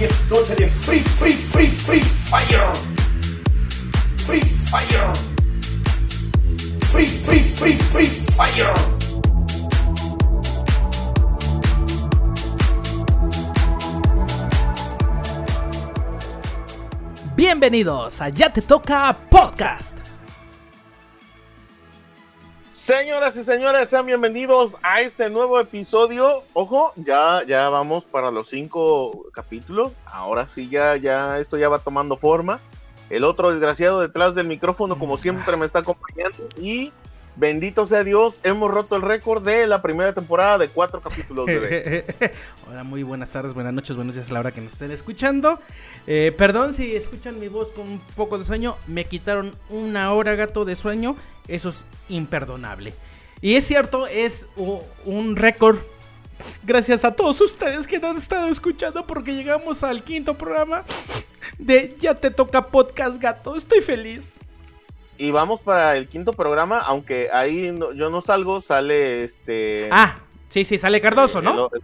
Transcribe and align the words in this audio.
Hoy 0.00 0.06
es 0.06 0.30
noche 0.30 0.54
de 0.54 0.66
Free, 0.66 1.00
Free, 1.00 1.34
Free, 1.34 1.68
Free 1.68 2.00
Fire. 2.00 2.72
Free 4.24 4.40
Fire. 4.70 5.12
Free, 6.90 7.06
Free, 7.06 7.40
Free, 7.40 7.76
Free 7.92 8.06
Fire. 8.34 8.72
Bienvenidos 17.36 18.22
a 18.22 18.30
Ya 18.30 18.50
Te 18.50 18.62
Toca 18.62 19.14
Podcast. 19.28 19.99
Señoras 22.80 23.36
y 23.36 23.44
señores, 23.44 23.90
sean 23.90 24.06
bienvenidos 24.06 24.78
a 24.82 25.00
este 25.00 25.28
nuevo 25.28 25.60
episodio. 25.60 26.44
Ojo, 26.54 26.94
ya, 26.96 27.42
ya 27.46 27.68
vamos 27.68 28.06
para 28.06 28.30
los 28.30 28.48
cinco 28.48 29.26
capítulos. 29.34 29.92
Ahora 30.06 30.46
sí, 30.46 30.66
ya, 30.70 30.96
ya, 30.96 31.38
esto 31.38 31.58
ya 31.58 31.68
va 31.68 31.80
tomando 31.80 32.16
forma. 32.16 32.58
El 33.10 33.24
otro 33.24 33.50
desgraciado 33.50 34.00
detrás 34.00 34.34
del 34.34 34.46
micrófono, 34.46 34.98
como 34.98 35.18
siempre, 35.18 35.58
me 35.58 35.66
está 35.66 35.80
acompañando. 35.80 36.48
Y 36.56 36.90
bendito 37.36 37.86
sea 37.86 38.04
Dios, 38.04 38.40
hemos 38.42 38.70
roto 38.70 38.96
el 38.96 39.02
récord 39.02 39.44
de 39.44 39.66
la 39.66 39.82
primera 39.82 40.12
temporada 40.12 40.58
de 40.58 40.68
cuatro 40.68 41.00
capítulos. 41.00 41.46
Bebé. 41.46 42.04
Hola, 42.68 42.84
muy 42.84 43.02
buenas 43.02 43.30
tardes, 43.30 43.54
buenas 43.54 43.72
noches, 43.72 43.96
buenos 43.96 44.14
días 44.14 44.30
a 44.30 44.34
la 44.34 44.40
hora 44.40 44.52
que 44.52 44.60
nos 44.60 44.72
estén 44.72 44.90
escuchando. 44.90 45.60
Eh, 46.06 46.34
perdón 46.36 46.72
si 46.72 46.94
escuchan 46.94 47.38
mi 47.38 47.48
voz 47.48 47.72
con 47.72 47.88
un 47.88 48.00
poco 48.16 48.38
de 48.38 48.44
sueño. 48.44 48.76
Me 48.86 49.04
quitaron 49.04 49.54
una 49.68 50.12
hora, 50.12 50.34
gato, 50.34 50.64
de 50.64 50.76
sueño. 50.76 51.16
Eso 51.48 51.68
es 51.68 51.84
imperdonable. 52.08 52.94
Y 53.40 53.56
es 53.56 53.66
cierto, 53.66 54.06
es 54.06 54.48
un 55.04 55.36
récord. 55.36 55.78
Gracias 56.62 57.04
a 57.04 57.12
todos 57.12 57.40
ustedes 57.40 57.86
que 57.86 57.98
nos 57.98 58.10
han 58.10 58.16
estado 58.16 58.48
escuchando 58.48 59.06
porque 59.06 59.34
llegamos 59.34 59.82
al 59.82 60.02
quinto 60.02 60.34
programa 60.34 60.84
de 61.58 61.94
Ya 61.98 62.14
te 62.14 62.30
toca 62.30 62.68
podcast, 62.68 63.20
gato. 63.20 63.56
Estoy 63.56 63.80
feliz. 63.80 64.39
Y 65.22 65.32
vamos 65.32 65.60
para 65.60 65.98
el 65.98 66.08
quinto 66.08 66.32
programa, 66.32 66.78
aunque 66.78 67.28
ahí 67.30 67.72
no- 67.72 67.92
yo 67.92 68.08
no 68.08 68.22
salgo, 68.22 68.62
sale 68.62 69.22
este. 69.22 69.88
Ah, 69.92 70.16
sí, 70.48 70.64
sí, 70.64 70.78
sale 70.78 70.98
Cardoso, 71.02 71.42
¿no? 71.42 71.68
El- 71.74 71.80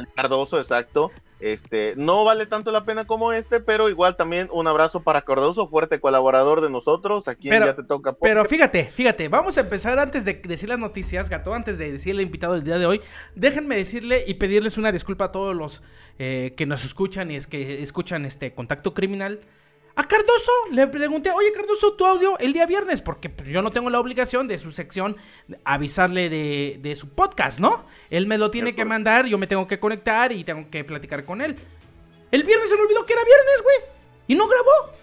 el 0.00 0.08
Cardoso, 0.14 0.58
exacto. 0.58 1.10
Este, 1.40 1.94
no 1.96 2.24
vale 2.24 2.44
tanto 2.44 2.72
la 2.72 2.84
pena 2.84 3.06
como 3.06 3.32
este, 3.32 3.60
pero 3.60 3.88
igual 3.88 4.16
también 4.16 4.48
un 4.52 4.66
abrazo 4.66 5.00
para 5.02 5.22
Cardoso, 5.22 5.66
fuerte 5.66 5.98
colaborador 5.98 6.60
de 6.60 6.68
nosotros, 6.68 7.26
a 7.26 7.34
quien 7.36 7.54
Pero- 7.54 7.66
ya 7.66 7.74
te 7.76 7.84
toca. 7.84 8.12
Pero 8.12 8.44
fíjate, 8.44 8.84
fíjate, 8.84 9.28
vamos 9.28 9.56
a 9.56 9.62
empezar 9.62 9.98
antes 9.98 10.26
de 10.26 10.34
decir 10.34 10.68
las 10.68 10.78
noticias, 10.78 11.30
gato, 11.30 11.54
antes 11.54 11.78
de 11.78 11.90
decirle 11.90 12.20
al 12.20 12.26
invitado 12.26 12.52
del 12.52 12.64
día 12.64 12.76
de 12.76 12.84
hoy. 12.84 13.00
Déjenme 13.34 13.76
decirle 13.76 14.24
y 14.26 14.34
pedirles 14.34 14.76
una 14.76 14.92
disculpa 14.92 15.24
a 15.26 15.32
todos 15.32 15.56
los 15.56 15.82
eh, 16.18 16.52
que 16.56 16.66
nos 16.66 16.84
escuchan 16.84 17.30
y 17.30 17.36
es 17.36 17.46
que 17.46 17.82
escuchan 17.82 18.26
este 18.26 18.54
contacto 18.54 18.92
criminal. 18.92 19.40
A 19.96 20.08
Cardoso 20.08 20.50
le 20.72 20.88
pregunté, 20.88 21.30
oye 21.30 21.52
Cardoso, 21.52 21.92
tu 21.92 22.04
audio 22.04 22.36
el 22.40 22.52
día 22.52 22.66
viernes, 22.66 23.00
porque 23.00 23.28
pues, 23.28 23.48
yo 23.48 23.62
no 23.62 23.70
tengo 23.70 23.90
la 23.90 24.00
obligación 24.00 24.48
de 24.48 24.58
su 24.58 24.72
sección 24.72 25.16
avisarle 25.64 26.28
de, 26.28 26.78
de 26.82 26.96
su 26.96 27.10
podcast, 27.10 27.60
¿no? 27.60 27.86
Él 28.10 28.26
me 28.26 28.36
lo 28.36 28.50
tiene 28.50 28.74
que 28.74 28.84
mandar, 28.84 29.26
yo 29.26 29.38
me 29.38 29.46
tengo 29.46 29.68
que 29.68 29.78
conectar 29.78 30.32
y 30.32 30.42
tengo 30.42 30.68
que 30.68 30.82
platicar 30.82 31.24
con 31.24 31.40
él. 31.40 31.54
El 32.32 32.42
viernes 32.42 32.68
se 32.70 32.76
me 32.76 32.82
olvidó 32.82 33.06
que 33.06 33.12
era 33.12 33.22
viernes, 33.22 33.62
güey, 33.62 33.76
y 34.26 34.34
no 34.34 34.48
grabó. 34.48 34.96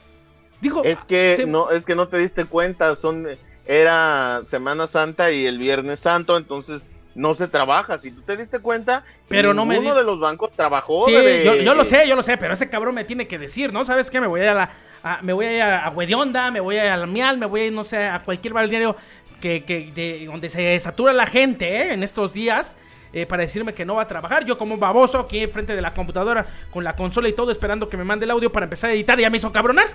Dijo, 0.59 0.83
Es 0.83 1.05
que 1.05 1.35
se- 1.37 1.45
no, 1.47 1.71
es 1.71 1.85
que 1.85 1.95
no 1.95 2.09
te 2.09 2.17
diste 2.17 2.43
cuenta, 2.45 2.95
son 2.97 3.27
era 3.65 4.41
Semana 4.43 4.87
Santa 4.87 5.31
y 5.31 5.45
el 5.45 5.57
Viernes 5.57 6.01
Santo, 6.01 6.35
entonces 6.35 6.89
no 7.15 7.33
se 7.33 7.47
trabaja. 7.47 7.97
Si 7.99 8.11
tú 8.11 8.21
te 8.21 8.37
diste 8.37 8.59
cuenta, 8.59 9.03
Pero 9.27 9.53
no 9.53 9.65
me 9.65 9.79
di- 9.79 9.87
de 9.89 10.03
los 10.03 10.19
bancos 10.19 10.53
trabajó. 10.53 11.05
Sí, 11.05 11.13
yo, 11.43 11.55
yo 11.55 11.75
lo 11.75 11.83
sé, 11.85 12.07
yo 12.07 12.15
lo 12.15 12.23
sé, 12.23 12.37
pero 12.37 12.53
ese 12.53 12.69
cabrón 12.69 12.95
me 12.95 13.03
tiene 13.03 13.27
que 13.27 13.37
decir, 13.39 13.73
¿no? 13.73 13.83
¿Sabes 13.85 14.09
qué? 14.09 14.21
Me 14.21 14.27
voy 14.27 14.41
a 14.41 14.43
ir 14.43 14.49
a 14.49 14.53
la. 14.53 14.69
a- 15.03 15.19
me 15.21 15.33
voy 15.33 15.45
a 15.45 15.55
ir 15.55 15.61
a, 15.61 15.89
Huedionda, 15.89 16.51
me 16.51 16.59
voy 16.59 16.77
a 16.77 16.85
ir 16.85 16.91
a 16.91 16.97
la 16.97 17.05
Mial, 17.07 17.37
me 17.37 17.45
voy 17.45 17.61
a 17.61 17.65
ir, 17.65 17.73
no 17.73 17.83
sé, 17.85 18.05
a 18.05 18.23
cualquier 18.23 18.53
balneario 18.53 18.95
que, 19.41 19.63
que 19.63 19.91
de, 19.93 20.25
donde 20.27 20.49
se 20.49 20.79
satura 20.79 21.11
la 21.13 21.25
gente, 21.25 21.67
¿eh? 21.81 21.93
En 21.93 22.03
estos 22.03 22.33
días. 22.33 22.75
eh, 23.13 23.25
para 23.25 23.41
decirme 23.43 23.73
que 23.73 23.83
no 23.83 23.95
va 23.95 24.03
a 24.03 24.07
trabajar. 24.07 24.45
Yo 24.45 24.57
como 24.57 24.73
un 24.75 24.79
baboso 24.79 25.19
aquí 25.19 25.39
enfrente 25.39 25.75
de 25.75 25.81
la 25.81 25.93
computadora 25.93 26.45
con 26.71 26.85
la 26.85 26.95
consola 26.95 27.27
y 27.27 27.33
todo 27.33 27.51
esperando 27.51 27.89
que 27.89 27.97
me 27.97 28.05
mande 28.05 28.23
el 28.23 28.31
audio 28.31 28.49
para 28.53 28.63
empezar 28.63 28.89
a 28.89 28.93
editar 28.93 29.19
y 29.19 29.23
ya 29.23 29.29
me 29.29 29.35
hizo 29.35 29.51
cabronar. 29.51 29.87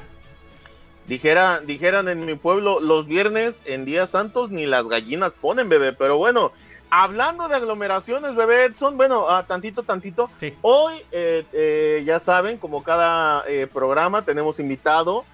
Dijera, 1.07 1.61
dijeran 1.61 2.09
en 2.09 2.27
mi 2.27 2.35
pueblo, 2.35 2.81
los 2.81 3.07
viernes 3.07 3.63
en 3.65 3.85
días 3.85 4.11
santos 4.11 4.51
ni 4.51 4.67
las 4.67 4.89
gallinas 4.89 5.35
ponen, 5.35 5.69
bebé. 5.69 5.93
Pero 5.93 6.19
bueno, 6.19 6.53
hablando 6.91 7.49
de 7.49 7.57
aglomeraciones, 7.57 8.35
bebé 8.35 8.67
Edson, 8.67 8.97
bueno, 8.97 9.29
ah, 9.29 9.45
tantito, 9.47 9.83
tantito. 9.83 10.31
Sí. 10.39 10.55
Hoy, 10.63 10.95
eh, 11.13 11.45
eh, 11.53 12.03
ya 12.05 12.19
saben, 12.21 12.59
como 12.59 12.83
cada 12.83 13.45
eh, 13.49 13.67
programa, 13.67 14.23
tenemos 14.23 14.61
invitado. 14.61 15.25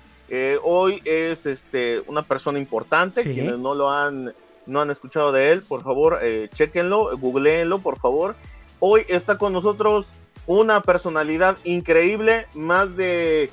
Hoy 0.63 1.03
es 1.05 1.45
este 1.45 2.03
una 2.07 2.23
persona 2.23 2.59
importante. 2.59 3.21
Sí. 3.23 3.35
Quienes 3.35 3.59
no 3.59 3.75
lo 3.75 3.91
han, 3.91 4.33
no 4.65 4.81
han 4.81 4.91
escuchado 4.91 5.31
de 5.31 5.53
él, 5.53 5.61
por 5.61 5.83
favor, 5.83 6.19
chequenlo, 6.55 7.19
googleenlo, 7.19 7.81
por 7.81 7.99
favor. 7.99 8.35
Hoy 8.81 9.05
está 9.09 9.37
con 9.37 9.53
nosotros 9.53 10.11
una 10.47 10.81
personalidad 10.81 11.59
increíble, 11.65 12.47
más 12.55 12.97
de 12.97 13.51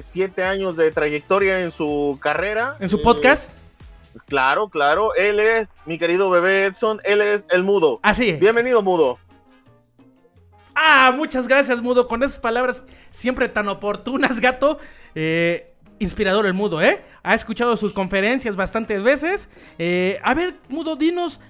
siete 0.00 0.44
años 0.44 0.78
de 0.78 0.92
trayectoria 0.92 1.60
en 1.60 1.70
su 1.70 2.18
carrera. 2.22 2.78
En 2.80 2.88
su 2.88 3.02
podcast. 3.02 3.52
Claro, 4.26 4.68
claro. 4.68 5.14
Él 5.14 5.40
es 5.40 5.74
mi 5.86 5.98
querido 5.98 6.30
bebé 6.30 6.66
Edson. 6.66 7.00
Él 7.04 7.20
es 7.20 7.46
el 7.50 7.62
mudo. 7.62 8.00
Así. 8.02 8.32
Bienvenido, 8.32 8.82
mudo. 8.82 9.18
Ah, 10.80 11.12
muchas 11.14 11.48
gracias, 11.48 11.82
Mudo, 11.82 12.06
con 12.06 12.22
esas 12.22 12.38
palabras 12.38 12.84
siempre 13.10 13.48
tan 13.48 13.66
oportunas, 13.68 14.38
gato. 14.38 14.78
Eh, 15.16 15.74
inspirador 15.98 16.46
el 16.46 16.54
Mudo, 16.54 16.80
¿eh? 16.80 17.02
Ha 17.24 17.34
escuchado 17.34 17.76
sus 17.76 17.92
conferencias 17.92 18.54
bastantes 18.54 19.02
veces. 19.02 19.48
Eh, 19.78 20.20
a 20.22 20.34
ver, 20.34 20.54
Mudo, 20.68 20.94
dinos, 20.94 21.40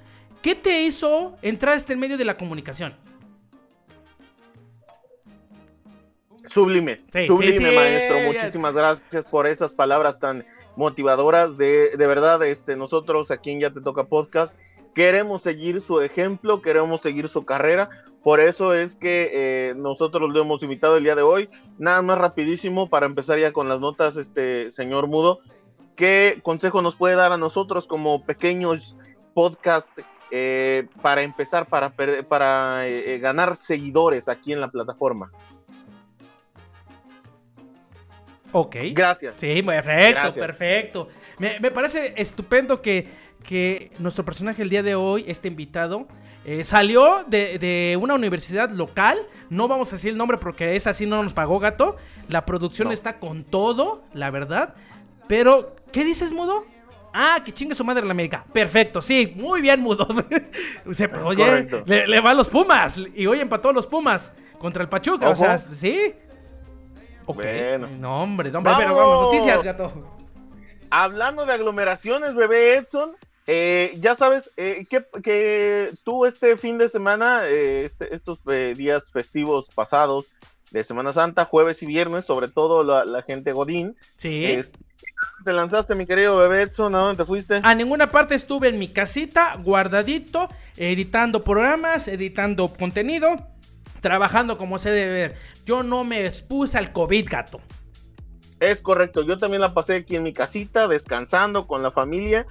¿qué 0.41 0.55
te 0.55 0.83
hizo 0.83 1.37
entrar 1.43 1.77
este 1.77 1.95
medio 1.95 2.17
de 2.17 2.25
la 2.25 2.39
comunicación? 2.39 2.95
Sublime, 6.47 7.03
Sí, 7.13 7.27
sublime, 7.27 7.53
sí, 7.53 7.59
sí, 7.59 7.77
maestro. 7.77 8.21
Muchísimas 8.21 8.75
gracias 8.75 9.27
por 9.27 9.47
esas 9.47 9.75
palabras 9.75 10.19
tan 10.19 10.47
motivadoras. 10.79 11.59
De, 11.59 11.91
de 11.97 12.07
verdad, 12.07 12.43
este, 12.47 12.77
nosotros 12.77 13.31
aquí 13.31 13.51
en 13.51 13.61
Ya 13.61 13.71
Te 13.71 13.83
Toca 13.83 14.05
Podcast 14.05 14.59
queremos 14.95 15.43
seguir 15.43 15.81
su 15.81 16.01
ejemplo, 16.01 16.63
queremos 16.63 17.03
seguir 17.03 17.29
su 17.29 17.45
carrera. 17.45 17.91
Por 18.23 18.41
eso 18.41 18.75
es 18.75 18.97
que 18.97 19.31
eh, 19.33 19.75
nosotros 19.77 20.31
lo 20.31 20.41
hemos 20.41 20.63
invitado 20.63 20.97
el 20.97 21.05
día 21.05 21.15
de 21.15 21.23
hoy. 21.23 21.51
Nada 21.79 22.03
más 22.03 22.19
rapidísimo 22.19 22.89
para 22.89 23.07
empezar 23.07 23.39
ya 23.39 23.53
con 23.53 23.69
las 23.69 23.81
notas, 23.81 24.17
este 24.17 24.71
señor 24.71 25.07
Mudo. 25.07 25.39
¿Qué 25.95 26.41
consejo 26.43 26.81
nos 26.81 26.97
puede 26.97 27.17
dar 27.17 27.33
a 27.33 27.37
nosotros 27.37 27.87
como 27.87 28.25
pequeños 28.25 28.97
podcast 29.35 29.99
eh, 30.31 30.87
para 31.01 31.23
empezar, 31.23 31.67
para, 31.67 31.95
para 32.29 32.87
eh, 32.87 33.15
eh, 33.15 33.19
ganar 33.19 33.57
seguidores 33.57 34.29
aquí 34.29 34.53
en 34.53 34.61
la 34.61 34.69
plataforma? 34.69 35.33
Ok. 38.53 38.77
Gracias. 38.93 39.35
Sí, 39.37 39.63
perfecto, 39.63 40.21
Gracias. 40.21 40.47
perfecto. 40.47 41.09
Me, 41.39 41.61
me 41.61 41.71
parece 41.71 42.15
estupendo 42.17 42.81
que, 42.83 43.07
que 43.45 43.91
nuestro 43.99 44.25
personaje 44.25 44.63
el 44.63 44.71
día 44.71 44.83
de 44.83 44.95
hoy, 44.95 45.25
este 45.29 45.49
invitado, 45.49 46.07
eh, 46.45 46.65
salió 46.65 47.25
de, 47.27 47.59
de 47.59 47.99
una 48.01 48.15
universidad 48.15 48.71
local. 48.71 49.19
No 49.51 49.69
vamos 49.69 49.93
a 49.93 49.97
decir 49.97 50.13
el 50.13 50.17
nombre 50.19 50.39
porque 50.39 50.77
es 50.77 50.87
así, 50.87 51.05
no 51.07 51.23
nos 51.23 51.35
pagó 51.35 51.59
gato. 51.59 51.97
La 52.29 52.47
producción 52.47 52.89
No. 52.89 52.95
está 52.95 53.19
con 53.19 53.45
todo, 53.45 54.03
la 54.15 54.31
verdad. 54.31 54.75
Pero, 55.27 55.75
¿qué 55.93 56.05
dices, 56.05 56.33
Mudo? 56.33 56.65
Ah, 57.13 57.41
que 57.45 57.53
chingue 57.53 57.75
su 57.75 57.85
madre 57.85 58.05
la 58.05 58.13
América. 58.13 58.45
Perfecto, 58.53 59.03
sí, 59.03 59.33
muy 59.37 59.61
bien, 59.61 59.81
Mudo. 59.81 60.07
Pero, 60.97 61.27
oye, 61.27 61.69
le, 61.87 62.07
le 62.07 62.21
va 62.21 62.31
a 62.31 62.35
los 62.35 62.49
Pumas. 62.49 62.99
Y 63.15 63.27
hoy 63.27 63.41
empató 63.41 63.71
a 63.71 63.73
los 63.73 63.87
Pumas 63.87 64.33
contra 64.59 64.83
el 64.83 64.89
Pachuca. 64.89 65.29
O 65.29 65.37
sea, 65.37 65.59
sí. 65.59 66.15
Bueno. 67.35 67.89
No, 68.01 68.23
hombre, 68.23 68.51
no, 68.51 68.59
hombre, 68.59 68.73
pero 68.79 68.95
vamos, 68.95 69.15
¡Vamos! 69.17 69.33
noticias, 69.35 69.63
gato. 69.63 69.93
Hablando 70.91 71.45
de 71.47 71.53
aglomeraciones, 71.53 72.35
bebé 72.35 72.77
Edson, 72.77 73.13
eh, 73.47 73.93
ya 74.01 74.15
sabes 74.15 74.51
eh, 74.57 74.87
que, 74.89 75.05
que 75.23 75.93
tú 76.05 76.25
este 76.27 76.57
fin 76.57 76.79
de 76.79 76.89
semana, 76.89 77.43
eh, 77.47 77.85
este- 77.85 78.15
estos 78.15 78.39
días 78.77 79.11
festivos 79.11 79.69
pasados 79.75 80.33
de 80.71 80.85
Semana 80.85 81.13
Santa, 81.13 81.45
jueves 81.47 81.83
y 81.83 81.87
viernes, 81.87 82.25
sobre 82.27 82.49
todo 82.49 82.83
la, 82.83 83.05
la 83.05 83.23
gente 83.23 83.53
Godín, 83.53 83.97
Sí. 84.17 84.45
es- 84.45 84.73
te 85.45 85.53
lanzaste, 85.53 85.95
mi 85.95 86.07
querido 86.07 86.37
bebé 86.37 86.63
Edson, 86.63 86.95
¿a 86.95 86.99
dónde 86.99 87.23
te 87.23 87.27
fuiste? 87.27 87.61
A 87.63 87.75
ninguna 87.75 88.09
parte 88.11 88.35
estuve 88.35 88.69
en 88.69 88.79
mi 88.79 88.89
casita, 88.89 89.57
guardadito, 89.63 90.49
editando 90.77 91.43
programas, 91.45 92.07
editando 92.09 92.69
contenido, 92.69 93.29
trabajando 94.01 94.57
como 94.59 94.79
se 94.79 94.91
debe 94.91 95.13
ver. 95.13 95.37
Yo 95.65 95.83
no 95.83 96.05
me 96.05 96.27
expuse 96.27 96.77
al 96.79 96.93
COVID, 96.93 97.29
gato. 97.29 97.61
Es 98.61 98.81
correcto, 98.81 99.23
yo 99.23 99.39
también 99.39 99.61
la 99.61 99.73
pasé 99.75 99.97
aquí 99.97 100.17
en 100.17 100.25
mi 100.25 100.33
casita, 100.33 100.89
descansando 100.89 101.67
con 101.67 101.83
la 101.83 101.91
familia, 101.93 102.45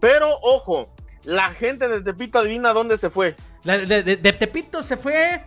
pero 0.00 0.36
ojo, 0.42 0.92
la 1.24 1.50
gente 1.50 1.86
de 1.88 2.02
Tepito 2.02 2.38
adivina 2.40 2.72
dónde 2.72 2.98
se 2.98 3.10
fue. 3.10 3.36
La- 3.62 3.78
de, 3.78 4.02
de- 4.02 4.16
de 4.16 4.32
Tepito 4.32 4.82
se 4.82 4.96
fue 4.96 5.44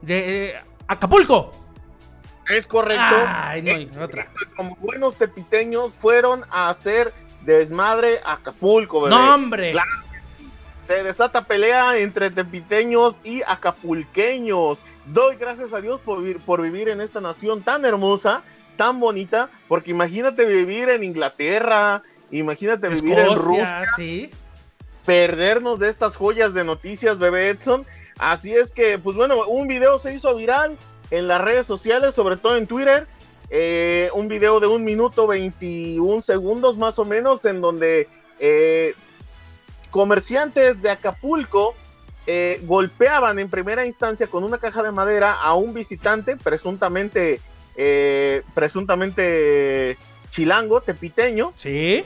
de 0.00 0.48
eh, 0.50 0.54
Acapulco. 0.86 1.52
Es 2.48 2.66
correcto. 2.66 3.02
Ay, 3.26 3.60
no, 3.60 3.70
Eh, 3.72 3.90
otra. 4.02 4.32
Como 4.56 4.74
buenos 4.76 5.16
tepiteños 5.16 5.92
fueron 5.94 6.44
a 6.50 6.70
hacer 6.70 7.12
desmadre 7.42 8.20
a 8.24 8.34
Acapulco, 8.34 9.02
bebé. 9.02 9.14
No, 9.14 9.34
hombre. 9.34 9.72
Claro. 9.72 9.90
Se 10.88 11.02
desata 11.02 11.42
pelea 11.42 11.98
entre 11.98 12.30
tepiteños 12.30 13.20
y 13.22 13.42
acapulqueños. 13.46 14.82
Doy 15.04 15.36
gracias 15.36 15.74
a 15.74 15.82
Dios 15.82 16.00
por 16.00 16.20
vivir, 16.20 16.38
por 16.40 16.62
vivir 16.62 16.88
en 16.88 17.02
esta 17.02 17.20
nación 17.20 17.62
tan 17.62 17.84
hermosa, 17.84 18.42
tan 18.76 18.98
bonita, 18.98 19.50
porque 19.68 19.90
imagínate 19.90 20.46
vivir 20.46 20.88
en 20.88 21.04
Inglaterra, 21.04 22.02
imagínate 22.30 22.88
vivir 22.88 23.18
en 23.18 23.36
Rusia, 23.36 23.84
sí. 23.96 24.30
perdernos 25.04 25.78
de 25.78 25.90
estas 25.90 26.16
joyas 26.16 26.54
de 26.54 26.64
noticias, 26.64 27.18
bebé 27.18 27.50
Edson. 27.50 27.84
Así 28.18 28.54
es 28.54 28.72
que, 28.72 28.98
pues 28.98 29.14
bueno, 29.14 29.46
un 29.46 29.68
video 29.68 29.98
se 29.98 30.14
hizo 30.14 30.34
viral 30.36 30.78
en 31.10 31.28
las 31.28 31.42
redes 31.42 31.66
sociales, 31.66 32.14
sobre 32.14 32.38
todo 32.38 32.56
en 32.56 32.66
Twitter. 32.66 33.06
eh, 33.50 34.08
un 34.14 34.28
video 34.28 34.58
de 34.58 34.68
un 34.68 34.84
minuto 34.84 35.26
21 35.26 36.22
segundos 36.22 36.78
más 36.78 36.98
o 36.98 37.04
menos, 37.04 37.44
en 37.44 37.60
donde 37.60 38.08
eh, 38.38 38.94
comerciantes 39.98 40.80
de 40.80 40.90
Acapulco 40.90 41.74
eh, 42.24 42.60
golpeaban 42.62 43.40
en 43.40 43.50
primera 43.50 43.84
instancia 43.84 44.28
con 44.28 44.44
una 44.44 44.58
caja 44.58 44.80
de 44.84 44.92
madera 44.92 45.32
a 45.32 45.54
un 45.54 45.74
visitante, 45.74 46.36
presuntamente, 46.36 47.40
eh, 47.74 48.44
presuntamente 48.54 49.98
chilango, 50.30 50.82
tepiteño. 50.82 51.52
Sí. 51.56 52.04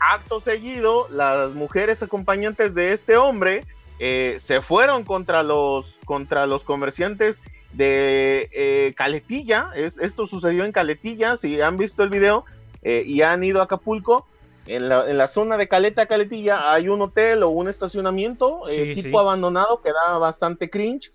Acto 0.00 0.40
seguido, 0.40 1.06
las 1.10 1.52
mujeres 1.52 2.02
acompañantes 2.02 2.74
de 2.74 2.94
este 2.94 3.18
hombre 3.18 3.66
eh, 3.98 4.36
se 4.38 4.62
fueron 4.62 5.04
contra 5.04 5.42
los, 5.42 6.00
contra 6.06 6.46
los 6.46 6.64
comerciantes 6.64 7.42
de 7.74 8.94
Caletilla. 8.96 9.68
Es, 9.74 9.98
esto 9.98 10.24
sucedió 10.24 10.64
en 10.64 10.72
Caletilla. 10.72 11.36
Si 11.36 11.60
han 11.60 11.76
visto 11.76 12.02
el 12.02 12.08
video 12.08 12.46
y 12.82 13.20
han 13.20 13.44
ido 13.44 13.60
a 13.60 13.64
Acapulco, 13.64 14.26
en 14.66 14.88
la, 14.88 15.08
en 15.10 15.18
la 15.18 15.26
zona 15.26 15.56
de 15.56 15.66
Caleta, 15.68 16.06
Caletilla, 16.06 16.72
hay 16.72 16.88
un 16.88 17.00
hotel 17.02 17.42
o 17.42 17.48
un 17.50 17.68
estacionamiento 17.68 18.68
eh, 18.68 18.94
Sí, 18.94 19.02
tipo 19.02 19.18
sí. 19.18 19.22
abandonado 19.22 19.80
que 19.82 19.90
da 19.92 20.18
bastante 20.18 20.70
cringe. 20.70 21.10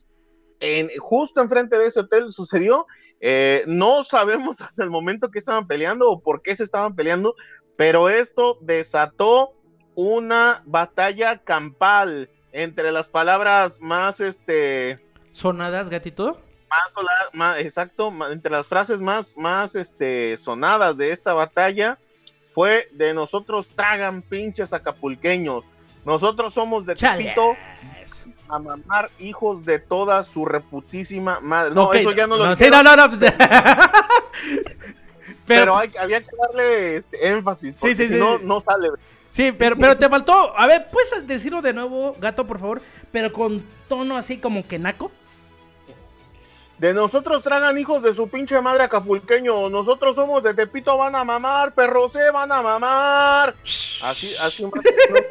En, 0.59 0.87
justo 0.99 1.41
enfrente 1.41 1.77
de 1.77 1.85
ese 1.87 2.01
hotel 2.01 2.29
sucedió. 2.29 2.85
Eh, 3.21 3.63
no 3.67 4.03
sabemos 4.03 4.61
hasta 4.61 4.83
el 4.83 4.89
momento 4.89 5.29
que 5.31 5.39
estaban 5.39 5.65
peleando 5.67 6.09
o 6.09 6.19
por 6.21 6.41
qué 6.41 6.55
se 6.55 6.63
estaban 6.63 6.95
peleando, 6.95 7.35
pero 7.77 8.09
esto 8.09 8.57
desató 8.61 9.53
una 9.95 10.61
batalla 10.65 11.37
campal 11.43 12.29
entre 12.51 12.91
las 12.91 13.07
palabras 13.09 13.79
más, 13.81 14.19
este, 14.19 14.97
Sonadas, 15.31 15.89
gatito. 15.89 16.39
más, 16.69 16.93
más- 17.33 17.59
exacto, 17.59 18.11
ma- 18.11 18.31
entre 18.31 18.51
las 18.51 18.67
frases 18.67 19.01
más, 19.01 19.35
más, 19.37 19.75
este, 19.75 20.37
sonadas 20.37 20.97
de 20.97 21.11
esta 21.11 21.33
batalla 21.33 21.97
fue 22.57 22.89
de 22.91 23.13
nosotros 23.13 23.71
tragan 23.75 24.23
pinches 24.23 24.73
acapulqueños. 24.73 25.63
Nosotros 26.03 26.55
somos 26.55 26.87
de. 26.87 26.95
Tepito 26.95 27.55
a 28.49 28.57
mamar 28.57 29.11
hijos 29.19 29.63
de 29.63 29.77
toda 29.77 30.23
su 30.23 30.43
reputísima 30.43 31.39
madre. 31.39 31.75
No, 31.75 31.93
eso 31.93 32.13
ya 32.13 32.25
no 32.25 32.35
lo 32.35 32.55
sí, 32.55 32.63
dijeron, 32.63 32.83
no, 32.83 32.95
no, 32.95 33.07
no. 33.09 33.19
pero, 33.19 33.35
pero, 35.45 35.77
hay- 35.77 35.91
había 36.01 36.19
que 36.21 36.31
darle 36.35 36.95
este, 36.95 37.27
énfasis, 37.27 37.75
porque 37.75 37.95
sí, 37.95 38.07
si 38.07 38.13
sí. 38.13 38.19
no, 38.19 38.39
no 38.39 38.59
sale. 38.59 38.89
sí, 39.29 39.51
pero, 39.51 39.77
pero 39.77 39.95
te 39.95 40.09
faltó. 40.09 40.57
A 40.57 40.65
ver, 40.65 40.87
¿puedes 40.91 41.27
decirlo 41.27 41.61
de 41.61 41.73
nuevo, 41.73 42.15
gato, 42.19 42.47
por 42.47 42.57
favor? 42.57 42.81
Pero 43.11 43.31
con 43.31 43.63
tono 43.87 44.17
así 44.17 44.39
como 44.39 44.67
que 44.67 44.79
naco. 44.79 45.11
De 46.79 46.93
nosotros 46.93 47.43
tragan 47.43 47.77
hijos 47.77 48.03
de 48.03 48.13
su 48.13 48.29
pinche 48.29 48.61
madre 48.61 48.83
acapulqueño. 48.83 49.69
Nosotros 49.69 50.15
somos 50.15 50.43
de 50.43 50.53
Tepito, 50.53 50.95
van 50.97 51.15
a 51.15 51.23
mamar, 51.23 51.73
perros 51.73 52.11
se 52.11 52.29
van 52.29 52.51
a 52.51 52.61
mamar. 52.61 53.55
Así, 54.03 54.35
así 54.41 54.63
más 54.63 54.73
o 54.85 55.13
menos, 55.13 55.27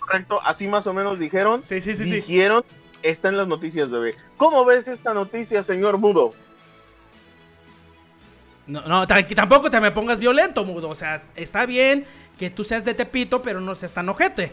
correcto, 0.00 0.40
así 0.44 0.66
más 0.66 0.86
o 0.88 0.92
menos 0.92 1.18
dijeron. 1.20 1.62
Sí, 1.62 1.80
sí, 1.80 1.94
sí, 1.94 2.04
sí. 2.04 2.20
dijeron, 2.22 2.64
está 3.02 3.28
en 3.28 3.36
las 3.36 3.46
noticias, 3.46 3.88
bebé. 3.88 4.16
¿Cómo 4.36 4.64
ves 4.64 4.88
esta 4.88 5.14
noticia, 5.14 5.62
señor 5.62 5.98
Mudo? 5.98 6.34
No, 8.66 8.82
no, 8.82 9.06
tampoco 9.06 9.70
te 9.70 9.80
me 9.80 9.92
pongas 9.92 10.18
violento, 10.18 10.64
mudo. 10.64 10.90
O 10.90 10.94
sea, 10.94 11.22
está 11.36 11.64
bien 11.66 12.04
que 12.38 12.50
tú 12.50 12.64
seas 12.64 12.84
de 12.84 12.94
Tepito, 12.94 13.42
pero 13.42 13.60
no 13.60 13.74
seas 13.74 13.92
tan 13.92 14.08
ojete. 14.08 14.52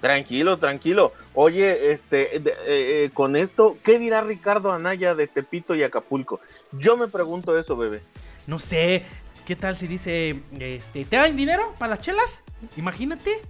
Tranquilo, 0.00 0.58
tranquilo. 0.58 1.12
Oye, 1.34 1.90
este, 1.92 2.38
de- 2.38 2.50
eh, 2.50 3.04
eh, 3.04 3.10
con 3.14 3.34
esto, 3.36 3.78
¿qué 3.82 3.98
dirá 3.98 4.20
Ricardo 4.20 4.72
Anaya 4.72 5.14
de 5.14 5.26
Tepito 5.26 5.74
y 5.74 5.82
Acapulco? 5.82 6.40
Yo 6.72 6.96
me 6.96 7.08
pregunto 7.08 7.58
eso, 7.58 7.76
bebé. 7.76 8.02
No 8.46 8.58
sé, 8.58 9.04
¿qué 9.46 9.56
tal 9.56 9.76
si 9.76 9.86
dice, 9.86 10.40
este, 10.58 11.04
¿te 11.04 11.16
dan 11.16 11.36
dinero 11.36 11.74
para 11.78 11.90
las 11.96 12.00
chelas? 12.00 12.42
Imagínate. 12.76 13.40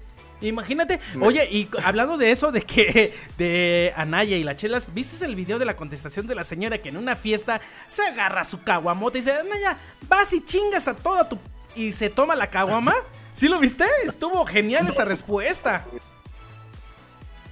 Imagínate. 0.42 1.00
Oye, 1.22 1.48
y 1.50 1.68
hablando 1.82 2.18
de 2.18 2.30
eso, 2.30 2.52
de 2.52 2.60
que 2.62 3.14
de 3.38 3.92
Anaya 3.96 4.36
y 4.36 4.44
las 4.44 4.56
chelas, 4.56 4.92
¿viste 4.92 5.24
el 5.24 5.34
video 5.34 5.58
de 5.58 5.64
la 5.64 5.76
contestación 5.76 6.26
de 6.26 6.34
la 6.34 6.44
señora 6.44 6.78
que 6.78 6.90
en 6.90 6.98
una 6.98 7.16
fiesta 7.16 7.60
se 7.88 8.02
agarra 8.02 8.44
su 8.44 8.62
caguamota 8.62 9.16
y 9.16 9.22
dice, 9.22 9.32
Anaya, 9.32 9.78
vas 10.08 10.32
y 10.34 10.44
chingas 10.44 10.88
a 10.88 10.94
toda 10.94 11.26
tu... 11.28 11.38
y 11.74 11.92
se 11.94 12.10
toma 12.10 12.36
la 12.36 12.50
caguama? 12.50 12.94
¿Sí 13.32 13.48
lo 13.48 13.58
viste? 13.58 13.84
Estuvo 14.04 14.44
genial 14.44 14.86
esa 14.90 15.06
respuesta. 15.06 15.86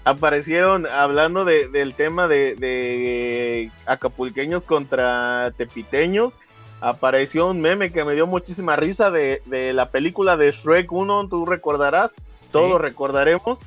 Aparecieron 0.05 0.87
hablando 0.87 1.45
de- 1.45 1.69
del 1.69 1.95
tema 1.95 2.29
de, 2.29 2.55
de 2.57 3.71
acapulqueños 3.87 4.67
contra 4.67 5.53
tepiteños. 5.57 6.35
Apareció 6.81 7.49
un 7.49 7.61
meme 7.61 7.93
que 7.93 8.05
me 8.05 8.13
dio 8.15 8.27
muchísima 8.27 8.77
risa 8.77 9.11
de, 9.11 9.41
de 9.47 9.73
la 9.73 9.91
película 9.91 10.37
de 10.37 10.51
Shrek 10.53 10.93
1, 10.93 11.29
tú 11.29 11.47
recordarás, 11.47 12.15
todos 12.53 12.81
recordaremos. 12.81 13.61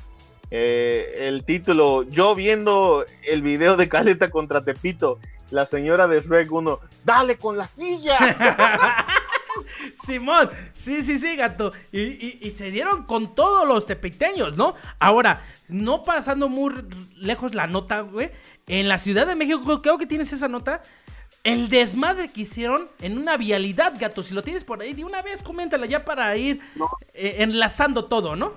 eh, 0.50 1.26
el 1.28 1.44
título, 1.44 2.04
yo 2.04 2.34
viendo 2.34 3.04
el 3.26 3.42
video 3.42 3.76
de 3.76 3.88
Caleta 3.88 4.30
contra 4.30 4.64
Tepito, 4.64 5.18
la 5.50 5.66
señora 5.66 6.06
de 6.08 6.20
Shrek 6.20 6.50
1, 6.52 6.78
dale 7.04 7.36
con 7.36 7.56
la 7.58 7.66
silla. 7.66 8.16
Simón, 10.00 10.50
sí, 10.72 11.02
sí, 11.02 11.16
sí, 11.18 11.36
gato. 11.36 11.72
Y, 11.92 12.00
y- 12.00 12.38
y 12.42 12.50
se 12.50 12.70
dieron 12.70 13.04
con 13.04 13.34
todos 13.34 13.66
los 13.66 13.86
tepiteños, 13.86 14.56
¿no? 14.56 14.74
Ahora, 14.98 15.42
no 15.68 16.04
pasando 16.04 16.48
muy 16.48 16.74
lejos 17.16 17.54
la 17.54 17.66
nota, 17.66 18.00
güey. 18.00 18.30
En 18.66 18.88
la 18.88 18.98
Ciudad 18.98 19.26
de 19.26 19.34
México, 19.34 19.82
creo 19.82 19.98
que 19.98 20.06
tienes 20.06 20.32
esa 20.32 20.48
nota. 20.48 20.82
El 21.44 21.68
desmadre 21.68 22.30
que 22.30 22.42
hicieron 22.42 22.88
en 23.00 23.16
una 23.16 23.36
vialidad, 23.36 23.94
gato. 23.98 24.22
Si 24.22 24.34
lo 24.34 24.42
tienes 24.42 24.64
por 24.64 24.82
ahí, 24.82 24.92
de 24.92 25.04
una 25.04 25.22
vez 25.22 25.42
coméntala 25.42 25.86
ya 25.86 26.04
para 26.04 26.36
ir 26.36 26.60
eh, 27.14 27.36
enlazando 27.38 28.06
todo, 28.06 28.36
¿no? 28.36 28.52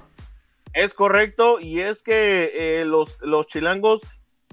Es 0.74 0.94
correcto, 0.94 1.60
y 1.60 1.80
es 1.82 2.02
que 2.02 2.52
eh, 2.54 2.86
los, 2.86 3.18
los 3.22 3.46
chilangos 3.48 4.02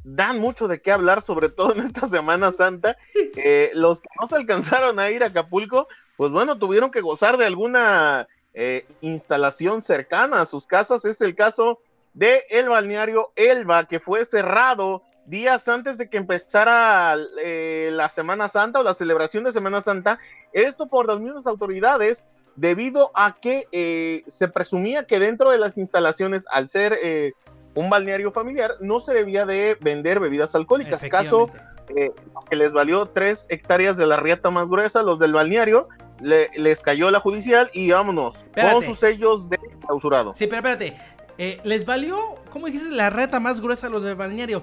dan 0.04 0.38
mucho 0.40 0.68
de 0.68 0.80
qué 0.80 0.90
hablar, 0.92 1.22
sobre 1.22 1.48
todo 1.48 1.72
en 1.74 1.80
esta 1.84 2.06
Semana 2.08 2.52
Santa. 2.52 2.96
Eh, 3.36 3.70
los 3.74 4.00
que 4.00 4.08
no 4.20 4.26
se 4.26 4.36
alcanzaron 4.36 4.98
a 4.98 5.10
ir 5.10 5.22
a 5.22 5.26
Acapulco, 5.26 5.86
pues 6.18 6.32
bueno, 6.32 6.58
tuvieron 6.58 6.90
que 6.90 7.00
gozar 7.00 7.36
de 7.36 7.46
alguna 7.46 8.26
eh, 8.52 8.84
instalación 9.02 9.80
cercana 9.80 10.40
a 10.40 10.46
sus 10.46 10.66
casas. 10.66 11.04
Es 11.04 11.20
el 11.20 11.36
caso 11.36 11.78
de 12.12 12.42
el 12.50 12.68
balneario 12.68 13.30
Elba, 13.36 13.84
que 13.84 14.00
fue 14.00 14.24
cerrado 14.24 15.04
días 15.26 15.68
antes 15.68 15.96
de 15.96 16.10
que 16.10 16.16
empezara 16.16 17.14
eh, 17.40 17.90
la 17.92 18.08
Semana 18.08 18.48
Santa 18.48 18.80
o 18.80 18.82
la 18.82 18.94
celebración 18.94 19.44
de 19.44 19.52
Semana 19.52 19.80
Santa. 19.80 20.18
Esto 20.52 20.88
por 20.88 21.06
las 21.06 21.20
mismas 21.20 21.46
autoridades 21.46 22.26
debido 22.56 23.12
a 23.14 23.36
que 23.36 23.68
eh, 23.70 24.24
se 24.26 24.48
presumía 24.48 25.06
que 25.06 25.20
dentro 25.20 25.52
de 25.52 25.58
las 25.58 25.78
instalaciones, 25.78 26.46
al 26.50 26.68
ser 26.68 26.98
eh, 27.00 27.34
un 27.76 27.90
balneario 27.90 28.32
familiar, 28.32 28.74
no 28.80 28.98
se 28.98 29.14
debía 29.14 29.46
de 29.46 29.76
vender 29.80 30.18
bebidas 30.18 30.56
alcohólicas. 30.56 31.06
Caso 31.08 31.48
que 31.86 32.56
les 32.56 32.72
valió 32.72 33.06
tres 33.06 33.46
hectáreas 33.48 33.96
de 33.96 34.06
la 34.06 34.16
riata 34.16 34.50
más 34.50 34.68
gruesa, 34.68 35.02
los 35.02 35.18
del 35.18 35.32
balneario, 35.32 35.88
le- 36.20 36.50
les 36.54 36.82
cayó 36.82 37.10
la 37.10 37.20
judicial 37.20 37.70
y 37.72 37.90
vámonos, 37.90 38.38
con 38.38 38.46
Espérate. 38.46 38.86
sus 38.86 38.98
sellos 38.98 39.48
de 39.50 39.58
clausurado. 39.86 40.34
Sí, 40.34 40.46
pero 40.46 40.58
espérate. 40.58 40.96
Eh, 41.38 41.60
les 41.64 41.84
valió, 41.84 42.18
¿cómo 42.50 42.66
dijiste? 42.66 42.90
La 42.90 43.10
reta 43.10 43.38
más 43.40 43.60
gruesa 43.60 43.86
a 43.86 43.90
los 43.90 44.02
del 44.02 44.16
balneario. 44.16 44.62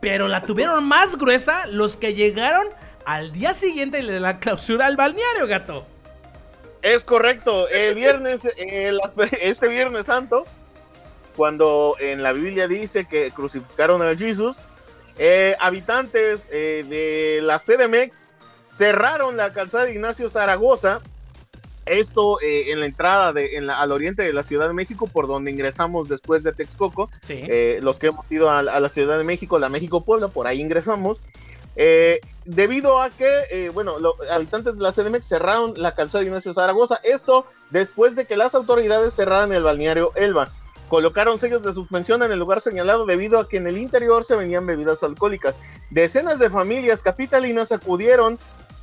Pero 0.00 0.28
la 0.28 0.44
tuvieron 0.46 0.84
más 0.86 1.16
gruesa 1.18 1.66
los 1.66 1.96
que 1.96 2.14
llegaron 2.14 2.66
al 3.06 3.32
día 3.32 3.54
siguiente 3.54 4.02
de 4.02 4.20
la 4.20 4.38
clausura 4.38 4.86
al 4.86 4.96
balneario, 4.96 5.46
gato. 5.46 5.86
Es 6.82 7.04
correcto, 7.04 7.66
el 7.68 7.94
viernes, 7.94 8.46
eh, 8.56 8.92
las- 8.92 9.12
este 9.40 9.68
viernes 9.68 10.06
santo, 10.06 10.44
cuando 11.36 11.96
en 11.98 12.22
la 12.22 12.32
Biblia 12.32 12.68
dice 12.68 13.06
que 13.06 13.30
crucificaron 13.30 14.02
a 14.02 14.16
Jesús, 14.16 14.56
eh, 15.18 15.56
habitantes 15.60 16.46
eh, 16.50 16.84
de 16.88 17.40
la 17.42 17.58
CDMX 17.58 18.22
cerraron 18.74 19.36
la 19.36 19.52
calzada 19.52 19.84
de 19.84 19.92
Ignacio 19.92 20.28
Zaragoza, 20.28 21.00
esto 21.86 22.40
eh, 22.40 22.72
en 22.72 22.80
la 22.80 22.86
entrada 22.86 23.32
de, 23.32 23.56
en 23.56 23.66
la- 23.66 23.78
al 23.80 23.92
oriente 23.92 24.22
de 24.22 24.32
la 24.32 24.42
Ciudad 24.42 24.66
de 24.68 24.74
México, 24.74 25.06
por 25.06 25.26
donde 25.28 25.50
ingresamos 25.50 26.08
después 26.08 26.42
de 26.42 26.52
Texcoco, 26.52 27.10
Sí. 27.24 27.40
eh, 27.46 27.78
los 27.82 27.98
que 27.98 28.06
hemos 28.08 28.24
ido 28.30 28.50
a, 28.50 28.60
a 28.60 28.80
la 28.80 28.88
Ciudad 28.88 29.18
de 29.18 29.24
México, 29.24 29.58
la 29.58 29.68
México 29.68 30.00
Puebla, 30.02 30.28
por 30.28 30.46
ahí 30.46 30.60
ingresamos. 30.60 31.20
eh, 31.76 32.20
debido 32.44 33.02
a 33.02 33.10
que, 33.10 33.68
bueno, 33.74 33.98
los 33.98 34.14
habitantes 34.30 34.76
de 34.76 34.82
la 34.84 34.92
CDMX 34.92 35.26
cerraron 35.26 35.74
la 35.76 35.92
calzada 35.92 36.20
de 36.20 36.28
Ignacio 36.28 36.52
Zaragoza. 36.54 37.00
Esto 37.02 37.46
después 37.70 38.14
de 38.14 38.26
que 38.26 38.36
las 38.36 38.54
autoridades 38.54 39.12
cerraran 39.14 39.52
el 39.52 39.64
balneario 39.64 40.12
Elba. 40.14 40.50
Colocaron 40.88 41.36
sellos 41.40 41.64
de 41.64 41.72
suspensión 41.72 42.22
en 42.22 42.30
el 42.30 42.38
lugar 42.38 42.60
señalado 42.60 43.06
debido 43.06 43.40
a 43.40 43.48
que 43.48 43.56
en 43.56 43.66
el 43.66 43.76
interior 43.78 44.22
se 44.22 44.36
vendían 44.36 44.66
bebidas 44.66 45.02
alcohólicas. 45.02 45.58
Decenas 45.90 46.38
de 46.38 46.48
familias 46.48 47.02
capitalinas 47.02 47.72
acudieron 47.72 48.38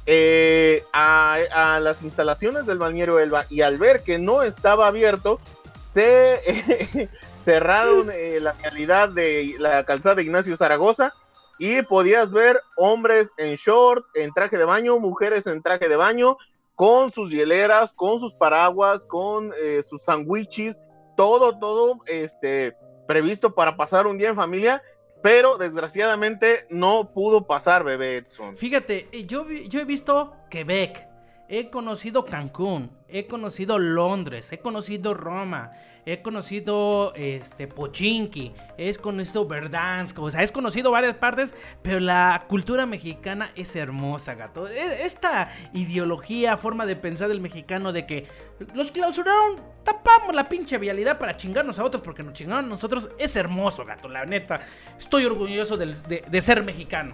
eh, 0.06 0.84
a, 0.94 1.80
las 1.82 2.02
instalaciones 2.02 2.66
del 2.66 2.80
balneario 2.80 3.20
Elba 3.20 3.46
y 3.50 3.62
al 3.62 3.78
ver 3.78 4.04
que 4.04 4.18
no 4.18 4.42
estaba 4.42 4.88
abierto, 4.88 5.40
se 5.74 7.10
cerraron 7.38 8.10
eh, 8.12 8.40
la 8.42 8.54
realidad 8.54 9.10
de 9.10 9.56
la 9.60 9.86
calzada 9.86 10.16
de 10.16 10.24
Ignacio 10.24 10.58
Zaragoza 10.58 11.14
y 11.60 11.82
podías 11.84 12.34
ver 12.34 12.62
hombres 12.76 13.32
en 13.38 13.56
short, 13.56 14.06
en 14.16 14.34
traje 14.34 14.58
de 14.58 14.66
baño, 14.66 15.00
mujeres 15.00 15.46
en 15.48 15.62
traje 15.62 15.88
de 15.88 15.96
baño, 15.96 16.38
con 16.76 17.12
sus 17.12 17.30
hieleras, 17.30 17.94
con 17.94 18.20
sus 18.20 18.34
paraguas, 18.34 19.06
con 19.06 19.54
eh, 19.62 19.84
sus 19.84 20.04
sándwiches, 20.04 20.82
todo, 21.16 21.60
todo 21.60 22.00
este, 22.08 22.76
previsto 23.08 23.54
para 23.54 23.76
pasar 23.76 24.08
un 24.08 24.18
día 24.18 24.30
en 24.30 24.36
familia, 24.36 24.82
pero 25.22 25.58
desgraciadamente 25.58 26.66
no 26.70 27.12
pudo 27.14 27.46
pasar, 27.46 27.84
bebé 27.84 28.18
Edson. 28.18 28.58
Fíjate, 28.58 29.08
eh, 29.12 29.26
yo, 29.26 29.46
yo 29.50 29.80
he 29.80 29.86
visto 29.86 30.34
Quebec, 30.50 31.08
he 31.54 31.70
conocido 31.70 32.24
Cancún, 32.24 32.90
he 33.10 33.28
conocido 33.28 33.78
Londres, 33.78 34.54
he 34.54 34.60
conocido 34.60 35.14
Roma, 35.14 35.74
he 36.06 36.22
conocido 36.22 37.12
este 37.14 37.68
Pochinki, 37.68 38.54
he 38.78 38.94
conocido 38.96 39.46
Verdansk, 39.46 40.18
o 40.20 40.32
sea, 40.32 40.42
he 40.44 40.48
conocido 40.48 40.92
varias 40.92 41.16
partes, 41.16 41.54
pero 41.82 42.00
la 42.00 42.46
cultura 42.48 42.86
mexicana 42.86 43.52
es 43.58 43.76
hermosa, 43.76 44.34
gato. 44.34 44.66
E- 44.70 45.06
Esta 45.06 45.52
ideología, 45.74 46.56
forma 46.56 46.86
de 46.86 46.96
pensar 46.96 47.28
del 47.28 47.42
mexicano 47.42 47.92
de 47.92 48.06
que 48.06 48.28
los 48.74 48.92
clausuraron, 48.92 49.60
tapamos 49.84 50.34
la 50.34 50.48
pinche 50.48 50.78
vialidad 50.78 51.20
para 51.20 51.36
chingarnos 51.36 51.80
a 51.80 51.84
otros 51.84 52.02
porque 52.02 52.24
nos 52.24 52.34
chingaron 52.34 52.64
a 52.64 52.70
nosotros, 52.70 53.10
es 53.20 53.36
hermoso, 53.36 53.84
gato, 53.84 54.08
la 54.08 54.24
neta. 54.24 54.62
Estoy 54.98 55.26
orgulloso 55.26 55.76
de 55.76 56.42
ser 56.42 56.64
mexicano. 56.64 57.14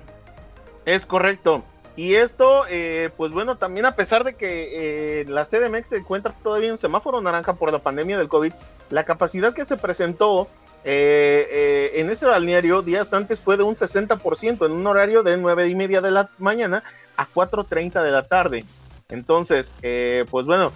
Es 0.85 1.07
correcto. 1.07 1.63
Y 1.97 2.13
esto, 2.13 2.65
eh, 2.69 3.09
pues 3.17 3.31
bueno, 3.31 3.57
también 3.57 3.87
a 3.87 3.95
pesar 3.95 4.23
de 4.23 4.35
que 4.35 5.21
eh, 5.21 5.25
la 5.27 5.45
CDMX 5.45 5.89
se 5.89 5.97
encuentra 5.97 6.31
todavía 6.43 6.69
en 6.69 6.77
semáforo 6.77 7.19
naranja 7.21 7.53
por 7.53 7.71
la 7.71 7.79
pandemia 7.79 8.19
del 8.19 8.29
COVID, 8.29 8.53
la 8.91 9.03
capacidad 9.03 9.51
que 9.51 9.65
se 9.65 9.77
presentó 9.77 10.47
eh, 10.83 11.93
en 11.95 12.11
ese 12.11 12.27
balneario 12.27 12.83
días 12.83 13.15
antes 13.15 13.39
fue 13.39 13.57
de 13.57 13.63
un 13.63 13.73
60% 13.73 14.63
en 14.67 14.71
un 14.73 14.85
horario 14.85 15.23
de 15.23 15.37
9 15.37 15.69
y 15.69 15.75
media 15.75 15.99
de 15.99 16.11
la 16.11 16.29
mañana 16.37 16.83
a 17.17 17.25
4.30 17.27 18.03
de 18.03 18.11
la 18.11 18.27
tarde. 18.27 18.63
Entonces, 19.09 19.73
pues 20.29 20.45
bueno, 20.45 20.71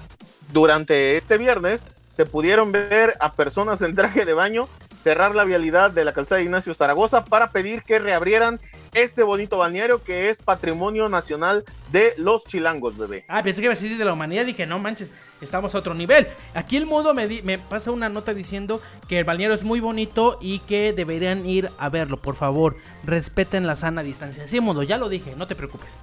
durante 0.52 1.18
este 1.18 1.38
viernes 1.38 1.86
se 2.08 2.26
pudieron 2.26 2.72
ver 2.72 3.16
a 3.20 3.34
personas 3.34 3.84
en 3.84 3.94
traje 3.94 4.26
de 4.26 4.34
baño 4.34 4.68
cerrar 5.02 5.34
la 5.36 5.44
vialidad 5.44 5.92
de 5.92 6.06
la 6.06 6.14
calzada 6.14 6.38
de 6.40 6.46
Ignacio 6.46 6.74
Zaragoza 6.74 7.26
para 7.26 7.50
pedir 7.52 7.84
que 7.84 8.00
reabrieran 8.00 8.60
este 8.94 9.24
bonito 9.24 9.58
balneario 9.58 10.04
que 10.04 10.30
es 10.30 10.38
patrimonio 10.40 11.08
nacional 11.10 11.64
de 11.92 12.14
los 12.18 12.44
chilangos, 12.46 12.98
bebé. 12.98 13.24
Ah, 13.28 13.42
pensé 13.42 13.62
que 13.62 13.68
a 13.68 13.72
decir 13.72 13.98
de 13.98 14.06
la 14.06 14.14
humanidad. 14.14 14.46
Dije, 14.46 14.66
no 14.66 14.80
manches, 14.80 15.14
estamos 15.40 15.74
a 15.74 15.78
otro 15.80 15.94
nivel. 15.94 16.28
Aquí 16.54 16.78
el 16.78 16.86
mundo 16.86 17.14
me, 17.14 17.28
di- 17.28 17.42
me 17.42 17.58
pasa 17.58 17.92
una 17.92 18.10
nota 18.10 18.34
diciendo 18.34 18.82
que 19.08 19.20
el 19.20 19.24
balneario 19.24 19.56
es 19.56 19.64
muy 19.64 19.80
bonito 19.80 20.38
y 20.42 20.60
que 20.60 20.94
deberían 20.94 21.46
ir 21.46 21.70
a 21.78 21.90
verlo. 21.90 22.18
Por 22.18 22.36
favor, 22.36 22.76
respeten 23.04 23.66
la 23.66 23.76
sana 23.76 24.04
distancia. 24.04 24.48
Sí, 24.48 24.60
mundo, 24.60 24.84
ya 24.84 24.98
lo 24.98 25.10
dije, 25.10 25.36
no 25.38 25.48
te 25.48 25.56
preocupes. 25.56 26.02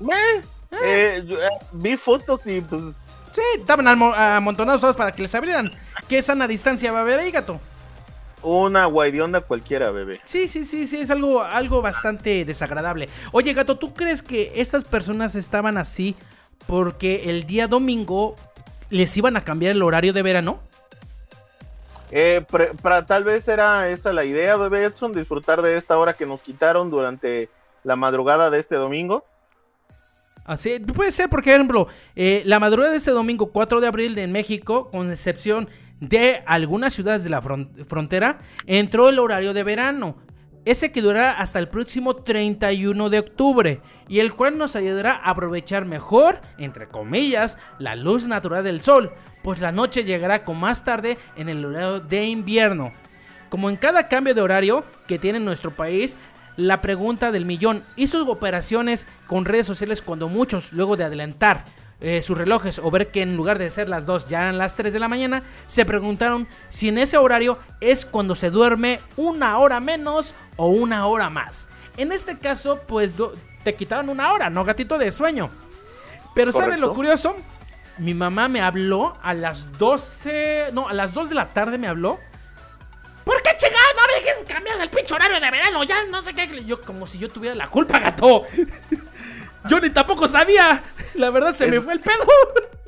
Eh, 0.00 0.42
eh, 0.82 1.24
eh, 1.28 1.48
vi 1.72 1.96
fotos 1.96 2.46
y 2.46 2.60
pues 2.60 3.04
Sí, 3.32 3.42
estaban 3.60 3.86
amontonados 3.86 4.80
todos 4.80 4.96
para 4.96 5.12
que 5.12 5.22
les 5.22 5.34
abrieran. 5.34 5.70
¿Qué 6.08 6.22
sana 6.22 6.48
distancia 6.48 6.90
va 6.90 6.98
a 6.98 7.02
haber 7.02 7.20
ahí, 7.20 7.30
gato? 7.30 7.60
Una 8.42 8.86
guaidionda 8.86 9.40
cualquiera, 9.40 9.90
bebé. 9.90 10.20
Sí, 10.24 10.48
sí, 10.48 10.64
sí, 10.64 10.86
sí, 10.86 11.00
es 11.00 11.10
algo, 11.10 11.42
algo 11.42 11.82
bastante 11.82 12.44
desagradable. 12.44 13.08
Oye, 13.32 13.52
gato, 13.52 13.76
¿tú 13.78 13.94
crees 13.94 14.22
que 14.22 14.52
estas 14.56 14.84
personas 14.84 15.34
estaban 15.34 15.76
así 15.76 16.16
porque 16.66 17.30
el 17.30 17.44
día 17.44 17.66
domingo 17.66 18.36
les 18.90 19.16
iban 19.16 19.36
a 19.36 19.44
cambiar 19.44 19.72
el 19.72 19.82
horario 19.82 20.12
de 20.12 20.22
verano? 20.22 20.60
Eh, 22.10 22.42
pre- 22.50 22.70
tal 23.06 23.24
vez 23.24 23.46
era 23.48 23.90
esa 23.90 24.12
la 24.12 24.24
idea, 24.24 24.56
bebé 24.56 24.84
Edson, 24.84 25.12
disfrutar 25.12 25.60
de 25.60 25.76
esta 25.76 25.98
hora 25.98 26.14
que 26.14 26.24
nos 26.24 26.42
quitaron 26.42 26.90
durante 26.90 27.50
la 27.84 27.96
madrugada 27.96 28.48
de 28.50 28.58
este 28.60 28.76
domingo. 28.76 29.24
Así, 30.46 30.78
puede 30.80 31.12
ser, 31.12 31.28
por 31.28 31.40
ejemplo, 31.40 31.88
eh, 32.16 32.42
la 32.46 32.58
madrugada 32.58 32.92
de 32.92 32.96
este 32.96 33.10
domingo 33.10 33.48
4 33.52 33.82
de 33.82 33.86
abril 33.86 34.16
en 34.16 34.32
México, 34.32 34.88
con 34.90 35.10
excepción 35.10 35.68
de 36.00 36.42
algunas 36.46 36.92
ciudades 36.92 37.24
de 37.24 37.30
la 37.30 37.40
fron- 37.42 37.70
frontera, 37.86 38.38
entró 38.66 39.08
el 39.08 39.18
horario 39.18 39.52
de 39.54 39.64
verano. 39.64 40.16
Ese 40.64 40.92
que 40.92 41.00
durará 41.00 41.32
hasta 41.32 41.58
el 41.58 41.68
próximo 41.68 42.16
31 42.16 43.08
de 43.08 43.18
octubre 43.20 43.80
y 44.06 44.18
el 44.20 44.34
cual 44.34 44.58
nos 44.58 44.76
ayudará 44.76 45.12
a 45.12 45.30
aprovechar 45.30 45.86
mejor, 45.86 46.42
entre 46.58 46.88
comillas, 46.88 47.56
la 47.78 47.96
luz 47.96 48.26
natural 48.26 48.64
del 48.64 48.80
sol, 48.80 49.12
pues 49.42 49.60
la 49.60 49.72
noche 49.72 50.04
llegará 50.04 50.44
con 50.44 50.58
más 50.60 50.84
tarde 50.84 51.16
en 51.36 51.48
el 51.48 51.64
horario 51.64 52.00
de 52.00 52.26
invierno. 52.26 52.92
Como 53.48 53.70
en 53.70 53.76
cada 53.76 54.08
cambio 54.08 54.34
de 54.34 54.42
horario 54.42 54.84
que 55.06 55.18
tiene 55.18 55.40
nuestro 55.40 55.70
país, 55.70 56.16
la 56.56 56.82
pregunta 56.82 57.30
del 57.32 57.46
millón 57.46 57.82
y 57.96 58.08
sus 58.08 58.28
operaciones 58.28 59.06
con 59.26 59.46
redes 59.46 59.66
sociales 59.66 60.02
cuando 60.02 60.28
muchos, 60.28 60.72
luego 60.72 60.96
de 60.96 61.04
adelantar 61.04 61.64
eh, 62.00 62.22
sus 62.22 62.38
relojes 62.38 62.78
o 62.78 62.90
ver 62.90 63.08
que 63.08 63.22
en 63.22 63.36
lugar 63.36 63.58
de 63.58 63.70
ser 63.70 63.88
las 63.88 64.06
2 64.06 64.28
ya 64.28 64.42
eran 64.42 64.58
las 64.58 64.74
3 64.74 64.92
de 64.92 64.98
la 64.98 65.08
mañana, 65.08 65.42
se 65.66 65.84
preguntaron 65.84 66.46
si 66.70 66.88
en 66.88 66.98
ese 66.98 67.18
horario 67.18 67.58
es 67.80 68.06
cuando 68.06 68.34
se 68.34 68.50
duerme 68.50 69.00
una 69.16 69.58
hora 69.58 69.80
menos 69.80 70.34
o 70.56 70.68
una 70.68 71.06
hora 71.06 71.30
más. 71.30 71.68
En 71.96 72.12
este 72.12 72.38
caso, 72.38 72.80
pues 72.86 73.16
te 73.64 73.74
quitaron 73.74 74.08
una 74.08 74.32
hora, 74.32 74.50
¿no, 74.50 74.64
gatito 74.64 74.98
de 74.98 75.10
sueño? 75.10 75.50
Pero 76.34 76.52
¿sabes 76.52 76.78
lo 76.78 76.94
curioso? 76.94 77.36
Mi 77.98 78.14
mamá 78.14 78.46
me 78.48 78.60
habló 78.60 79.16
a 79.22 79.34
las 79.34 79.76
12, 79.78 80.68
no, 80.72 80.88
a 80.88 80.92
las 80.92 81.12
2 81.12 81.30
de 81.30 81.34
la 81.34 81.48
tarde 81.48 81.78
me 81.78 81.88
habló 81.88 82.18
¿Por 83.28 83.42
qué 83.42 83.50
chingada 83.58 83.84
no 83.94 84.02
me 84.06 84.14
dejes 84.14 84.44
cambiar 84.48 84.80
el 84.80 84.88
pinche 84.88 85.12
horario 85.12 85.38
de 85.38 85.50
verano? 85.50 85.84
Ya 85.84 86.02
no 86.06 86.22
sé 86.22 86.32
qué. 86.32 86.64
Yo, 86.64 86.80
como 86.80 87.06
si 87.06 87.18
yo 87.18 87.28
tuviera 87.28 87.54
la 87.54 87.66
culpa, 87.66 87.98
gato. 87.98 88.44
Yo 89.68 89.80
ni 89.80 89.90
tampoco 89.90 90.26
sabía. 90.26 90.82
La 91.14 91.30
verdad 91.30 91.54
se 91.54 91.66
me 91.66 91.80
fue 91.80 91.94
el 91.94 92.00
pedo. 92.00 92.16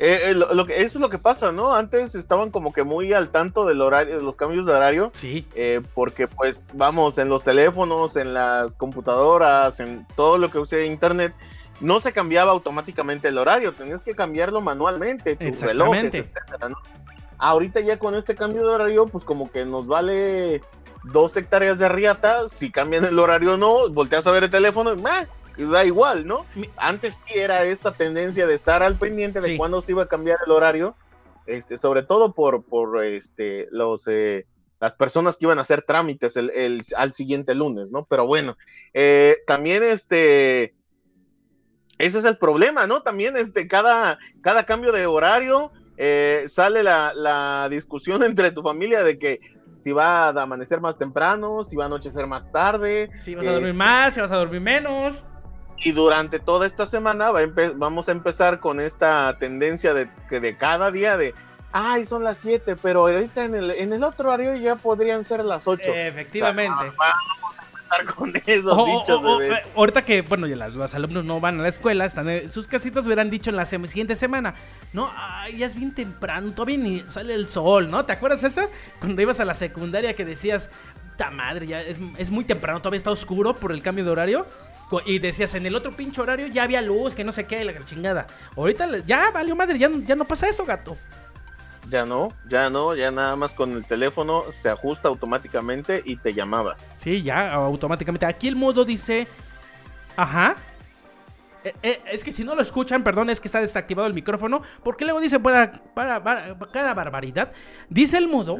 Eh, 0.00 0.30
eh, 0.30 0.34
lo, 0.34 0.54
lo 0.54 0.64
que, 0.64 0.76
eso 0.76 0.98
es 0.98 1.00
lo 1.02 1.10
que 1.10 1.18
pasa, 1.18 1.50
¿no? 1.50 1.74
Antes 1.74 2.14
estaban 2.14 2.52
como 2.52 2.72
que 2.72 2.84
muy 2.84 3.12
al 3.12 3.30
tanto 3.30 3.66
del 3.66 3.80
horario, 3.80 4.16
de 4.16 4.22
los 4.22 4.36
cambios 4.36 4.64
de 4.64 4.70
horario, 4.72 5.10
Sí. 5.12 5.44
eh, 5.56 5.80
porque 5.92 6.28
pues 6.28 6.68
vamos, 6.72 7.18
en 7.18 7.28
los 7.28 7.42
teléfonos, 7.42 8.14
en 8.14 8.32
las 8.32 8.76
computadoras, 8.76 9.80
en 9.80 10.06
todo 10.14 10.38
lo 10.38 10.52
que 10.52 10.58
use 10.60 10.86
internet, 10.86 11.34
no 11.80 11.98
se 11.98 12.12
cambiaba 12.12 12.52
automáticamente 12.52 13.26
el 13.26 13.38
horario, 13.38 13.72
tenías 13.72 14.04
que 14.04 14.14
cambiarlo 14.14 14.60
manualmente, 14.60 15.34
tus 15.34 15.62
relojes, 15.62 16.14
etcétera, 16.14 16.68
¿no? 16.68 16.76
Ahorita 17.38 17.80
ya 17.80 17.98
con 17.98 18.14
este 18.14 18.36
cambio 18.36 18.62
de 18.68 18.74
horario, 18.74 19.08
pues 19.08 19.24
como 19.24 19.50
que 19.50 19.66
nos 19.66 19.88
vale 19.88 20.62
dos 21.12 21.36
hectáreas 21.36 21.80
de 21.80 21.88
riata, 21.88 22.48
si 22.48 22.70
cambian 22.70 23.04
el 23.04 23.18
horario 23.18 23.54
o 23.54 23.56
no, 23.56 23.88
volteas 23.90 24.28
a 24.28 24.30
ver 24.30 24.44
el 24.44 24.50
teléfono 24.50 24.92
y 24.94 24.96
¡meh! 25.02 25.26
Da 25.64 25.84
igual, 25.84 26.26
¿no? 26.26 26.44
Antes 26.76 27.20
sí 27.26 27.38
era 27.38 27.64
esta 27.64 27.94
tendencia 27.96 28.46
de 28.46 28.54
estar 28.54 28.82
al 28.82 28.98
pendiente 28.98 29.40
de 29.40 29.48
Sí. 29.48 29.56
cuándo 29.58 29.80
se 29.82 29.92
iba 29.92 30.02
a 30.04 30.08
cambiar 30.08 30.38
el 30.46 30.52
horario, 30.52 30.96
este, 31.46 31.76
sobre 31.78 32.02
todo 32.02 32.32
por, 32.34 32.64
por 32.64 33.04
este, 33.04 33.66
los, 33.70 34.06
eh, 34.06 34.46
las 34.80 34.94
personas 34.94 35.36
que 35.36 35.46
iban 35.46 35.58
a 35.58 35.62
hacer 35.62 35.82
trámites 35.82 36.36
el, 36.36 36.50
el- 36.50 36.82
al 36.96 37.12
siguiente 37.12 37.54
lunes, 37.54 37.90
¿no? 37.90 38.06
Pero 38.08 38.26
bueno, 38.26 38.56
eh, 38.94 39.38
también 39.46 39.82
este, 39.82 40.74
ese 41.98 42.18
es 42.18 42.24
el 42.24 42.38
problema, 42.38 42.86
¿no? 42.86 43.02
También 43.02 43.36
este, 43.36 43.66
cada, 43.66 44.18
cada 44.40 44.64
cambio 44.64 44.92
de 44.92 45.06
horario 45.06 45.72
eh, 45.96 46.44
sale 46.46 46.82
la, 46.84 47.12
la 47.14 47.68
discusión 47.70 48.22
entre 48.24 48.52
tu 48.52 48.62
familia 48.62 49.02
de 49.02 49.18
que 49.18 49.40
si 49.74 49.92
va 49.92 50.26
a 50.28 50.42
amanecer 50.42 50.80
más 50.80 50.98
temprano, 50.98 51.64
si 51.64 51.76
va 51.76 51.84
a 51.84 51.86
anochecer 51.86 52.26
más 52.26 52.50
tarde, 52.52 53.10
Si 53.20 53.34
vas 53.34 53.46
a 53.46 53.50
dormir 53.52 53.68
Este, 53.70 53.78
más, 53.78 54.14
si 54.14 54.20
vas 54.20 54.30
a 54.32 54.36
dormir 54.36 54.60
menos. 54.60 55.24
Y 55.80 55.92
durante 55.92 56.38
toda 56.40 56.66
esta 56.66 56.86
semana 56.86 57.30
va 57.30 57.40
a 57.40 57.46
vamos 57.76 58.08
a 58.08 58.12
empezar 58.12 58.60
con 58.60 58.80
esta 58.80 59.36
tendencia 59.38 59.94
de 59.94 60.08
que 60.28 60.40
de 60.40 60.56
cada 60.56 60.90
día 60.90 61.16
de, 61.16 61.34
ay, 61.72 62.04
son 62.04 62.24
las 62.24 62.38
7, 62.38 62.76
pero 62.82 63.00
ahorita 63.06 63.44
en 63.44 63.54
el, 63.54 63.70
en 63.70 63.92
el 63.92 64.02
otro 64.04 64.28
horario 64.28 64.56
ya 64.56 64.76
podrían 64.76 65.24
ser 65.24 65.44
las 65.44 65.68
8. 65.68 65.92
Efectivamente. 65.94 66.86
estar 67.84 68.14
con 68.14 68.32
esos 68.46 68.76
O- 68.76 68.82
o- 68.82 68.86
dichos, 69.00 69.20
o- 69.24 69.38
bebé. 69.38 69.54
eh, 69.54 69.60
ahorita 69.76 70.04
que, 70.04 70.22
bueno, 70.22 70.46
ya 70.46 70.56
las- 70.56 70.74
los 70.74 70.94
alumnos 70.94 71.24
no 71.24 71.40
van 71.40 71.58
a 71.60 71.62
la 71.62 71.68
escuela, 71.68 72.04
están 72.04 72.28
en 72.28 72.50
sus 72.52 72.66
casitas, 72.66 73.06
hubieran 73.06 73.30
dicho 73.30 73.48
en 73.50 73.56
la 73.56 73.64
siguiente 73.64 74.14
semana, 74.16 74.54
no, 74.92 75.10
ay, 75.16 75.58
ya 75.58 75.66
es 75.66 75.76
bien 75.76 75.94
temprano, 75.94 76.52
todavía 76.52 76.76
ni 76.78 77.00
sale 77.08 77.32
el 77.34 77.48
sol, 77.48 77.90
¿no? 77.90 78.04
¿Te 78.04 78.12
acuerdas 78.12 78.42
esa? 78.44 78.66
Cuando 78.98 79.22
ibas 79.22 79.40
a 79.40 79.44
la 79.44 79.54
secundaria 79.54 80.14
que 80.14 80.24
decías, 80.24 80.70
puta 81.12 81.30
madre, 81.30 81.66
ya 81.66 81.80
es, 81.80 81.98
es 82.18 82.30
muy 82.30 82.44
temprano, 82.44 82.80
todavía 82.80 82.98
está 82.98 83.10
oscuro 83.10 83.54
por 83.54 83.72
el 83.72 83.80
cambio 83.80 84.04
de 84.04 84.10
horario. 84.10 84.46
Y 85.04 85.18
decías, 85.18 85.54
en 85.54 85.66
el 85.66 85.74
otro 85.74 85.92
pinche 85.92 86.20
horario 86.20 86.46
ya 86.46 86.62
había 86.62 86.80
luz, 86.80 87.14
que 87.14 87.24
no 87.24 87.32
sé 87.32 87.46
qué, 87.46 87.62
la 87.64 87.74
chingada. 87.84 88.26
Ahorita 88.56 88.86
ya 88.98 89.30
valió 89.30 89.54
madre, 89.54 89.78
ya, 89.78 89.88
no- 89.88 90.00
ya 90.00 90.16
no 90.16 90.24
pasa 90.24 90.48
eso, 90.48 90.64
gato. 90.64 90.96
Ya 91.90 92.04
no, 92.04 92.32
ya 92.48 92.68
no, 92.68 92.94
ya 92.94 93.10
nada 93.10 93.34
más 93.36 93.54
con 93.54 93.72
el 93.72 93.84
teléfono 93.84 94.44
se 94.52 94.68
ajusta 94.68 95.08
automáticamente 95.08 96.02
y 96.04 96.16
te 96.16 96.34
llamabas. 96.34 96.90
Sí, 96.94 97.22
ya 97.22 97.50
automáticamente. 97.52 98.26
Aquí 98.26 98.48
el 98.48 98.56
modo 98.56 98.84
dice. 98.84 99.26
Ajá. 100.16 100.56
Eh, 101.64 101.74
eh, 101.82 102.00
es 102.12 102.22
que 102.24 102.30
si 102.32 102.44
no 102.44 102.54
lo 102.54 102.60
escuchan, 102.62 103.02
perdón, 103.02 103.30
es 103.30 103.40
que 103.40 103.48
está 103.48 103.60
desactivado 103.60 104.06
el 104.06 104.14
micrófono. 104.14 104.62
Porque 104.82 105.04
luego 105.04 105.20
dice 105.20 105.40
para, 105.40 105.72
para, 105.94 106.22
para- 106.22 106.58
cada 106.70 106.92
barbaridad. 106.94 107.52
Dice 107.88 108.18
el 108.18 108.28
modo 108.28 108.58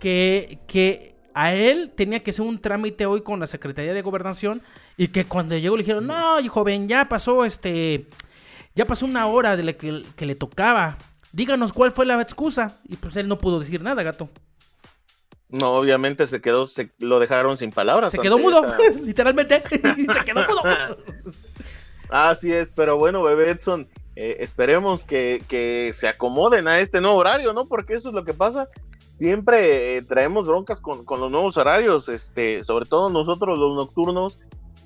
que, 0.00 0.58
que 0.66 1.14
a 1.34 1.54
él 1.54 1.92
tenía 1.96 2.22
que 2.22 2.30
hacer 2.32 2.44
un 2.44 2.60
trámite 2.60 3.06
hoy 3.06 3.22
con 3.22 3.40
la 3.40 3.46
Secretaría 3.46 3.94
de 3.94 4.02
Gobernación. 4.02 4.60
Y 4.98 5.08
que 5.08 5.24
cuando 5.24 5.56
llegó 5.56 5.76
le 5.76 5.84
dijeron, 5.84 6.06
no, 6.06 6.36
joven, 6.50 6.88
ya 6.88 7.08
pasó 7.08 7.44
este. 7.44 8.06
Ya 8.74 8.84
pasó 8.84 9.06
una 9.06 9.26
hora 9.28 9.56
de 9.56 9.62
la 9.62 9.72
que, 9.72 10.04
que 10.16 10.26
le 10.26 10.34
tocaba. 10.34 10.98
Díganos 11.32 11.72
cuál 11.72 11.92
fue 11.92 12.04
la 12.04 12.20
excusa. 12.20 12.78
Y 12.88 12.96
pues 12.96 13.16
él 13.16 13.28
no 13.28 13.38
pudo 13.38 13.60
decir 13.60 13.80
nada, 13.80 14.02
gato. 14.02 14.28
No, 15.50 15.72
obviamente 15.72 16.26
se 16.26 16.40
quedó, 16.40 16.66
se 16.66 16.90
lo 16.98 17.20
dejaron 17.20 17.56
sin 17.56 17.70
palabras. 17.70 18.12
Se 18.12 18.18
quedó 18.18 18.38
mudo, 18.38 18.66
esa- 18.66 19.00
literalmente. 19.02 19.62
Se 19.70 20.24
quedó 20.24 20.40
mudo. 20.46 20.62
Así 22.10 22.52
es, 22.52 22.70
pero 22.70 22.96
bueno, 22.98 23.22
bebé 23.22 23.50
Edson, 23.50 23.88
eh, 24.16 24.38
esperemos 24.40 25.04
que, 25.04 25.42
que 25.46 25.92
se 25.94 26.08
acomoden 26.08 26.66
a 26.66 26.80
este 26.80 27.00
nuevo 27.00 27.16
horario, 27.16 27.52
¿no? 27.52 27.66
Porque 27.66 27.94
eso 27.94 28.08
es 28.08 28.14
lo 28.14 28.24
que 28.24 28.34
pasa. 28.34 28.68
Siempre 29.10 29.96
eh, 29.96 30.02
traemos 30.02 30.46
broncas 30.46 30.80
con, 30.80 31.04
con 31.04 31.20
los 31.20 31.30
nuevos 31.30 31.56
horarios, 31.56 32.08
este, 32.08 32.64
sobre 32.64 32.86
todo 32.86 33.10
nosotros 33.10 33.58
los 33.58 33.74
nocturnos, 33.74 34.38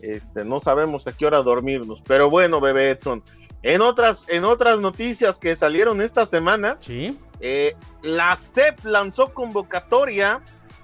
este, 0.02 0.44
no 0.44 0.60
sabemos 0.60 1.06
a 1.06 1.12
qué 1.12 1.24
hora 1.26 1.42
dormirnos. 1.42 2.02
Pero 2.02 2.28
bueno, 2.28 2.60
bebé 2.60 2.90
Edson, 2.90 3.22
en 3.62 3.80
otras, 3.80 4.26
en 4.28 4.44
otras 4.44 4.80
noticias 4.80 5.38
que 5.38 5.56
salieron 5.56 6.00
esta 6.02 6.26
semana, 6.26 6.76
Sí. 6.80 7.16
eh, 7.40 7.74
la 8.02 8.36
SEP 8.36 8.84
lanzó 8.84 9.32
convocatoria 9.32 10.40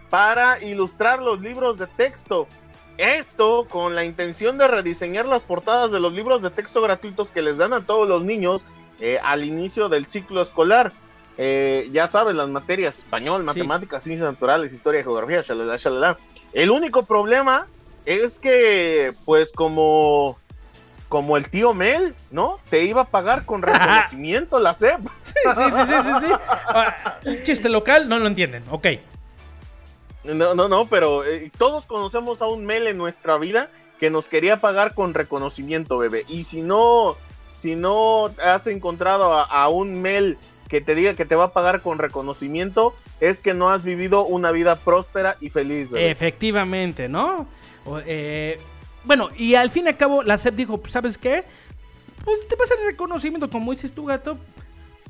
para 0.08 0.62
ilustrar 0.64 1.20
los 1.20 1.40
libros 1.40 1.78
de 1.78 1.86
texto. 1.88 2.46
Esto 2.96 3.66
con 3.68 3.94
la 3.94 4.04
intención 4.04 4.58
de 4.58 4.66
rediseñar 4.66 5.26
las 5.26 5.42
portadas 5.44 5.92
de 5.92 6.00
los 6.00 6.12
libros 6.12 6.42
de 6.42 6.50
texto 6.50 6.80
gratuitos 6.80 7.30
que 7.30 7.42
les 7.42 7.58
dan 7.58 7.72
a 7.72 7.84
todos 7.84 8.08
los 8.08 8.24
niños 8.24 8.64
eh, 9.00 9.18
al 9.22 9.44
inicio 9.44 9.88
del 9.88 10.06
ciclo 10.06 10.40
escolar. 10.42 10.92
Eh, 11.36 11.88
ya 11.92 12.08
sabes, 12.08 12.34
las 12.34 12.48
materias 12.48 12.98
español, 12.98 13.44
matemáticas, 13.44 14.02
ciencias 14.02 14.28
naturales, 14.32 14.72
historia, 14.72 15.04
geografía, 15.04 15.40
shalala, 15.42 15.76
shalala. 15.76 16.18
El 16.52 16.70
único 16.70 17.04
problema 17.04 17.68
es 18.08 18.38
que, 18.38 19.12
pues 19.26 19.52
como, 19.52 20.38
como 21.10 21.36
el 21.36 21.50
tío 21.50 21.74
Mel, 21.74 22.14
¿no? 22.30 22.58
Te 22.70 22.84
iba 22.84 23.02
a 23.02 23.04
pagar 23.04 23.44
con 23.44 23.60
reconocimiento 23.60 24.58
la 24.58 24.72
SEP. 24.72 25.00
Sí, 25.22 25.34
sí, 25.54 25.62
sí, 25.70 25.86
sí, 25.86 25.92
sí, 26.02 26.26
sí. 26.26 26.32
Ah, 26.68 27.18
el 27.24 27.42
chiste 27.42 27.68
local 27.68 28.08
no 28.08 28.18
lo 28.18 28.26
entienden. 28.26 28.64
Ok. 28.70 28.86
No, 30.24 30.54
no, 30.54 30.68
no, 30.68 30.86
pero 30.86 31.24
eh, 31.24 31.52
todos 31.58 31.84
conocemos 31.84 32.40
a 32.40 32.46
un 32.46 32.64
Mel 32.64 32.86
en 32.86 32.96
nuestra 32.96 33.36
vida 33.36 33.70
que 34.00 34.08
nos 34.08 34.28
quería 34.28 34.60
pagar 34.62 34.94
con 34.94 35.12
reconocimiento, 35.12 35.98
bebé. 35.98 36.24
Y 36.28 36.44
si 36.44 36.62
no, 36.62 37.16
si 37.54 37.76
no 37.76 38.30
has 38.42 38.66
encontrado 38.66 39.34
a, 39.34 39.42
a 39.42 39.68
un 39.68 40.00
Mel 40.00 40.38
que 40.70 40.80
te 40.80 40.94
diga 40.94 41.12
que 41.12 41.26
te 41.26 41.36
va 41.36 41.44
a 41.44 41.52
pagar 41.52 41.82
con 41.82 41.98
reconocimiento, 41.98 42.94
es 43.20 43.42
que 43.42 43.52
no 43.52 43.70
has 43.70 43.82
vivido 43.84 44.24
una 44.24 44.50
vida 44.50 44.76
próspera 44.76 45.36
y 45.40 45.50
feliz, 45.50 45.90
bebé. 45.90 46.10
Efectivamente, 46.10 47.08
¿no? 47.08 47.46
Eh, 48.04 48.58
bueno, 49.04 49.30
y 49.36 49.54
al 49.54 49.70
fin 49.70 49.86
y 49.86 49.88
al 49.88 49.96
cabo, 49.96 50.22
la 50.22 50.38
SEP 50.38 50.54
dijo, 50.54 50.78
pues, 50.78 50.92
¿sabes 50.92 51.18
qué? 51.18 51.44
Pues 52.24 52.46
te 52.48 52.56
vas 52.56 52.70
hacer 52.70 52.84
reconocimiento, 52.84 53.48
como 53.48 53.72
dices 53.72 53.92
tú, 53.92 54.04
gato. 54.04 54.38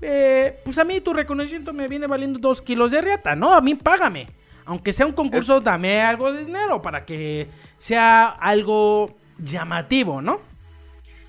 Eh, 0.00 0.60
pues 0.64 0.78
a 0.78 0.84
mí 0.84 1.00
tu 1.00 1.12
reconocimiento 1.12 1.72
me 1.72 1.88
viene 1.88 2.06
valiendo 2.06 2.38
dos 2.38 2.62
kilos 2.62 2.92
de 2.92 3.00
riata, 3.00 3.34
¿no? 3.34 3.52
A 3.52 3.60
mí 3.60 3.74
págame. 3.74 4.28
Aunque 4.64 4.92
sea 4.92 5.06
un 5.06 5.12
concurso, 5.12 5.60
dame 5.60 6.00
algo 6.02 6.30
de 6.30 6.44
dinero 6.44 6.82
para 6.82 7.04
que 7.04 7.48
sea 7.78 8.28
algo 8.28 9.16
llamativo, 9.38 10.20
¿no? 10.20 10.40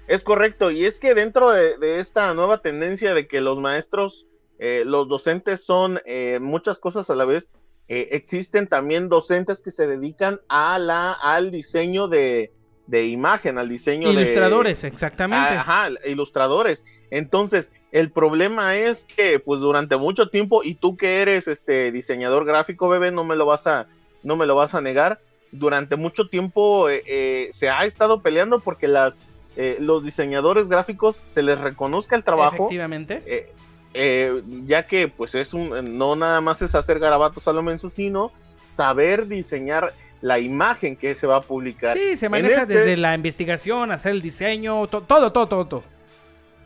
Es 0.08 0.24
correcto, 0.24 0.72
y 0.72 0.86
es 0.86 1.00
que 1.00 1.14
dentro 1.14 1.52
de, 1.52 1.78
de 1.78 2.00
esta 2.00 2.34
nueva 2.34 2.62
tendencia 2.62 3.14
de 3.14 3.28
que 3.28 3.42
los 3.42 3.60
maestros, 3.60 4.26
eh, 4.58 4.84
los 4.86 5.08
docentes 5.08 5.64
son 5.64 6.02
eh, 6.06 6.40
muchas 6.42 6.80
cosas 6.80 7.10
a 7.10 7.16
la 7.16 7.26
vez, 7.26 7.50
eh, 7.90 8.10
existen 8.12 8.68
también 8.68 9.10
docentes 9.10 9.62
que 9.62 9.72
se 9.72 9.88
dedican 9.88 10.40
a 10.48 10.80
la, 10.80 11.12
al 11.12 11.52
diseño 11.52 12.08
de, 12.08 12.52
de 12.90 13.08
imagen, 13.08 13.58
al 13.58 13.70
diseño 13.70 14.10
de... 14.10 14.16
Ilustradores, 14.16 14.84
exactamente. 14.84 15.54
Ajá, 15.54 15.90
ilustradores. 16.06 16.86
Entonces, 17.12 17.72
el 17.92 18.12
problema 18.12 18.78
es 18.78 19.06
que, 19.06 19.40
pues, 19.40 19.60
durante 19.60 19.98
mucho 19.98 20.30
tiempo, 20.30 20.62
y 20.64 20.76
tú 20.76 20.98
que 20.98 21.22
eres 21.22 21.48
este 21.48 21.92
diseñador 21.92 22.46
gráfico, 22.46 22.90
bebé, 22.90 23.12
no 23.12 23.24
me 23.24 23.36
lo 23.36 23.46
vas 23.46 23.68
a, 23.68 23.88
no 24.24 24.36
me 24.36 24.46
lo 24.46 24.56
vas 24.56 24.74
a 24.74 24.82
negar. 24.82 25.20
Durante 25.52 25.96
mucho 25.96 26.30
tiempo 26.30 26.90
eh, 26.90 27.04
eh, 27.08 27.50
se 27.52 27.70
ha 27.70 27.86
estado 27.86 28.22
peleando 28.22 28.60
porque 28.60 28.88
las 28.88 29.24
eh, 29.56 29.78
los 29.80 30.04
diseñadores 30.04 30.68
gráficos 30.68 31.24
se 31.26 31.42
les 31.42 31.60
reconozca 31.60 32.16
el 32.16 32.24
trabajo, 32.24 32.56
Efectivamente. 32.56 33.52
Eh, 33.94 34.42
ya 34.66 34.86
que, 34.86 35.08
pues, 35.08 35.36
es 35.36 35.54
un, 35.54 35.98
no 35.98 36.16
nada 36.16 36.42
más 36.42 36.62
es 36.62 36.76
hacer 36.76 37.00
garabatos 37.00 37.48
a 37.48 37.54
lo 37.54 37.62
menso, 37.64 37.90
sino 37.90 38.32
saber 38.64 39.28
diseñar 39.28 39.94
la 40.22 40.38
imagen 40.40 40.96
que 40.96 41.16
se 41.16 41.26
va 41.28 41.38
a 41.38 41.42
publicar. 41.42 41.98
Sí, 41.98 42.16
se 42.16 42.28
maneja 42.30 42.64
este- 42.64 42.74
desde 42.74 42.98
la 42.98 43.16
investigación, 43.16 43.92
hacer 43.92 44.12
el 44.12 44.22
diseño, 44.22 44.86
to- 44.88 45.02
todo, 45.02 45.32
todo, 45.32 45.48
todo, 45.48 45.66
todo. 45.66 45.84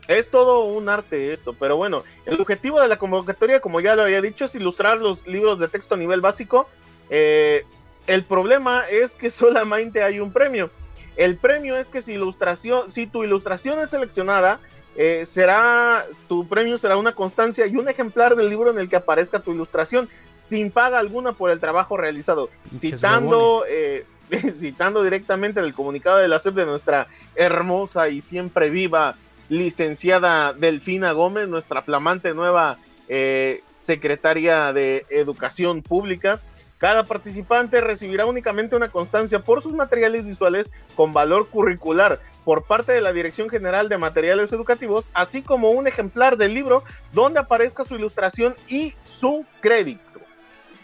Es 0.06 0.28
todo 0.30 0.64
un 0.66 0.88
arte 0.90 1.32
esto, 1.32 1.54
pero 1.58 1.76
bueno, 1.78 2.04
el 2.26 2.38
objetivo 2.40 2.78
de 2.80 2.88
la 2.88 2.98
convocatoria, 2.98 3.60
como 3.60 3.80
ya 3.80 3.94
lo 3.94 4.02
había 4.02 4.20
dicho, 4.20 4.44
es 4.44 4.54
ilustrar 4.54 4.98
los 4.98 5.26
libros 5.26 5.58
de 5.58 5.68
texto 5.68 5.94
a 5.94 5.98
nivel 5.98 6.20
básico. 6.20 6.68
Eh, 7.08 7.64
el 8.06 8.22
problema 8.24 8.84
es 8.90 9.14
que 9.14 9.30
solamente 9.30 10.02
hay 10.02 10.20
un 10.20 10.30
premio. 10.30 10.70
El 11.16 11.36
premio 11.36 11.78
es 11.78 11.88
que 11.88 12.02
si 12.02 12.14
ilustración, 12.14 12.90
si 12.90 13.06
tu 13.06 13.24
ilustración 13.24 13.78
es 13.78 13.90
seleccionada, 13.90 14.58
eh, 14.96 15.24
será 15.26 16.06
tu 16.28 16.46
premio 16.46 16.78
será 16.78 16.96
una 16.96 17.14
constancia 17.14 17.66
y 17.66 17.76
un 17.76 17.88
ejemplar 17.88 18.36
del 18.36 18.48
libro 18.48 18.70
en 18.70 18.78
el 18.78 18.88
que 18.88 18.96
aparezca 18.96 19.40
tu 19.40 19.52
ilustración 19.52 20.08
sin 20.38 20.70
paga 20.70 20.98
alguna 20.98 21.32
por 21.32 21.50
el 21.50 21.58
trabajo 21.58 21.96
realizado. 21.96 22.48
Citando, 22.78 23.64
eh, 23.68 24.06
citando 24.52 25.02
directamente 25.02 25.60
el 25.60 25.74
comunicado 25.74 26.18
de 26.18 26.28
la 26.28 26.38
SEP 26.38 26.54
de 26.54 26.66
nuestra 26.66 27.08
hermosa 27.34 28.08
y 28.08 28.20
siempre 28.20 28.70
viva 28.70 29.16
licenciada 29.48 30.52
Delfina 30.52 31.12
Gómez, 31.12 31.48
nuestra 31.48 31.82
flamante 31.82 32.34
nueva 32.34 32.78
eh, 33.08 33.62
secretaria 33.76 34.72
de 34.72 35.06
Educación 35.10 35.82
Pública. 35.82 36.40
Cada 36.78 37.04
participante 37.04 37.80
recibirá 37.80 38.26
únicamente 38.26 38.76
una 38.76 38.90
constancia 38.90 39.40
por 39.40 39.62
sus 39.62 39.72
materiales 39.72 40.26
visuales 40.26 40.70
con 40.94 41.12
valor 41.12 41.48
curricular 41.48 42.20
por 42.44 42.64
parte 42.64 42.92
de 42.92 43.00
la 43.00 43.12
Dirección 43.12 43.48
General 43.48 43.88
de 43.88 43.98
Materiales 43.98 44.52
Educativos, 44.52 45.10
así 45.14 45.42
como 45.42 45.70
un 45.70 45.86
ejemplar 45.86 46.36
del 46.36 46.54
libro 46.54 46.84
donde 47.12 47.40
aparezca 47.40 47.84
su 47.84 47.96
ilustración 47.96 48.54
y 48.68 48.94
su 49.02 49.46
crédito. 49.60 50.20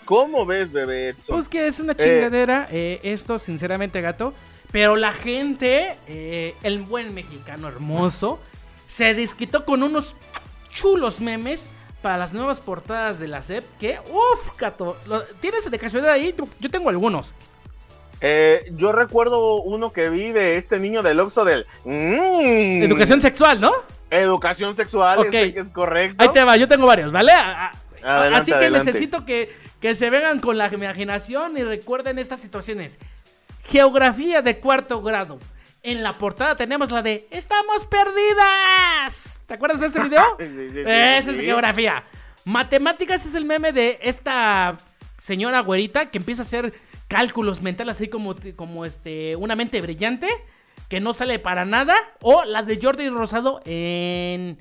¿Cómo 0.05 0.45
ves, 0.45 0.73
bebé 0.73 1.11
Edson? 1.11 1.37
Pues 1.37 1.49
que 1.49 1.67
es 1.67 1.79
una 1.79 1.95
chingadera, 1.95 2.67
eh, 2.71 2.99
esto, 3.05 3.39
sinceramente, 3.39 4.01
gato. 4.01 4.35
Pero 4.73 4.97
la 4.97 5.13
gente, 5.13 5.97
eh, 6.07 6.55
el 6.63 6.81
buen 6.81 7.15
mexicano 7.15 7.69
hermoso, 7.69 8.41
se 8.87 9.15
desquitó 9.15 9.65
con 9.65 9.83
unos 9.83 10.15
chulos 10.73 11.21
memes 11.21 11.71
para 12.03 12.19
las 12.19 12.33
nuevas 12.33 12.61
portadas 12.61 13.19
de 13.19 13.29
la 13.29 13.43
SEP. 13.43 13.65
Que, 13.79 14.01
uff, 14.01 14.59
gato, 14.59 14.97
¿tienes 15.41 15.71
de 15.71 15.79
casualidad 15.79 16.15
ahí? 16.15 16.35
Yo 16.59 16.71
tengo 16.71 16.89
algunos. 16.89 17.35
Eh, 18.21 18.71
yo 18.77 18.93
recuerdo 18.93 19.63
uno 19.63 19.93
que 19.93 20.11
vi 20.11 20.33
de 20.33 20.57
este 20.57 20.79
niño 20.79 21.03
del 21.03 21.19
Oxxo 21.21 21.45
del... 21.45 21.67
mm, 21.85 22.83
Educación 22.83 23.21
sexual, 23.21 23.61
¿no? 23.61 23.73
Educación 24.11 24.75
sexual, 24.75 25.21
Ok. 25.21 25.27
este 25.27 25.55
que 25.55 25.61
es 25.61 25.71
correcto. 25.71 26.17
Ahí 26.23 26.29
te 26.31 26.45
va, 26.45 26.57
yo 26.57 26.69
tengo 26.69 26.87
varios, 26.87 27.13
¿vale? 27.13 27.33
A- 27.33 27.67
a- 27.67 27.73
Adelante, 28.03 28.39
Así 28.39 28.51
que 28.53 28.57
adelante. 28.59 28.87
necesito 28.87 29.25
que, 29.27 29.55
que 29.81 29.95
se 29.95 30.11
vengan 30.11 30.41
con 30.41 30.57
la 30.59 30.69
imaginación 30.73 31.57
y 31.59 31.65
recuerden 31.65 32.19
estas 32.19 32.41
situaciones. 32.41 32.99
Geografía 33.65 34.43
de 34.43 34.59
cuarto 34.59 35.03
grado. 35.03 35.39
En 35.83 36.03
la 36.03 36.15
portada 36.15 36.57
tenemos 36.57 36.91
la 36.93 37.01
de 37.03 37.27
¡Estamos 37.31 37.87
perdidas! 37.87 39.41
¿Te 39.47 39.55
acuerdas 39.55 39.81
de 39.81 39.87
ese 39.87 40.01
video? 40.01 40.23
Sí, 40.39 40.47
sí, 40.47 40.71
sí, 40.73 40.81
Esa 40.81 41.31
es 41.31 41.41
geografía. 41.41 42.05
Matemáticas 42.45 43.25
es 43.27 43.35
el 43.35 43.45
meme 43.45 43.73
de 43.73 43.99
esta 44.03 44.77
señora 45.19 45.61
güerita 45.61 46.07
que 46.11 46.19
empieza 46.19 46.43
a 46.43 46.45
hacer 46.45 46.73
cálculos 47.11 47.61
mentales 47.61 47.97
así 47.97 48.07
como, 48.09 48.37
como 48.55 48.85
este, 48.85 49.35
una 49.35 49.57
mente 49.57 49.81
brillante 49.81 50.29
que 50.89 51.01
no 51.01 51.13
sale 51.13 51.41
para 51.41 51.65
nada. 51.65 51.95
O 52.23 52.45
la 52.45 52.63
de 52.63 52.79
Jordi 52.81 53.11
Rosado 53.11 53.61
en, 53.65 54.57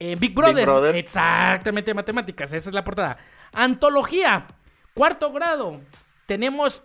en 0.00 0.18
Big 0.18 0.34
Brother. 0.34 0.66
Brother. 0.66 0.96
Exactamente, 0.96 1.94
matemáticas. 1.94 2.52
Esa 2.52 2.70
es 2.70 2.74
la 2.74 2.82
portada. 2.82 3.18
Antología, 3.52 4.48
cuarto 4.94 5.32
grado. 5.32 5.80
Tenemos 6.26 6.82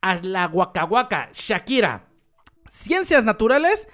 a 0.00 0.14
la 0.22 0.46
Waka 0.46 1.30
Shakira. 1.32 2.04
Ciencias 2.68 3.24
naturales, 3.24 3.88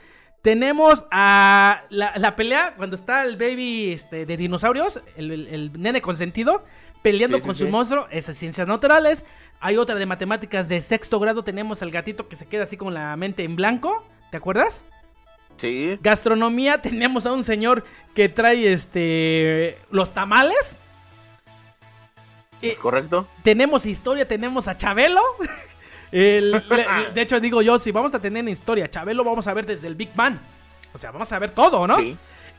tenemos 0.47 1.07
a 1.11 1.83
la, 1.89 2.37
pelea 2.37 2.75
cuando 2.77 2.95
está 2.95 3.25
el 3.25 3.37
baby 3.37 3.91
este, 3.93 4.27
de 4.27 4.37
dinosaurios, 4.37 5.03
el, 5.17 5.73
nene 5.77 6.01
consentido, 6.01 6.65
peleando 7.03 7.41
con 7.41 7.55
su 7.55 7.69
monstruo, 7.69 8.07
esas 8.11 8.37
ciencias 8.37 8.67
naturales. 8.67 9.25
Hay 9.61 9.77
otra 9.77 9.97
de 9.97 10.07
matemáticas 10.07 10.69
de 10.69 10.81
sexto 10.81 11.19
grado, 11.19 11.45
tenemos 11.45 11.83
al 11.83 11.91
gatito 11.91 12.29
que 12.29 12.37
se 12.37 12.47
queda 12.47 12.65
así 12.65 12.77
con 12.77 12.95
la 12.95 13.17
mente 13.17 13.45
en 13.45 13.57
blanco, 13.57 14.05
¿te 14.31 14.37
acuerdas? 14.37 14.85
Sí. 15.57 15.99
Gastronomía, 16.03 16.83
tenemos 16.83 17.27
a 17.27 17.33
un 17.33 17.45
señor 17.45 17.85
que 18.15 18.29
trae 18.29 18.73
este 18.73 19.79
los 19.91 20.13
tamales. 20.13 20.79
¿Es 22.63 22.79
correcto? 22.79 23.29
Tenemos 23.43 23.87
historia, 23.87 24.27
tenemos 24.27 24.67
a 24.67 24.77
Chabelo. 24.77 25.21
de 26.11 27.13
hecho, 27.17 27.41
digo 27.41 27.63
yo, 27.63 27.79
si 27.79 27.91
vamos 27.91 28.15
a 28.15 28.21
tener 28.21 28.49
historia, 28.49 28.89
Chabelo 28.89 29.25
vamos 29.25 29.47
a 29.47 29.55
ver 29.55 29.67
desde 29.67 29.89
el 29.89 29.95
Big 29.95 30.15
Bang. 30.15 30.39
O 30.95 30.99
sea, 30.99 31.11
vamos 31.11 31.31
a 31.33 31.39
ver 31.39 31.51
todo, 31.51 31.87
¿no? 31.87 31.99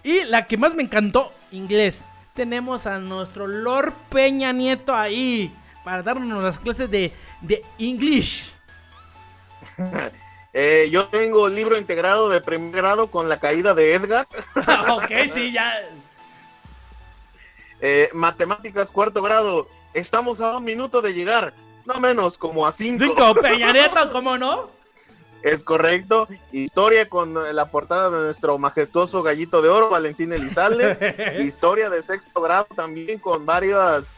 Y 0.03 0.23
la 0.25 0.45
que 0.45 0.57
más 0.57 0.75
me 0.75 0.83
encantó, 0.83 1.33
inglés. 1.51 2.05
Tenemos 2.37 2.85
a 2.85 2.99
nuestro 2.99 3.47
Lord 3.47 3.93
Peña 4.09 4.53
Nieto 4.53 4.95
ahí 4.95 5.51
para 5.83 6.03
darnos 6.03 6.43
las 6.43 6.59
clases 6.59 6.89
de, 6.89 7.11
de 7.41 7.65
English. 7.79 8.53
Eh, 10.59 10.89
yo 10.89 11.05
tengo 11.09 11.47
el 11.47 11.53
libro 11.53 11.77
integrado 11.77 12.29
de 12.29 12.41
primer 12.41 12.71
grado 12.71 13.11
con 13.11 13.29
la 13.29 13.39
caída 13.39 13.75
de 13.75 13.93
Edgar. 13.93 14.27
ok, 14.89 15.11
sí, 15.31 15.51
ya. 15.51 15.71
Eh, 17.79 18.09
matemáticas 18.13 18.89
cuarto 18.89 19.21
grado. 19.21 19.67
Estamos 19.93 20.41
a 20.41 20.57
un 20.57 20.63
minuto 20.63 20.99
de 20.99 21.13
llegar 21.13 21.53
no 21.87 21.99
menos, 21.99 22.37
como 22.37 22.67
a 22.67 22.73
cinco. 22.73 23.03
Cinco, 23.03 23.35
Peña 23.35 23.73
¿cómo 24.11 24.37
no? 24.37 24.69
Es 25.43 25.63
correcto. 25.63 26.27
Historia 26.51 27.07
con 27.07 27.33
la 27.55 27.65
portada 27.71 28.09
de 28.09 28.25
nuestro 28.25 28.57
majestuoso 28.57 29.23
gallito 29.23 29.61
de 29.61 29.69
oro, 29.69 29.89
Valentín 29.89 30.33
Elizalde. 30.33 31.37
Historia 31.39 31.89
de 31.89 32.03
sexto 32.03 32.41
grado 32.41 32.67
también 32.75 33.19
con 33.19 33.45
varios 33.45 34.13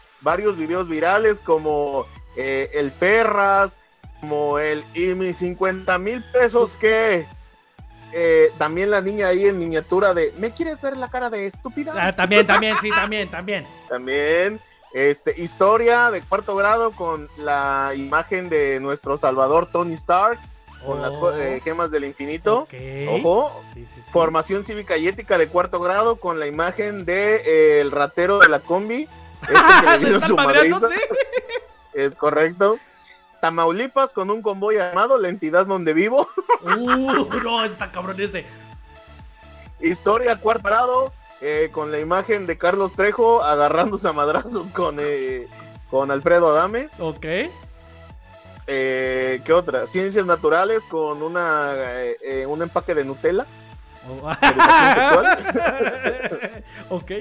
videos 0.58 0.88
virales 0.88 1.42
como 1.42 2.06
eh, 2.36 2.70
el 2.74 2.92
Ferras, 2.92 3.80
como 4.22 4.60
el 4.60 4.84
y 4.94 5.14
mis 5.16 5.38
50 5.38 5.98
mil 5.98 6.24
pesos 6.32 6.78
que 6.78 7.26
eh, 8.12 8.52
también 8.58 8.90
la 8.90 9.02
niña 9.02 9.28
ahí 9.28 9.46
en 9.46 9.60
miniatura 9.60 10.14
de 10.14 10.34
¿me 10.38 10.52
quieres 10.52 10.82
ver 10.82 10.98
la 10.98 11.10
cara 11.10 11.30
de 11.30 11.46
estúpida? 11.46 11.94
Ah, 11.96 12.16
también, 12.16 12.48
también, 12.48 12.78
sí, 12.82 12.90
también, 12.90 13.30
también. 13.30 13.66
También. 13.88 14.60
Este, 14.92 15.40
historia 15.40 16.10
de 16.10 16.22
cuarto 16.22 16.56
grado 16.56 16.92
con 16.92 17.30
la 17.38 17.92
imagen 17.96 18.50
de 18.50 18.80
nuestro 18.80 19.18
salvador 19.18 19.68
Tony 19.68 19.94
Stark 19.94 20.40
con 20.86 21.02
las 21.02 21.16
eh, 21.38 21.62
gemas 21.64 21.92
del 21.92 22.06
infinito. 22.06 22.68
Ojo. 23.10 23.62
Formación 24.12 24.64
cívica 24.64 24.98
y 24.98 25.08
ética 25.08 25.38
de 25.38 25.48
cuarto 25.48 25.80
grado 25.80 26.18
con 26.18 26.40
la 26.40 26.48
imagen 26.48 27.06
de 27.06 27.38
eh, 27.46 27.82
el 27.82 27.92
ratero 27.92 28.40
de 28.40 28.50
la 28.50 28.60
combi. 28.60 29.08
Este 29.42 30.20
su 30.28 30.36
Es 31.94 32.16
correcto. 32.16 32.78
Tamaulipas 33.42 34.14
con 34.14 34.30
un 34.30 34.42
convoy 34.42 34.78
armado, 34.78 35.18
la 35.18 35.30
entidad 35.30 35.66
donde 35.66 35.94
vivo. 35.94 36.28
uh, 36.64 37.40
no, 37.44 37.64
está 37.64 37.92
cabrón 37.92 38.20
ese. 38.20 38.46
Historia 39.80 40.36
cuarto 40.38 40.68
grado 40.68 41.14
eh, 41.42 41.70
con 41.72 41.92
la 41.92 42.00
imagen 42.00 42.48
de 42.48 42.58
Carlos 42.58 42.92
Trejo 42.94 43.42
agarrándose 43.42 44.10
a 44.10 44.12
madrazos 44.12 44.72
con, 44.72 44.98
eh, 45.00 45.48
con 45.90 46.12
Alfredo 46.12 46.50
Adame. 46.50 46.90
Ok. 47.00 47.26
Eh, 48.72 49.42
¿Qué 49.44 49.54
otra? 49.54 49.88
Ciencias 49.88 50.28
naturales 50.28 50.86
con 50.86 51.24
una 51.24 51.74
un 52.48 52.62
empaque 52.62 52.94
de 52.94 53.04
Nutella. 53.04 53.46
Oh. 54.08 54.32
ok. 56.96 57.12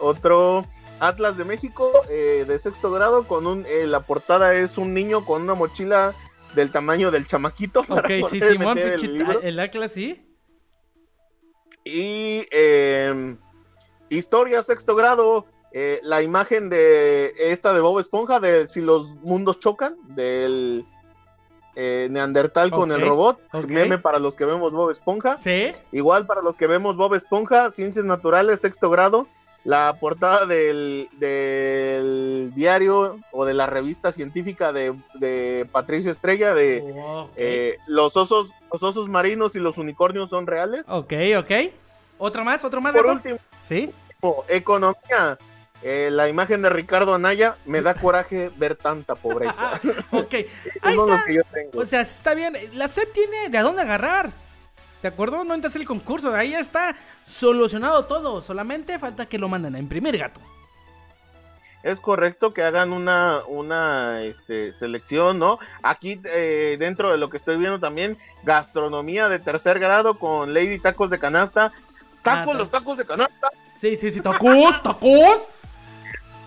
otro 0.00 0.64
Atlas 1.00 1.36
de 1.36 1.44
México 1.44 1.90
de 2.08 2.58
sexto 2.58 2.90
grado 2.90 3.26
con 3.28 3.46
un 3.46 3.66
la 3.86 4.00
portada 4.00 4.54
es 4.54 4.78
un 4.78 4.94
niño 4.94 5.26
con 5.26 5.42
una 5.42 5.54
mochila 5.54 6.14
del 6.54 6.70
tamaño 6.70 7.10
del 7.10 7.26
chamaquito. 7.26 7.84
Ok, 7.88 8.10
sí, 8.30 8.40
Simón, 8.40 8.78
el, 8.78 9.38
el 9.42 9.60
Atlas 9.60 9.92
sí. 9.92 10.24
Y 11.84 12.46
eh, 12.50 13.36
historia 14.08 14.62
sexto 14.62 14.94
grado, 14.94 15.46
eh, 15.76 15.98
la 16.04 16.22
imagen 16.22 16.70
de 16.70 17.34
esta 17.36 17.74
de 17.74 17.80
Bob 17.80 17.98
Esponja, 17.98 18.38
de 18.38 18.68
si 18.68 18.80
los 18.80 19.14
mundos 19.16 19.58
chocan, 19.58 19.96
del 20.14 20.86
eh, 21.74 22.06
Neandertal 22.12 22.70
con 22.70 22.92
el 22.92 23.00
robot, 23.00 23.40
meme 23.66 23.98
para 23.98 24.20
los 24.20 24.36
que 24.36 24.44
vemos 24.44 24.72
Bob 24.72 24.90
Esponja. 24.90 25.36
¿Sí? 25.36 25.72
Igual 25.90 26.26
para 26.26 26.42
los 26.42 26.56
que 26.56 26.68
vemos 26.68 26.96
Bob 26.96 27.14
Esponja, 27.14 27.72
Ciencias 27.72 28.04
Naturales, 28.04 28.60
sexto 28.60 28.88
grado, 28.88 29.26
la 29.64 29.96
portada 29.98 30.46
del, 30.46 31.08
del 31.18 32.52
diario 32.54 33.18
o 33.32 33.44
de 33.44 33.54
la 33.54 33.66
revista 33.66 34.12
científica 34.12 34.72
de, 34.72 34.94
de 35.14 35.66
Patricia 35.72 36.12
Estrella 36.12 36.54
de 36.54 36.84
eh, 37.34 37.78
los 37.88 38.16
osos 38.16 38.52
los 38.70 38.80
osos 38.84 39.08
marinos 39.08 39.56
y 39.56 39.58
los 39.58 39.76
unicornios 39.76 40.30
son 40.30 40.46
reales. 40.46 40.88
Ok, 40.88 41.14
ok. 41.36 41.50
¿Otro 42.18 42.44
más? 42.44 42.64
¿Otro 42.64 42.80
más? 42.80 42.94
Por 42.94 43.06
último, 43.06 43.38
¿Sí? 43.60 43.90
economía. 44.48 45.36
Eh, 45.86 46.08
la 46.10 46.30
imagen 46.30 46.62
de 46.62 46.70
Ricardo 46.70 47.14
Anaya 47.14 47.58
me 47.66 47.82
da 47.82 47.92
coraje 47.92 48.50
ver 48.56 48.74
tanta 48.74 49.14
pobreza. 49.14 49.78
ok, 50.12 50.32
ahí 50.80 50.96
está. 50.96 51.24
O 51.74 51.84
sea, 51.84 52.00
está 52.00 52.32
bien. 52.32 52.56
La 52.72 52.88
SEP 52.88 53.12
tiene 53.12 53.50
de 53.50 53.58
dónde 53.58 53.82
agarrar. 53.82 54.30
¿De 55.02 55.08
acuerdo? 55.08 55.44
No 55.44 55.52
entras 55.52 55.76
el 55.76 55.84
concurso. 55.84 56.34
Ahí 56.34 56.54
está 56.54 56.96
solucionado 57.26 58.06
todo. 58.06 58.40
Solamente 58.40 58.98
falta 58.98 59.26
que 59.26 59.36
lo 59.36 59.46
manden 59.46 59.74
a 59.74 59.78
imprimir, 59.78 60.16
gato. 60.16 60.40
Es 61.82 62.00
correcto 62.00 62.54
que 62.54 62.62
hagan 62.62 62.94
una, 62.94 63.42
una 63.46 64.22
este, 64.22 64.72
selección, 64.72 65.38
¿no? 65.38 65.58
Aquí 65.82 66.18
eh, 66.24 66.76
dentro 66.78 67.12
de 67.12 67.18
lo 67.18 67.28
que 67.28 67.36
estoy 67.36 67.58
viendo 67.58 67.78
también, 67.78 68.16
gastronomía 68.42 69.28
de 69.28 69.38
tercer 69.38 69.78
grado 69.78 70.18
con 70.18 70.54
Lady 70.54 70.78
Tacos 70.78 71.10
de 71.10 71.18
Canasta. 71.18 71.72
Tacos, 72.22 72.54
ah, 72.54 72.58
los 72.58 72.70
tacos 72.70 72.96
de 72.96 73.04
canasta. 73.04 73.50
Sí, 73.76 73.98
sí, 73.98 74.10
sí, 74.10 74.22
tacos, 74.22 74.82
tacos. 74.82 75.50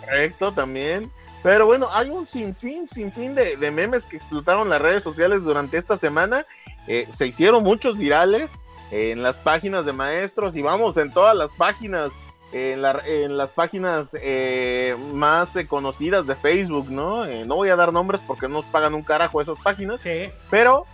Correcto, 0.07 0.51
también. 0.51 1.11
Pero 1.43 1.65
bueno, 1.65 1.87
hay 1.93 2.09
un 2.09 2.25
sinfín, 2.25 2.87
sinfín 2.87 3.35
de, 3.35 3.55
de 3.57 3.71
memes 3.71 4.05
que 4.05 4.17
explotaron 4.17 4.69
las 4.69 4.81
redes 4.81 5.03
sociales 5.03 5.43
durante 5.43 5.77
esta 5.77 5.97
semana 5.97 6.45
eh, 6.87 7.05
se 7.11 7.27
hicieron 7.27 7.63
muchos 7.63 7.97
virales 7.97 8.57
en 8.91 9.21
las 9.21 9.35
páginas 9.35 9.85
de 9.85 9.91
maestros 9.91 10.55
y 10.55 10.61
vamos 10.61 10.95
en 10.95 11.11
todas 11.11 11.35
las 11.35 11.51
páginas, 11.51 12.13
en, 12.53 12.81
las 12.81 13.51
páginas 13.51 14.15
eh, 14.21 14.95
más 15.13 15.53
conocidas 15.67 16.25
de 16.25 16.35
Facebook, 16.35 16.89
¿no? 16.89 17.25
Eh, 17.25 17.45
no 17.45 17.57
voy 17.57 17.69
a 17.69 17.75
dar 17.75 17.91
nombres 17.91 18.21
porque 18.25 18.47
no 18.47 18.55
nos 18.55 18.65
pagan 18.65 18.93
un 18.93 19.03
carajo 19.03 19.41
esas 19.41 19.59
páginas, 19.59 20.01
sí. 20.01 20.31
pero 20.49 20.85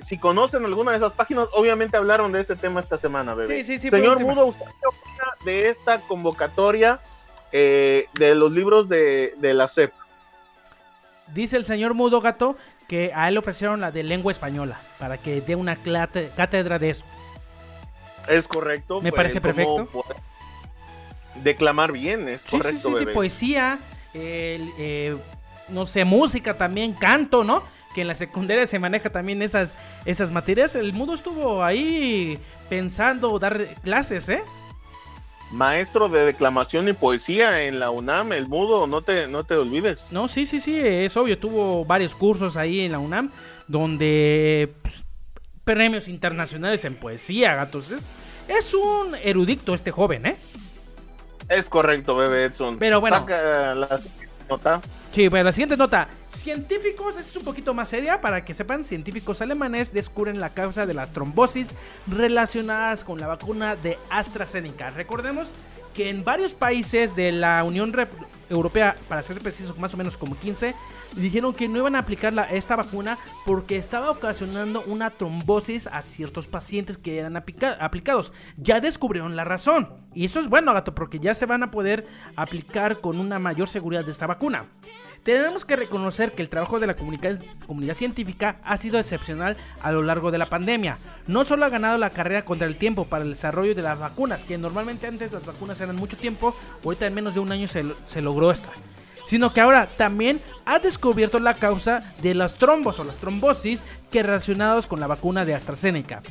si 0.00 0.16
conocen 0.16 0.64
alguna 0.64 0.92
de 0.92 0.98
esas 0.98 1.12
páginas, 1.12 1.48
obviamente 1.54 1.96
hablaron 1.96 2.30
de 2.30 2.40
ese 2.40 2.54
tema 2.54 2.78
esta 2.78 2.98
semana, 2.98 3.34
bebé. 3.34 3.56
Sí, 3.56 3.64
sí, 3.64 3.78
sí, 3.80 3.90
Señor 3.90 4.20
Mudo, 4.20 4.46
¿usted 4.46 4.64
qué 4.64 4.86
opina 4.86 5.24
de 5.44 5.68
esta 5.68 6.00
convocatoria 6.00 7.00
de 7.52 8.34
los 8.34 8.50
libros 8.50 8.88
de, 8.88 9.34
de 9.38 9.54
la 9.54 9.68
SEP? 9.68 9.92
Dice 11.34 11.56
el 11.56 11.64
señor 11.64 11.94
Mudo 11.94 12.20
Gato 12.20 12.56
que 12.88 13.12
a 13.14 13.28
él 13.28 13.34
le 13.34 13.40
ofrecieron 13.40 13.80
la 13.80 13.90
de 13.90 14.02
lengua 14.02 14.32
española 14.32 14.78
para 14.98 15.16
que 15.16 15.40
dé 15.40 15.54
una 15.54 15.76
cátedra 16.36 16.78
de 16.78 16.90
eso. 16.90 17.06
Es 18.28 18.46
correcto. 18.46 19.00
Me 19.00 19.12
parece 19.12 19.40
perfecto. 19.40 19.88
Declamar 21.42 21.92
bien, 21.92 22.28
es 22.28 22.44
correcto. 22.44 22.90
Sí, 22.90 22.98
sí, 22.98 23.04
sí, 23.06 23.06
poesía, 23.14 23.78
eh, 24.12 25.16
no 25.68 25.86
sé, 25.86 26.04
música 26.04 26.58
también, 26.58 26.92
canto, 26.92 27.44
¿no? 27.44 27.62
Que 27.94 28.02
en 28.02 28.08
la 28.08 28.14
secundaria 28.14 28.66
se 28.66 28.78
maneja 28.78 29.10
también 29.10 29.40
esas, 29.40 29.74
esas 30.04 30.30
materias. 30.30 30.74
El 30.74 30.92
mundo 30.92 31.14
estuvo 31.14 31.64
ahí 31.64 32.38
pensando 32.68 33.38
dar 33.38 33.66
clases, 33.82 34.28
¿eh? 34.28 34.42
Maestro 35.52 36.08
de 36.08 36.24
declamación 36.24 36.88
y 36.88 36.92
poesía 36.92 37.64
en 37.64 37.78
la 37.78 37.90
UNAM, 37.90 38.32
el 38.32 38.48
mudo, 38.48 38.86
no 38.86 39.02
te, 39.02 39.28
no 39.28 39.44
te 39.44 39.54
olvides. 39.54 40.10
No, 40.10 40.28
sí, 40.28 40.46
sí, 40.46 40.60
sí, 40.60 40.78
es 40.80 41.16
obvio, 41.16 41.38
tuvo 41.38 41.84
varios 41.84 42.14
cursos 42.14 42.56
ahí 42.56 42.80
en 42.80 42.92
la 42.92 42.98
UNAM 42.98 43.30
donde 43.68 44.72
pues, 44.82 45.04
premios 45.64 46.08
internacionales 46.08 46.84
en 46.84 46.94
poesía, 46.94 47.54
gatos. 47.54 47.90
Es, 48.48 48.74
un 48.74 49.14
erudito 49.22 49.74
este 49.74 49.90
joven, 49.90 50.26
¿eh? 50.26 50.36
Es 51.48 51.68
correcto, 51.68 52.16
bebé 52.16 52.44
Edson. 52.44 52.78
Pero 52.78 53.00
bueno. 53.00 53.18
Saca 53.18 53.74
la 53.74 54.00
nota. 54.48 54.80
Sí, 55.10 55.28
bueno, 55.28 55.44
la 55.44 55.52
siguiente 55.52 55.76
nota. 55.76 56.08
Científicos, 56.28 57.16
es 57.16 57.36
un 57.36 57.44
poquito 57.44 57.74
más 57.74 57.88
seria 57.88 58.20
para 58.20 58.44
que 58.44 58.54
sepan, 58.54 58.84
científicos 58.84 59.42
alemanes 59.42 59.92
descubren 59.92 60.40
la 60.40 60.50
causa 60.50 60.86
de 60.86 60.94
las 60.94 61.12
trombosis 61.12 61.74
relacionadas 62.06 63.04
con 63.04 63.20
la 63.20 63.26
vacuna 63.26 63.76
de 63.76 63.98
AstraZeneca. 64.10 64.90
Recordemos 64.90 65.48
que 65.94 66.10
en 66.10 66.24
varios 66.24 66.54
países 66.54 67.14
de 67.16 67.32
la 67.32 67.62
Unión 67.64 67.92
Europea, 68.48 68.96
para 69.08 69.22
ser 69.22 69.38
preciso, 69.40 69.74
más 69.78 69.94
o 69.94 69.96
menos 69.96 70.16
como 70.18 70.36
15, 70.38 70.74
dijeron 71.16 71.54
que 71.54 71.68
no 71.68 71.78
iban 71.78 71.96
a 71.96 72.00
aplicar 72.00 72.34
esta 72.50 72.76
vacuna 72.76 73.18
porque 73.44 73.76
estaba 73.76 74.10
ocasionando 74.10 74.82
una 74.86 75.10
trombosis 75.10 75.86
a 75.86 76.02
ciertos 76.02 76.48
pacientes 76.48 76.98
que 76.98 77.18
eran 77.18 77.36
aplicados. 77.36 78.32
Ya 78.56 78.80
descubrieron 78.80 79.36
la 79.36 79.44
razón. 79.44 79.88
Y 80.14 80.24
eso 80.24 80.40
es 80.40 80.48
bueno, 80.48 80.72
gato, 80.74 80.94
porque 80.94 81.18
ya 81.18 81.34
se 81.34 81.46
van 81.46 81.62
a 81.62 81.70
poder 81.70 82.06
aplicar 82.36 83.00
con 83.00 83.18
una 83.18 83.38
mayor 83.38 83.68
seguridad 83.68 84.04
de 84.04 84.10
esta 84.10 84.26
vacuna. 84.26 84.66
Tenemos 85.22 85.64
que 85.64 85.76
reconocer 85.76 86.32
que 86.32 86.42
el 86.42 86.48
trabajo 86.48 86.80
de 86.80 86.88
la 86.88 86.94
comunidad, 86.94 87.38
científica 87.94 88.56
ha 88.64 88.76
sido 88.76 88.98
excepcional 88.98 89.56
a 89.80 89.92
lo 89.92 90.02
largo 90.02 90.32
de 90.32 90.38
la 90.38 90.48
pandemia. 90.48 90.98
No 91.28 91.44
solo 91.44 91.64
ha 91.64 91.68
ganado 91.68 91.96
la 91.96 92.10
carrera 92.10 92.44
contra 92.44 92.66
el 92.66 92.76
tiempo 92.76 93.04
para 93.04 93.22
el 93.22 93.30
desarrollo 93.30 93.74
de 93.74 93.82
las 93.82 94.00
vacunas, 94.00 94.42
que 94.42 94.58
normalmente 94.58 95.06
antes 95.06 95.32
las 95.32 95.46
vacunas 95.46 95.80
eran 95.80 95.94
mucho 95.94 96.16
tiempo, 96.16 96.56
ahorita 96.84 97.06
en 97.06 97.14
menos 97.14 97.34
de 97.34 97.40
un 97.40 97.52
año 97.52 97.68
se, 97.68 97.84
se 98.06 98.20
logró 98.20 98.50
esta 98.50 98.70
sino 99.24 99.52
que 99.52 99.60
ahora 99.60 99.86
también 99.86 100.40
ha 100.64 100.80
descubierto 100.80 101.38
la 101.38 101.54
causa 101.54 102.02
de 102.20 102.34
los 102.34 102.56
trombos 102.56 102.98
o 102.98 103.04
las 103.04 103.16
trombosis 103.16 103.84
que 104.10 104.22
relacionados 104.22 104.86
con 104.86 105.00
la 105.00 105.06
vacuna 105.06 105.44
de 105.44 105.54
AstraZeneca. 105.54 106.22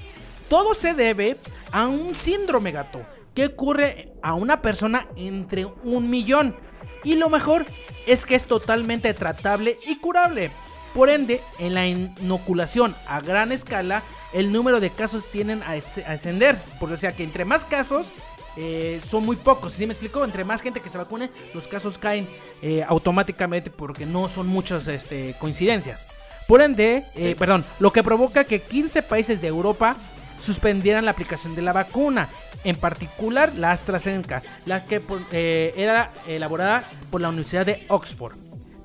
Todo 0.49 0.73
se 0.73 0.93
debe 0.93 1.37
a 1.71 1.87
un 1.87 2.13
síndrome 2.15 2.71
gato 2.71 3.01
que 3.33 3.45
ocurre 3.45 4.11
a 4.21 4.33
una 4.33 4.61
persona 4.61 5.07
entre 5.15 5.65
un 5.83 6.09
millón. 6.09 6.55
Y 7.03 7.15
lo 7.15 7.29
mejor 7.29 7.65
es 8.05 8.25
que 8.25 8.35
es 8.35 8.45
totalmente 8.45 9.13
tratable 9.13 9.77
y 9.85 9.97
curable. 9.97 10.51
Por 10.93 11.09
ende, 11.09 11.41
en 11.59 11.73
la 11.73 11.87
inoculación 11.87 12.95
a 13.07 13.21
gran 13.21 13.51
escala, 13.51 14.03
el 14.33 14.51
número 14.51 14.79
de 14.79 14.89
casos 14.89 15.25
tienden 15.31 15.63
a 15.63 15.75
ascender. 16.11 16.57
Por 16.79 16.91
o 16.91 16.97
sea 16.97 17.15
que 17.15 17.23
entre 17.23 17.45
más 17.45 17.63
casos, 17.63 18.11
eh, 18.57 18.99
son 19.05 19.25
muy 19.25 19.37
pocos. 19.37 19.73
¿Sí 19.73 19.85
me 19.85 19.93
explico? 19.93 20.23
Entre 20.25 20.43
más 20.43 20.61
gente 20.61 20.81
que 20.81 20.89
se 20.89 20.97
vacune, 20.97 21.29
los 21.53 21.67
casos 21.67 21.97
caen 21.97 22.27
eh, 22.61 22.83
automáticamente 22.85 23.69
porque 23.69 24.05
no 24.05 24.27
son 24.27 24.47
muchas 24.47 24.87
este, 24.87 25.35
coincidencias. 25.39 26.05
Por 26.47 26.61
ende, 26.61 27.05
eh, 27.15 27.35
perdón, 27.39 27.63
lo 27.79 27.93
que 27.93 28.03
provoca 28.03 28.43
que 28.43 28.59
15 28.59 29.03
países 29.03 29.41
de 29.41 29.47
Europa 29.47 29.95
suspendieran 30.41 31.05
la 31.05 31.11
aplicación 31.11 31.55
de 31.55 31.61
la 31.61 31.73
vacuna, 31.73 32.29
en 32.63 32.75
particular 32.75 33.53
la 33.55 33.71
AstraZeneca, 33.71 34.41
la 34.65 34.85
que 34.85 35.73
era 35.77 36.11
elaborada 36.27 36.83
por 37.09 37.21
la 37.21 37.29
Universidad 37.29 37.65
de 37.65 37.83
Oxford. 37.87 38.35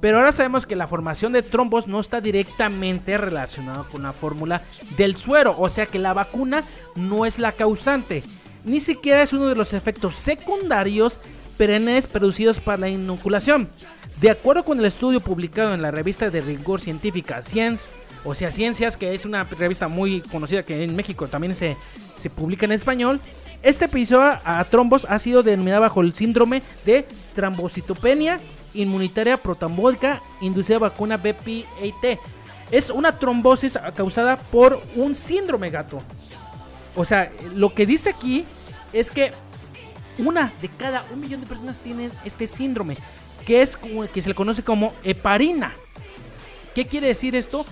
Pero 0.01 0.19
ahora 0.19 0.33
sabemos 0.33 0.67
que 0.67 0.77
la 0.77 0.87
formación 0.87 1.33
de 1.33 1.43
trombos 1.43 1.89
no 1.89 1.99
está 1.99 2.21
directamente 2.21 3.17
relacionada 3.17 3.85
con 3.85 4.03
la 4.03 4.13
fórmula 4.13 4.63
del 4.97 5.17
suero, 5.17 5.57
o 5.59 5.69
sea 5.71 5.87
que 5.87 5.99
la 5.99 6.13
vacuna 6.13 6.65
no 6.95 7.27
es 7.27 7.39
la 7.39 7.53
causante 7.53 8.23
ni 8.67 8.81
siquiera 8.81 9.23
es 9.23 9.33
uno 9.33 9.47
de 9.47 9.55
los 9.55 9.73
efectos 9.73 10.17
secundarios 10.17 11.21
perennes 11.57 12.09
producidos 12.09 12.61
por 12.61 12.79
la 12.79 12.89
inoculación. 12.89 13.71
De 14.21 14.29
acuerdo 14.29 14.65
con 14.65 14.81
el 14.81 14.85
estudio 14.85 15.21
publicado 15.21 15.73
en 15.73 15.83
la 15.83 15.93
revista 15.93 16.31
de 16.31 16.41
rigor 16.41 16.81
científica 16.81 17.43
Science, 17.43 17.91
o 18.27 18.35
sea, 18.35 18.51
Ciencias, 18.51 18.97
que 18.97 19.15
es 19.15 19.25
una 19.25 19.45
revista 19.45 19.87
muy 19.87 20.21
conocida 20.21 20.65
que 20.65 20.83
en 20.83 20.97
México 20.97 21.29
también 21.29 21.55
se, 21.55 21.77
se 22.17 22.29
publica 22.29 22.67
en 22.67 22.73
español, 22.73 23.21
este 23.63 23.85
episodio 23.85 24.39
a 24.45 24.65
trombos 24.65 25.07
ha 25.09 25.19
sido 25.19 25.43
denominado 25.43 25.83
bajo 25.83 26.01
el 26.01 26.13
síndrome 26.13 26.63
de 26.85 27.07
trombocitopenia 27.35 28.41
inmunitaria 28.75 29.37
protambólica 29.37 30.21
inducida 30.41 30.79
vacuna 30.79 31.17
BPAT. 31.17 32.19
Es 32.71 32.91
una 32.91 33.17
trombosis 33.17 33.79
causada 33.95 34.37
por 34.37 34.81
un 34.97 35.15
síndrome 35.15 35.71
gato. 35.71 35.99
O 36.97 37.05
sea, 37.05 37.33
lo 37.55 37.73
que 37.73 37.87
dice 37.87 38.11
aquí 38.11 38.45
es 38.93 39.11
que 39.11 39.33
una 40.19 40.53
de 40.61 40.69
cada 40.69 41.05
un 41.13 41.21
millón 41.21 41.41
de 41.41 41.47
personas 41.47 41.79
tienen 41.79 42.11
este 42.25 42.47
síndrome, 42.47 42.97
que 43.47 43.63
es 43.63 43.77
que 44.13 44.23
se 44.23 44.29
le 44.29 44.35
conoce 44.35 44.63
como 44.63 44.95
heparina. 45.05 45.75
¿Qué 46.75 46.87
quiere 46.87 47.09
decir 47.09 47.37
esto? 47.37 47.65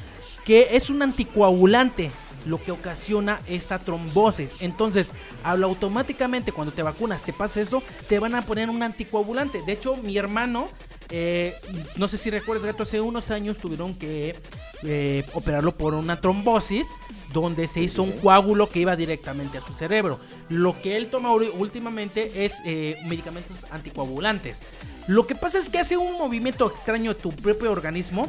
Que 0.44 0.76
es 0.76 0.90
un 0.90 1.02
anticoagulante 1.02 2.11
lo 2.46 2.62
que 2.62 2.72
ocasiona 2.72 3.40
esta 3.46 3.78
trombosis. 3.78 4.57
Entonces, 4.61 5.11
automáticamente 5.42 6.52
cuando 6.52 6.72
te 6.72 6.83
vacunas, 6.83 7.22
te 7.22 7.33
pasa 7.33 7.61
eso, 7.61 7.83
te 8.09 8.18
van 8.18 8.35
a 8.35 8.44
poner 8.44 8.70
un 8.70 8.83
anticoagulante. 8.83 9.62
De 9.62 9.72
hecho, 9.72 9.96
mi 9.96 10.16
hermano, 10.16 10.68
eh, 11.11 11.54
no 11.96 12.09
sé 12.09 12.18
si 12.18 12.30
recuerdas, 12.30 12.64
gato, 12.64 12.83
hace 12.83 13.00
unos 13.00 13.30
años 13.30 13.59
tuvieron 13.59 13.94
que 13.94 14.37
eh, 14.83 15.24
operarlo 15.33 15.74
por 15.76 15.94
una 15.94 16.20
trombosis 16.20 16.87
donde 17.33 17.66
se 17.66 17.80
hizo 17.80 18.02
un 18.02 18.12
coágulo 18.12 18.68
que 18.68 18.80
iba 18.80 18.94
directamente 18.94 19.59
a 19.59 19.61
su 19.61 19.72
cerebro. 19.72 20.20
Lo 20.48 20.80
que 20.80 20.96
él 20.96 21.09
toma 21.09 21.33
últimamente 21.33 22.44
es 22.44 22.59
eh, 22.64 22.96
medicamentos 23.07 23.66
anticoagulantes. 23.70 24.62
Lo 25.09 25.26
que 25.26 25.35
pasa 25.35 25.59
es 25.59 25.68
que 25.68 25.78
hace 25.78 25.96
un 25.96 26.16
movimiento 26.16 26.70
extraño 26.70 27.12
de 27.12 27.20
tu 27.20 27.30
propio 27.30 27.72
organismo 27.72 28.28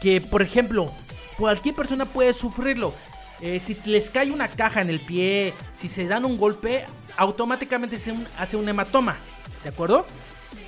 que, 0.00 0.20
por 0.20 0.42
ejemplo, 0.42 0.92
cualquier 1.36 1.74
persona 1.74 2.04
puede 2.04 2.32
sufrirlo. 2.32 2.92
Eh, 3.40 3.60
si 3.60 3.76
les 3.84 4.10
cae 4.10 4.30
una 4.30 4.48
caja 4.48 4.80
en 4.80 4.90
el 4.90 5.00
pie, 5.00 5.54
si 5.74 5.88
se 5.88 6.06
dan 6.06 6.24
un 6.24 6.36
golpe, 6.36 6.84
automáticamente 7.16 7.98
se 7.98 8.14
hace 8.38 8.56
un 8.56 8.68
hematoma. 8.68 9.16
¿De 9.62 9.70
acuerdo? 9.70 10.06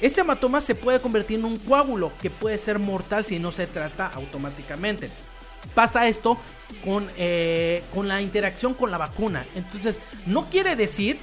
Ese 0.01 0.21
hematoma 0.21 0.61
se 0.61 0.75
puede 0.75 1.01
convertir 1.01 1.39
en 1.39 1.45
un 1.45 1.59
coágulo 1.59 2.13
que 2.21 2.31
puede 2.31 2.59
ser 2.59 2.79
mortal 2.79 3.25
si 3.25 3.39
no 3.39 3.53
se 3.53 3.67
trata 3.67 4.11
automáticamente 4.15 5.11
pasa 5.75 6.09
esto 6.09 6.39
con, 6.85 7.09
eh, 7.17 7.83
con 7.95 8.09
la 8.09 8.21
interacción 8.21 8.75
con 8.75 8.91
la 8.91 8.99
vacuna. 8.99 9.45
Entonces, 9.55 10.01
no 10.27 10.49
quiere 10.49 10.77
decir 10.77 11.19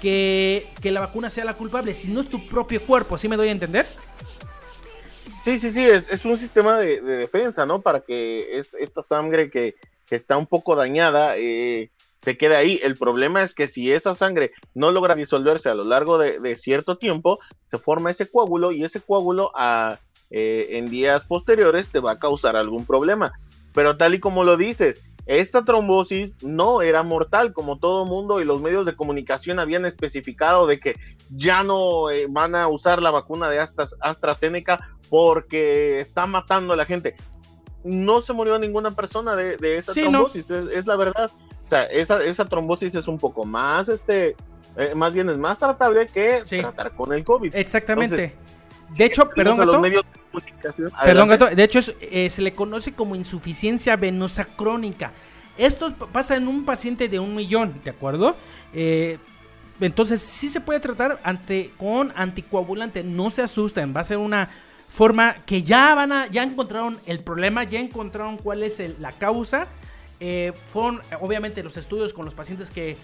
que, 0.00 0.66
la 0.82 1.00
vacuna 1.00 1.30
sea 1.30 1.44
la 1.44 1.54
culpable, 1.54 1.94
sino 1.94 2.20
es 2.20 2.28
tu 2.28 2.46
propio 2.46 2.82
cuerpo, 2.82 3.18
¿sí 3.18 3.28
me 3.28 3.36
doy 3.36 3.48
a 3.48 3.52
entender? 3.52 3.86
Sí, 5.40 5.56
sí, 5.56 5.70
sí, 5.72 5.86
es, 5.86 6.24
un 6.24 6.36
sistema 6.36 6.78
de, 6.78 7.00
defensa, 7.00 7.64
¿no? 7.64 7.80
Para 7.80 8.00
que 8.00 8.58
esta 8.58 9.02
sangre 9.02 9.50
que, 9.50 9.76
está 10.10 10.38
un 10.38 10.46
poco 10.46 10.74
dañada 10.74 11.36
eh, 11.36 11.90
se 12.18 12.38
quede 12.38 12.56
ahí. 12.56 12.80
El 12.82 12.96
problema 12.96 13.42
es 13.42 13.54
que 13.54 13.68
si 13.68 13.92
esa 13.92 14.14
sangre 14.14 14.52
no 14.74 14.90
logra 14.90 15.14
disolverse 15.14 15.68
a 15.68 15.74
lo 15.74 15.84
largo 15.84 16.18
de, 16.18 16.56
cierto 16.56 16.96
tiempo, 16.96 17.38
se 17.64 17.78
forma 17.78 18.10
ese 18.10 18.26
coágulo 18.26 18.72
y 18.72 18.84
ese 18.84 19.00
coágulo 19.00 19.52
eh, 20.30 20.68
en 20.70 20.90
días 20.90 21.24
posteriores 21.24 21.90
te 21.90 22.00
va 22.00 22.12
a 22.12 22.18
causar 22.18 22.56
algún 22.56 22.84
problema. 22.84 23.32
Pero 23.74 23.96
tal 23.96 24.14
y 24.14 24.20
como 24.20 24.44
lo 24.44 24.56
dices, 24.56 25.00
esta 25.28 25.62
trombosis 25.62 26.42
no 26.42 26.80
era 26.80 27.02
mortal, 27.02 27.52
como 27.52 27.78
todo 27.78 28.06
mundo 28.06 28.40
y 28.40 28.46
los 28.46 28.62
medios 28.62 28.86
de 28.86 28.96
comunicación 28.96 29.58
habían 29.58 29.84
especificado 29.84 30.66
de 30.66 30.80
que 30.80 30.96
ya 31.28 31.62
no 31.62 32.08
eh, 32.08 32.26
van 32.30 32.54
a 32.54 32.66
usar 32.66 33.02
la 33.02 33.10
vacuna 33.10 33.50
de 33.50 33.60
AstraZeneca 33.60 34.97
porque 35.10 36.00
está 36.00 36.26
matando 36.26 36.72
a 36.72 36.76
la 36.76 36.84
gente. 36.84 37.16
No 37.84 38.20
se 38.20 38.32
murió 38.32 38.58
ninguna 38.58 38.90
persona 38.90 39.36
de, 39.36 39.56
esa 39.76 39.92
trombosis, 39.92 40.50
es, 40.50 40.86
la 40.86 40.96
verdad. 40.96 41.30
O 41.64 41.68
sea, 41.68 41.84
esa, 41.84 42.44
trombosis 42.44 42.94
es 42.94 43.08
un 43.08 43.18
poco 43.18 43.44
más, 43.44 43.88
este, 43.88 44.36
eh, 44.76 44.94
más 44.94 45.12
bien 45.12 45.28
es 45.28 45.36
más 45.36 45.58
tratable 45.58 46.06
que 46.08 46.42
tratar 46.48 46.94
con 46.94 47.12
el 47.12 47.24
COVID. 47.24 47.54
Exactamente. 47.54 48.34
de 48.96 49.04
hecho, 49.04 49.28
perdón, 49.28 49.66
los 49.66 49.80
medios 49.80 50.04
Perdón, 51.04 51.28
gato. 51.28 51.46
De 51.46 51.62
hecho, 51.62 51.80
eh, 52.00 52.30
se 52.30 52.42
le 52.42 52.54
conoce 52.54 52.92
como 52.92 53.16
insuficiencia 53.16 53.96
venosa 53.96 54.44
crónica. 54.44 55.12
Esto 55.56 55.92
pasa 56.12 56.36
en 56.36 56.46
un 56.46 56.64
paciente 56.64 57.08
de 57.08 57.18
un 57.18 57.34
millón, 57.34 57.80
¿de 57.82 57.90
acuerdo? 57.90 58.36
Eh, 58.72 59.18
entonces, 59.80 60.20
sí 60.20 60.48
se 60.48 60.60
puede 60.60 60.80
tratar 60.80 61.20
ante, 61.22 61.72
con 61.76 62.12
anticoagulante. 62.14 63.02
No 63.02 63.30
se 63.30 63.42
asusten, 63.42 63.94
va 63.94 64.00
a 64.00 64.04
ser 64.04 64.18
una 64.18 64.50
forma 64.88 65.44
que 65.44 65.62
ya 65.62 65.94
van 65.94 66.12
a, 66.12 66.26
ya 66.26 66.42
encontraron 66.42 66.98
el 67.06 67.20
problema, 67.20 67.64
ya 67.64 67.80
encontraron 67.80 68.38
cuál 68.38 68.62
es 68.62 68.82
la 68.98 69.12
causa. 69.12 69.68
Eh, 70.20 70.52
fueron 70.72 71.00
obviamente 71.20 71.62
los 71.62 71.76
estudios 71.76 72.12
con 72.12 72.24
los 72.24 72.34
pacientes 72.34 72.70
que 72.70 72.96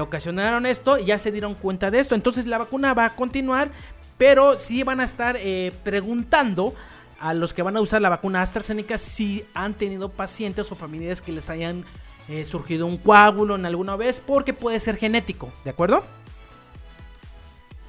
ocasionaron 0.00 0.64
esto 0.64 0.96
y 0.96 1.06
ya 1.06 1.18
se 1.18 1.32
dieron 1.32 1.54
cuenta 1.54 1.90
de 1.90 1.98
esto. 1.98 2.14
Entonces 2.14 2.46
la 2.46 2.58
vacuna 2.58 2.94
va 2.94 3.06
a 3.06 3.16
continuar, 3.16 3.70
pero 4.18 4.58
sí 4.58 4.82
van 4.82 5.00
a 5.00 5.04
estar 5.04 5.36
eh, 5.38 5.72
preguntando 5.82 6.74
a 7.18 7.34
los 7.34 7.54
que 7.54 7.62
van 7.62 7.76
a 7.76 7.80
usar 7.80 8.02
la 8.02 8.08
vacuna 8.08 8.42
AstraZeneca 8.42 8.98
si 8.98 9.44
han 9.54 9.74
tenido 9.74 10.10
pacientes 10.10 10.70
o 10.70 10.76
familiares 10.76 11.22
que 11.22 11.32
les 11.32 11.48
hayan 11.50 11.84
eh, 12.28 12.44
surgido 12.44 12.86
un 12.86 12.96
coágulo 12.96 13.54
en 13.54 13.64
alguna 13.66 13.96
vez, 13.96 14.20
porque 14.20 14.52
puede 14.52 14.80
ser 14.80 14.96
genético, 14.96 15.50
¿de 15.64 15.70
acuerdo? 15.70 16.04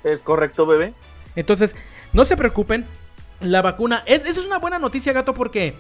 Es 0.03 0.21
correcto, 0.21 0.65
bebé. 0.65 0.93
Entonces, 1.35 1.75
no 2.13 2.23
se 2.23 2.37
preocupen. 2.37 2.85
La 3.41 3.62
vacuna, 3.62 4.04
es, 4.06 4.26
eso 4.26 4.39
es 4.41 4.47
una 4.47 4.60
buena 4.60 4.80
noticia, 4.80 5.13
gato, 5.13 5.34
porque 5.34 5.76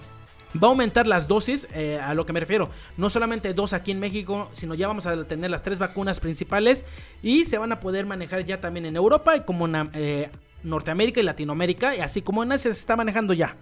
Va 0.55 0.69
a 0.69 0.71
aumentar 0.71 1.07
las 1.07 1.27
dosis, 1.27 1.67
eh, 1.73 1.99
a 2.01 2.13
lo 2.13 2.25
que 2.25 2.31
me 2.31 2.39
refiero. 2.39 2.69
No 2.95 3.09
solamente 3.09 3.53
dos 3.53 3.73
aquí 3.73 3.91
en 3.91 3.99
México, 3.99 4.49
sino 4.53 4.75
ya 4.75 4.87
vamos 4.87 5.05
a 5.05 5.25
tener 5.25 5.51
las 5.51 5.61
tres 5.61 5.77
vacunas 5.77 6.19
principales 6.19 6.85
y 7.21 7.45
se 7.45 7.57
van 7.57 7.71
a 7.73 7.79
poder 7.79 8.05
manejar 8.05 8.45
ya 8.45 8.61
también 8.61 8.85
en 8.85 8.95
Europa 8.95 9.35
y 9.35 9.41
como 9.41 9.65
en 9.65 9.89
eh, 9.93 10.29
Norteamérica 10.63 11.19
y 11.19 11.23
Latinoamérica, 11.23 11.95
y 11.95 11.99
así 11.99 12.21
como 12.21 12.43
en 12.43 12.53
Asia 12.53 12.73
se 12.73 12.79
está 12.79 12.95
manejando 12.95 13.33
ya. 13.33 13.57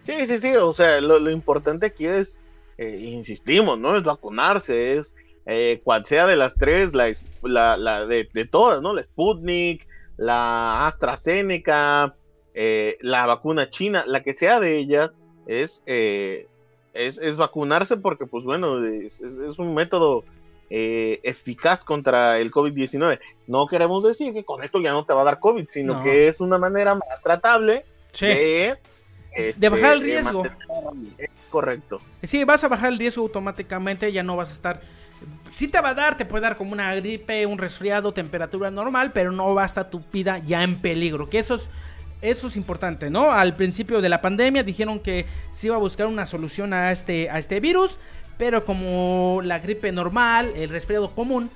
Sí, 0.00 0.26
sí, 0.26 0.38
sí, 0.38 0.54
o 0.56 0.72
sea, 0.72 1.00
lo, 1.00 1.30
importante 1.30 1.86
aquí 1.86 2.06
es, 2.06 2.38
eh, 2.76 2.98
insistimos, 3.00 3.78
no 3.78 3.96
es 3.96 4.02
vacunarse, 4.02 4.94
es 4.94 5.14
cual 5.84 6.04
sea 6.04 6.26
de 6.26 6.36
las 6.36 6.56
tres, 6.56 6.92
la, 6.94 7.76
la, 7.76 8.06
de, 8.06 8.28
de, 8.32 8.44
todas, 8.46 8.82
¿no? 8.82 8.92
La 8.92 9.02
Sputnik, 9.02 9.86
la 10.16 10.86
AstraZeneca, 10.86 12.14
eh, 12.54 12.96
la 13.00 13.26
vacuna 13.26 13.70
china, 13.70 14.04
la 14.06 14.22
que 14.22 14.34
sea 14.34 14.60
de 14.60 14.76
ellas, 14.78 15.18
es, 15.46 15.82
eh, 15.86 16.46
es, 16.92 17.18
es, 17.18 17.36
vacunarse 17.36 17.96
porque, 17.96 18.26
pues 18.26 18.44
bueno, 18.44 18.84
es, 18.84 19.20
es 19.20 19.58
un 19.58 19.74
método 19.74 20.24
eh, 20.70 21.20
eficaz 21.24 21.84
contra 21.84 22.38
el 22.38 22.50
COVID-19. 22.50 23.18
No 23.46 23.66
queremos 23.66 24.02
decir 24.04 24.32
que 24.32 24.44
con 24.44 24.62
esto 24.64 24.80
ya 24.80 24.92
no 24.92 25.04
te 25.04 25.12
va 25.12 25.22
a 25.22 25.24
dar 25.24 25.40
COVID, 25.40 25.66
sino 25.68 25.94
No. 25.94 26.02
que 26.04 26.28
es 26.28 26.40
una 26.40 26.58
manera 26.58 26.94
más 26.94 27.22
tratable 27.22 27.84
Sí. 28.12 28.26
de, 28.26 28.78
este, 29.34 29.68
bajar 29.68 29.94
el 29.94 30.00
de 30.00 30.06
riesgo. 30.06 30.44
mantener- 30.44 31.30
correcto. 31.50 32.00
Sí, 32.22 32.44
vas 32.44 32.62
a 32.64 32.68
bajar 32.68 32.92
el 32.92 32.98
riesgo 32.98 33.22
automáticamente, 33.24 34.10
ya 34.12 34.22
no 34.22 34.36
vas 34.36 34.50
a 34.50 34.54
estar... 34.54 34.80
Sí 35.50 35.68
te 35.68 35.80
va 35.80 35.90
a 35.90 35.94
dar, 35.94 36.16
te 36.16 36.24
puede 36.24 36.42
dar 36.42 36.56
como 36.56 36.72
una 36.72 36.94
gripe, 36.94 37.46
un 37.46 37.58
resfriado, 37.58 38.12
temperatura 38.12 38.70
normal, 38.70 39.12
pero 39.12 39.30
no 39.30 39.54
va 39.54 39.62
a 39.62 39.66
estar 39.66 39.88
tu 39.88 40.02
vida 40.12 40.38
ya 40.38 40.62
en 40.62 40.76
peligro, 40.76 41.28
que 41.28 41.38
eso 41.38 41.54
es, 41.54 41.68
eso 42.20 42.48
es 42.48 42.56
importante, 42.56 43.10
¿no? 43.10 43.30
Al 43.30 43.54
principio 43.54 44.00
de 44.00 44.08
la 44.08 44.20
pandemia 44.20 44.62
dijeron 44.62 44.98
que 44.98 45.26
se 45.50 45.68
iba 45.68 45.76
a 45.76 45.78
buscar 45.78 46.06
una 46.06 46.26
solución 46.26 46.72
a 46.72 46.90
este, 46.90 47.30
a 47.30 47.38
este 47.38 47.60
virus, 47.60 47.98
pero 48.36 48.64
como 48.64 49.40
la 49.44 49.60
gripe 49.60 49.92
normal, 49.92 50.52
el 50.56 50.70
resfriado 50.70 51.14
común, 51.14 51.50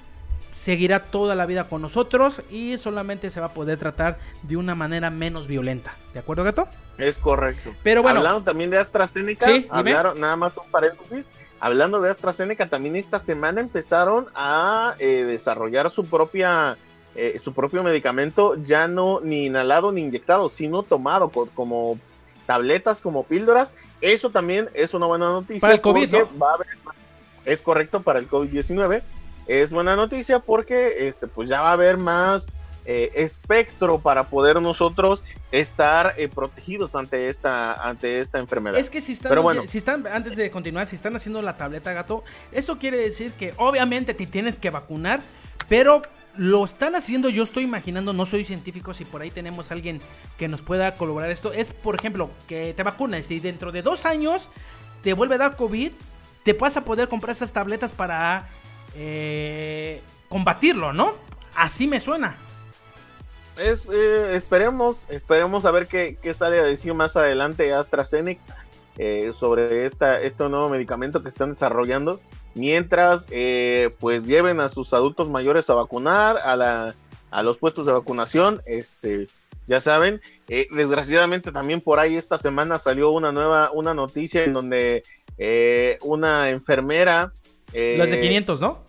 seguirá 0.55 1.05
toda 1.05 1.37
la 1.37 1.47
vida 1.47 1.69
con 1.69 1.81
nosotros 1.81 2.43
y 2.51 2.79
solamente 2.79 3.31
se 3.31 3.39
va 3.39 3.47
a 3.47 3.55
poder 3.55 3.79
tratar 3.79 4.19
de 4.43 4.57
una 4.57 4.75
manera 4.75 5.09
menos 5.09 5.47
violenta, 5.47 5.95
¿de 6.13 6.19
acuerdo, 6.19 6.43
gato? 6.43 6.69
Es 6.99 7.21
correcto. 7.21 7.73
Pero 7.85 8.03
bueno. 8.03 8.19
Hablando 8.19 8.43
también 8.43 8.69
de 8.69 8.79
AstraZeneca, 8.79 9.47
Sí, 9.47 9.69
hablaron, 9.71 10.21
nada 10.21 10.35
más 10.35 10.57
un 10.57 10.69
paréntesis. 10.71 11.29
Hablando 11.61 12.01
de 12.01 12.11
AstraZeneca, 12.11 12.69
también 12.69 12.95
esta 12.97 13.19
semana 13.19 13.61
empezaron 13.61 14.27
a 14.35 14.95
eh, 14.99 15.25
desarrollar 15.25 15.91
su 15.91 16.07
propia 16.07 16.77
eh, 17.15 17.39
su 17.41 17.53
propio 17.53 17.83
medicamento, 17.83 18.55
ya 18.63 18.87
no 18.87 19.21
ni 19.21 19.47
inhalado 19.47 19.91
ni 19.91 20.03
inyectado, 20.03 20.51
sino 20.51 20.85
tomado 20.85 21.31
co- 21.31 21.49
como 21.55 21.99
tabletas, 22.47 23.01
como 23.01 23.25
píldoras. 23.25 23.75
Eso 24.01 24.31
también 24.31 24.71
es 24.75 24.95
una 24.95 25.07
buena 25.07 25.27
noticia. 25.31 25.61
Para 25.63 25.75
el 25.75 25.81
COVID, 25.81 26.11
¿no? 26.13 26.39
va 26.39 26.51
a 26.51 26.55
haber- 26.55 26.69
es 27.45 27.63
correcto 27.63 28.03
para 28.03 28.21
el 28.21 28.29
COVID-19. 28.29 29.03
Es 29.49 29.73
buena 29.73 29.97
noticia 29.97 30.39
porque 30.39 31.09
este, 31.09 31.27
pues 31.27 31.49
ya 31.49 31.61
va 31.63 31.71
a 31.71 31.73
haber 31.73 31.97
más 31.97 32.53
eh, 32.91 33.13
espectro 33.17 33.99
para 33.99 34.31
poder 34.31 34.63
nosotros 34.63 35.23
estar 35.53 36.15
eh, 36.17 36.27
protegidos 36.27 36.95
ante 36.95 37.29
esta, 37.29 37.75
ante 37.75 38.19
esta 38.19 38.39
enfermedad. 38.39 38.79
Es 38.79 38.89
que 38.89 39.03
si 39.03 39.13
están, 39.13 39.29
Pero 39.29 39.43
bueno. 39.43 39.67
si 39.67 39.77
están, 39.77 40.07
antes 40.07 40.37
de 40.37 40.51
continuar, 40.51 40.87
si 40.87 40.97
están 40.97 41.15
haciendo 41.15 41.43
la 41.43 41.59
tableta 41.59 41.93
gato, 41.93 42.25
eso 42.51 42.79
quiere 42.79 42.97
decir 42.97 43.33
que 43.33 43.53
obviamente 43.59 44.15
te 44.15 44.27
tienes 44.27 44.57
que 44.57 44.71
vacunar, 44.71 45.21
pero 45.69 46.01
lo 46.39 46.65
están 46.65 46.95
haciendo, 46.95 47.29
yo 47.29 47.43
estoy 47.43 47.65
imaginando, 47.65 48.15
no 48.15 48.25
soy 48.25 48.47
científico, 48.47 48.95
si 48.95 49.05
por 49.05 49.21
ahí 49.21 49.31
tenemos 49.31 49.71
alguien 49.71 50.01
que 50.39 50.49
nos 50.49 50.63
pueda 50.63 50.95
colaborar 50.95 51.29
esto, 51.29 51.53
es 51.53 51.75
por 51.75 51.95
ejemplo, 51.95 52.31
que 52.47 52.73
te 52.73 52.83
vacunes 52.85 53.31
y 53.31 53.39
dentro 53.39 53.71
de 53.71 53.83
dos 53.83 54.07
años 54.07 54.49
te 55.03 55.13
vuelve 55.13 55.35
a 55.35 55.39
dar 55.39 55.57
COVID, 55.57 55.93
te 56.43 56.55
vas 56.55 56.79
a 56.79 56.87
poder 56.87 57.09
comprar 57.09 57.33
esas 57.33 57.53
tabletas 57.53 57.93
para 57.93 58.49
eh, 58.95 60.01
combatirlo, 60.31 60.95
¿no? 60.95 61.13
Así 61.55 61.87
me 61.87 62.01
suena. 62.01 62.48
Es, 63.59 63.89
eh, 63.89 64.35
esperemos, 64.35 65.07
esperemos 65.09 65.65
a 65.65 65.71
ver 65.71 65.87
qué, 65.87 66.17
qué 66.23 66.33
sale 66.35 66.59
a 66.61 66.65
decir 66.65 66.95
más 66.95 67.17
adelante 67.17 67.73
AstraZeneca 67.73 68.57
eh, 68.97 69.33
sobre 69.33 69.87
esta, 69.87 70.21
este 70.21 70.49
nuevo 70.49 70.69
medicamento 70.69 71.23
que 71.23 71.29
están 71.29 71.51
desarrollando. 71.51 72.21
Mientras, 72.55 73.27
eh, 73.31 73.91
pues 74.01 74.27
lleven 74.27 74.61
a 74.61 74.69
sus 74.69 74.93
adultos 74.93 75.31
mayores 75.31 75.69
a 75.71 75.75
vacunar, 75.75 76.39
a, 76.39 76.57
la, 76.57 76.95
a 77.31 77.43
los 77.43 77.59
puestos 77.59 77.87
de 77.87 77.93
vacunación, 77.93 78.61
este, 78.67 79.29
ya 79.69 79.81
saben. 79.81 80.21
Eh, 80.49 80.67
desgraciadamente 80.71 81.53
también 81.53 81.81
por 81.81 82.01
ahí 82.01 82.17
esta 82.17 82.39
semana 82.39 82.79
salió 82.79 83.11
una 83.11 83.31
nueva, 83.33 83.71
una 83.73 83.95
noticia 83.95 84.45
en 84.45 84.55
donde 84.55 85.05
eh, 85.37 85.99
una 86.03 86.51
enfermera... 86.51 87.33
eh, 87.73 87.97
Los 87.99 88.11
de 88.11 88.21
500, 88.21 88.61
¿no? 88.61 88.88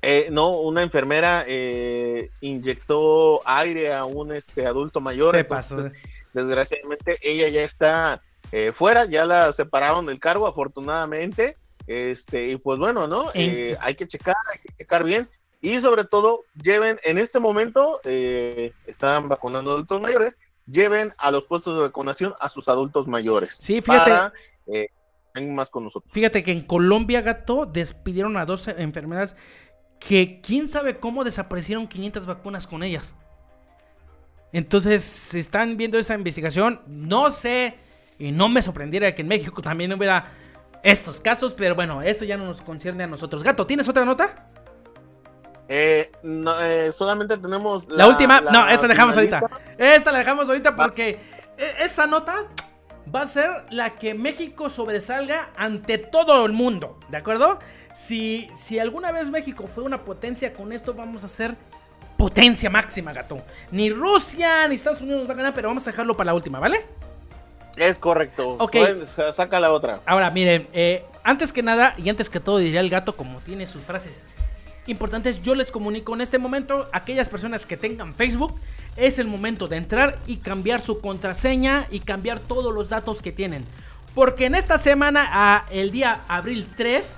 Eh, 0.00 0.28
no, 0.30 0.60
una 0.60 0.82
enfermera 0.82 1.44
eh, 1.46 2.30
inyectó 2.40 3.40
aire 3.44 3.92
a 3.92 4.04
un 4.04 4.32
este 4.32 4.66
adulto 4.66 5.00
mayor. 5.00 5.32
Se 5.32 5.40
entonces, 5.40 5.76
pasó. 5.76 5.92
Desgraciadamente, 6.32 7.18
ella 7.22 7.48
ya 7.48 7.62
está 7.62 8.22
eh, 8.52 8.72
fuera, 8.72 9.06
ya 9.06 9.24
la 9.24 9.52
separaron 9.52 10.06
del 10.06 10.20
cargo, 10.20 10.46
afortunadamente. 10.46 11.56
Este, 11.86 12.48
y 12.48 12.56
pues 12.56 12.78
bueno, 12.78 13.08
¿no? 13.08 13.30
Eh, 13.34 13.76
hay 13.80 13.94
que 13.94 14.06
checar, 14.06 14.36
hay 14.52 14.58
que 14.58 14.72
checar 14.76 15.04
bien. 15.04 15.28
Y 15.60 15.80
sobre 15.80 16.04
todo, 16.04 16.44
lleven, 16.62 17.00
en 17.02 17.18
este 17.18 17.40
momento, 17.40 18.00
eh, 18.04 18.72
están 18.86 19.28
vacunando 19.28 19.72
adultos 19.72 20.00
mayores, 20.00 20.38
lleven 20.66 21.12
a 21.18 21.32
los 21.32 21.44
puestos 21.44 21.74
de 21.74 21.82
vacunación 21.82 22.34
a 22.38 22.48
sus 22.48 22.68
adultos 22.68 23.08
mayores. 23.08 23.56
Sí, 23.56 23.80
fíjate. 23.80 24.10
Para, 24.10 24.32
más 25.40 25.70
con 25.70 25.84
nosotros. 25.84 26.12
Fíjate 26.12 26.42
que 26.42 26.50
en 26.50 26.62
Colombia, 26.62 27.20
gato, 27.20 27.64
despidieron 27.64 28.36
a 28.36 28.44
dos 28.44 28.66
enfermeras 28.66 29.36
que 29.98 30.40
quién 30.40 30.68
sabe 30.68 30.98
cómo 30.98 31.24
desaparecieron 31.24 31.86
500 31.88 32.26
vacunas 32.26 32.66
con 32.66 32.82
ellas. 32.82 33.14
Entonces, 34.52 35.02
si 35.02 35.38
están 35.40 35.76
viendo 35.76 35.98
esa 35.98 36.14
investigación, 36.14 36.80
no 36.86 37.30
sé, 37.30 37.74
y 38.18 38.32
no 38.32 38.48
me 38.48 38.62
sorprendiera 38.62 39.14
que 39.14 39.22
en 39.22 39.28
México 39.28 39.60
también 39.60 39.92
hubiera 39.92 40.26
estos 40.82 41.20
casos, 41.20 41.54
pero 41.54 41.74
bueno, 41.74 42.02
eso 42.02 42.24
ya 42.24 42.36
no 42.36 42.46
nos 42.46 42.62
concierne 42.62 43.04
a 43.04 43.06
nosotros. 43.06 43.42
Gato, 43.42 43.66
¿tienes 43.66 43.88
otra 43.88 44.04
nota? 44.04 44.46
Eh, 45.68 46.10
no, 46.22 46.58
eh, 46.62 46.90
solamente 46.92 47.36
tenemos 47.36 47.86
La, 47.90 48.06
última, 48.06 48.40
no, 48.40 48.64
la 48.64 48.72
esa 48.72 48.88
dejamos 48.88 49.14
finalista. 49.14 49.40
ahorita. 49.40 49.60
Esta 49.76 50.12
la 50.12 50.18
dejamos 50.18 50.48
ahorita 50.48 50.74
porque 50.74 51.20
e- 51.58 51.74
esa 51.84 52.06
nota 52.06 52.46
va 53.14 53.22
a 53.22 53.26
ser 53.26 53.64
la 53.70 53.96
que 53.96 54.14
México 54.14 54.70
sobresalga 54.70 55.50
ante 55.56 55.98
todo 55.98 56.44
el 56.46 56.52
mundo, 56.52 56.98
¿de 57.08 57.16
acuerdo? 57.16 57.58
Si, 57.94 58.50
si 58.54 58.78
alguna 58.78 59.12
vez 59.12 59.30
México 59.30 59.66
fue 59.72 59.84
una 59.84 60.04
potencia, 60.04 60.52
con 60.52 60.72
esto 60.72 60.94
vamos 60.94 61.24
a 61.24 61.28
ser 61.28 61.56
potencia 62.16 62.68
máxima, 62.70 63.12
gato. 63.12 63.42
Ni 63.70 63.90
Rusia 63.90 64.66
ni 64.68 64.74
Estados 64.74 65.00
Unidos 65.00 65.20
nos 65.20 65.28
va 65.28 65.34
a 65.34 65.36
ganar, 65.36 65.54
pero 65.54 65.68
vamos 65.68 65.86
a 65.86 65.90
dejarlo 65.90 66.16
para 66.16 66.26
la 66.26 66.34
última, 66.34 66.58
¿vale? 66.58 66.84
Es 67.76 67.98
correcto. 67.98 68.56
Ok. 68.58 68.76
Saca 69.32 69.60
la 69.60 69.72
otra. 69.72 70.00
Ahora, 70.04 70.30
miren, 70.30 70.68
eh, 70.72 71.04
antes 71.22 71.52
que 71.52 71.62
nada 71.62 71.94
y 71.96 72.08
antes 72.08 72.28
que 72.28 72.40
todo 72.40 72.58
diría 72.58 72.80
el 72.80 72.90
gato 72.90 73.16
como 73.16 73.40
tiene 73.40 73.66
sus 73.66 73.84
frases 73.84 74.24
importantes, 74.88 75.42
yo 75.42 75.54
les 75.54 75.70
comunico 75.70 76.14
en 76.14 76.20
este 76.20 76.38
momento 76.38 76.88
aquellas 76.92 77.28
personas 77.28 77.66
que 77.66 77.76
tengan 77.76 78.14
Facebook, 78.14 78.54
es 78.96 79.18
el 79.18 79.26
momento 79.26 79.68
de 79.68 79.76
entrar 79.76 80.18
y 80.26 80.38
cambiar 80.38 80.80
su 80.80 81.00
contraseña 81.00 81.86
y 81.90 82.00
cambiar 82.00 82.40
todos 82.40 82.74
los 82.74 82.88
datos 82.88 83.22
que 83.22 83.32
tienen. 83.32 83.64
Porque 84.14 84.46
en 84.46 84.54
esta 84.54 84.78
semana, 84.78 85.64
el 85.70 85.90
día 85.90 86.22
abril 86.28 86.66
3, 86.76 87.16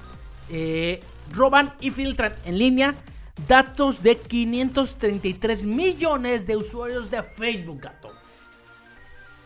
eh, 0.50 1.00
roban 1.32 1.72
y 1.80 1.90
filtran 1.90 2.34
en 2.44 2.58
línea 2.58 2.94
datos 3.48 4.02
de 4.02 4.18
533 4.18 5.64
millones 5.64 6.46
de 6.46 6.56
usuarios 6.56 7.10
de 7.10 7.22
Facebook, 7.22 7.80
gato. 7.80 8.10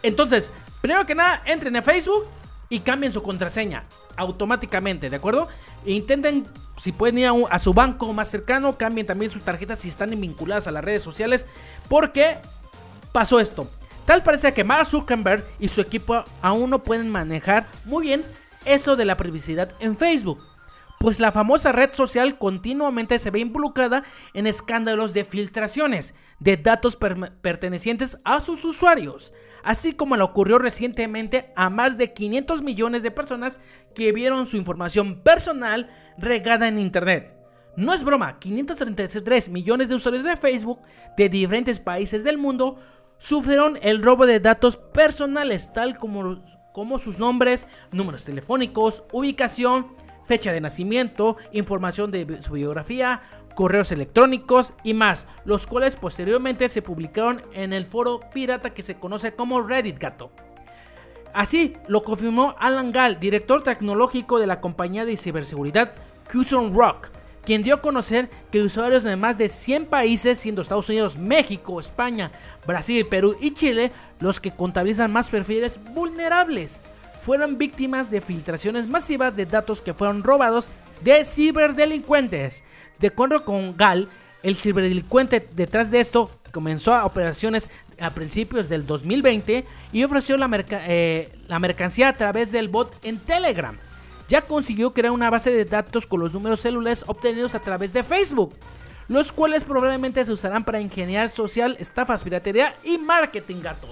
Entonces, 0.03 0.53
primero 0.81 1.07
que 1.07 1.15
nada, 1.15 1.43
entren 1.47 1.77
a 1.77 1.83
Facebook 1.83 2.27
y 2.69 2.81
cambien 2.81 3.13
su 3.13 3.23
contraseña 3.23 3.85
automáticamente, 4.17 5.11
¿de 5.11 5.17
acuerdo? 5.17 5.49
E 5.85 5.93
intenten, 5.93 6.47
si 6.81 6.93
pueden 6.93 7.19
ir 7.19 7.29
a, 7.51 7.59
su 7.59 7.73
banco 7.73 8.13
más 8.13 8.29
cercano, 8.29 8.77
cambien 8.77 9.07
también 9.07 9.31
sus 9.31 9.43
tarjetas 9.43 9.79
si 9.79 9.89
están 9.89 10.11
vinculadas 10.11 10.67
a 10.67 10.73
las 10.73 10.85
redes 10.85 11.03
sociales, 11.03 11.47
porque 11.89 12.37
pasó 13.13 13.41
esto. 13.41 13.69
Tal 14.05 14.23
parece 14.23 14.53
que 14.53 14.65
Mark 14.65 14.87
Zuckerberg 14.87 15.47
y 15.59 15.69
su 15.69 15.81
equipo 15.81 16.25
aún 16.43 16.71
no 16.71 16.83
pueden 16.83 17.09
manejar 17.09 17.67
muy 17.85 18.07
bien 18.07 18.25
eso 18.65 18.97
de 18.97 19.05
la 19.05 19.17
privacidad 19.17 19.73
en 19.81 19.97
Facebook. 19.97 20.43
Pues 20.99 21.21
la 21.21 21.33
famosa 21.33 21.73
red 21.73 21.93
social 21.93 22.39
continuamente 22.39 23.19
se 23.19 23.31
ve 23.31 23.39
involucrada 23.39 24.05
en 24.33 24.47
escándalos 24.47 25.13
de 25.13 25.25
filtraciones 25.25 26.15
de 26.39 26.57
datos 26.57 26.97
per- 26.97 27.33
pertenecientes 27.43 28.19
a 28.25 28.41
sus 28.41 28.65
usuarios, 28.65 29.35
así 29.63 29.93
como 29.93 30.17
le 30.17 30.23
ocurrió 30.23 30.59
recientemente 30.59 31.47
a 31.57 31.69
más 31.69 31.99
de 31.99 32.13
500 32.13 32.63
millones 32.63 33.03
de 33.03 33.11
personas 33.11 33.61
que 33.95 34.13
vieron 34.13 34.47
su 34.47 34.57
información 34.57 35.21
personal 35.23 35.91
regada 36.19 36.69
en 36.69 36.79
Internet. 36.79 37.33
No 37.77 37.93
es 37.93 38.05
broma, 38.05 38.39
533 38.39 39.49
millones 39.49 39.89
de 39.89 39.97
usuarios 39.97 40.25
de 40.25 40.37
Facebook 40.37 40.81
de 41.17 41.29
diferentes 41.29 41.81
países 41.81 42.23
del 42.23 42.39
mundo 42.39 42.79
sufrieron 43.19 43.79
el 43.83 44.03
robo 44.03 44.27
de 44.27 44.39
datos 44.39 44.77
personales, 44.77 45.73
tal 45.73 45.99
como, 45.99 46.43
como 46.73 46.99
sus 46.99 47.19
nombres, 47.19 47.67
números 47.91 48.23
telefónicos, 48.23 49.05
ubicación, 49.13 49.89
fecha 50.27 50.53
de 50.53 50.61
nacimiento, 50.61 51.37
información 51.53 52.11
de 52.11 52.43
su 52.43 52.53
biografía, 52.53 53.23
correos 53.55 53.93
electrónicos 53.93 54.73
y 54.83 54.95
más, 54.95 55.27
los 55.45 55.67
cuales 55.67 55.97
posteriormente 55.97 56.69
se 56.69 56.83
publicaron 56.83 57.43
en 57.53 57.73
el 57.73 57.85
foro 57.85 58.21
pirata 58.33 58.71
que 58.71 58.83
se 58.83 58.97
conoce 58.99 59.35
como 59.35 59.63
Reddit 59.63 59.99
Gato. 59.99 60.31
Así 61.35 61.77
lo 61.89 62.05
confirmó 62.05 62.55
Alan 62.61 62.93
Gall, 62.93 63.19
director 63.19 63.61
tecnológico 63.61 64.39
de 64.39 64.47
la 64.47 64.61
compañía 64.61 65.05
de 65.05 65.17
ciberseguridad 65.17 65.93
Cuson 66.33 66.73
Rock, 66.73 67.09
quien 67.45 67.65
dio 67.65 67.75
a 67.75 67.83
conocer 67.83 68.31
que 68.53 68.63
usuarios 68.63 69.03
de 69.03 69.17
más 69.17 69.37
de 69.37 69.49
100 69.49 69.87
países, 69.87 70.39
siendo 70.39 70.63
Estados 70.63 70.89
Unidos, 70.89 71.19
México, 71.19 71.81
España, 71.81 72.31
Brasil, 72.65 73.05
Perú 73.07 73.37
y 73.41 73.53
Chile, 73.53 73.91
los 74.21 74.41
que 74.41 74.53
contabilizan 74.53 75.13
más 75.13 75.29
perfiles 75.29 75.81
vulnerables, 75.93 76.83
fueron 77.21 77.59
víctimas 77.59 78.13
de 78.13 78.21
filtraciones 78.21 78.87
masivas 78.87 79.35
de 79.35 79.47
datos 79.47 79.83
que 79.83 79.93
fueron 79.93 80.23
robados 80.23 80.71
de 81.03 81.25
ciberdelincuentes. 81.25 82.63
De 83.01 83.09
acuerdo 83.09 83.45
con 83.45 83.77
Gal, 83.77 84.09
el 84.45 84.55
ciberdelincuente 84.55 85.45
detrás 85.57 85.91
de 85.91 85.99
esto 85.99 86.31
comenzó 86.53 86.95
a 86.95 87.05
operaciones 87.05 87.69
a 88.01 88.11
principios 88.11 88.69
del 88.69 88.87
2020 88.87 89.65
y 89.93 90.05
ofreció 90.05 90.37
la, 90.37 90.49
eh, 90.87 91.33
la 91.49 91.59
mercancía 91.59 92.09
a 92.09 92.13
través 92.13 92.53
del 92.53 92.69
bot 92.69 92.95
en 93.03 93.19
Telegram 93.19 93.79
ya 94.29 94.43
consiguió 94.43 94.93
crear 94.93 95.13
una 95.13 95.31
base 95.31 95.51
de 95.51 95.65
datos 95.65 96.07
con 96.07 96.21
los 96.21 96.33
números 96.33 96.61
celulares 96.61 97.05
obtenidos 97.07 97.55
a 97.55 97.61
través 97.61 97.93
de 97.93 98.03
Facebook, 98.03 98.55
los 99.09 99.33
cuales 99.33 99.65
probablemente 99.65 100.25
se 100.25 100.33
usarán 100.33 100.65
para 100.65 100.81
ingeniería 100.81 101.29
social, 101.29 101.77
estafas, 101.79 102.25
piratería 102.25 102.75
y 102.83 102.99
marketing 102.99 103.61
gato. 103.61 103.87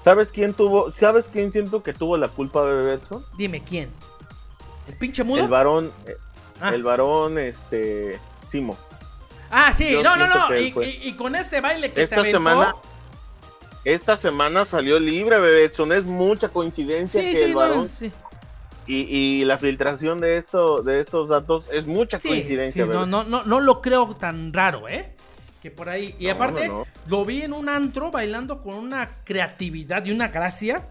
¿Sabes 0.00 0.30
quién 0.30 0.54
tuvo, 0.54 0.92
sabes 0.92 1.28
quién 1.28 1.50
siento 1.50 1.82
que 1.82 1.92
tuvo 1.92 2.16
la 2.16 2.28
culpa 2.28 2.64
de 2.64 2.82
Betson? 2.84 3.24
Dime 3.36 3.62
quién. 3.64 3.90
¿El 4.86 4.94
pinche 4.94 5.24
mudo? 5.24 5.42
El 5.42 5.48
varón, 5.48 5.92
eh, 6.06 6.16
ah. 6.60 6.72
el 6.72 6.84
varón, 6.84 7.38
este, 7.38 8.20
Simo. 8.36 8.76
Ah, 9.58 9.72
sí, 9.72 9.96
no, 10.02 10.16
no, 10.16 10.26
no, 10.28 10.56
y, 10.58 11.14
con 11.14 11.34
ese 11.34 11.62
baile 11.62 11.90
que 11.90 12.02
esta 12.02 12.22
se 12.22 12.30
semana 12.30 12.74
esta 13.84 14.16
semana 14.16 14.64
salió 14.64 14.98
libre, 14.98 15.38
Bebetson. 15.38 15.92
Es 15.92 16.04
mucha 16.04 16.48
coincidencia 16.48 17.22
que 17.22 17.44
el 17.44 17.54
varón 17.54 17.88
sí. 17.88 18.12
Y, 18.86 19.44
la 19.44 19.58
filtración 19.58 20.20
de 20.20 20.36
esto, 20.36 20.82
de 20.82 21.00
estos 21.00 21.28
datos 21.28 21.68
es 21.72 21.86
mucha 21.86 22.18
coincidencia. 22.18 22.84
no, 22.84 23.06
no, 23.06 23.24
no, 23.24 23.44
no 23.44 23.60
lo 23.60 23.80
creo 23.80 24.14
tan 24.14 24.52
raro, 24.52 24.88
¿eh? 24.88 25.14
Que 25.62 25.70
por 25.70 25.88
ahí. 25.88 26.14
Y 26.18 26.28
aparte, 26.28 26.70
lo 27.06 27.24
vi 27.24 27.42
en 27.42 27.52
un 27.52 27.68
antro 27.68 28.10
bailando 28.10 28.60
con 28.60 28.74
una 28.74 29.08
creatividad 29.24 30.04
y 30.04 30.12
una 30.12 30.28
gracia 30.28 30.86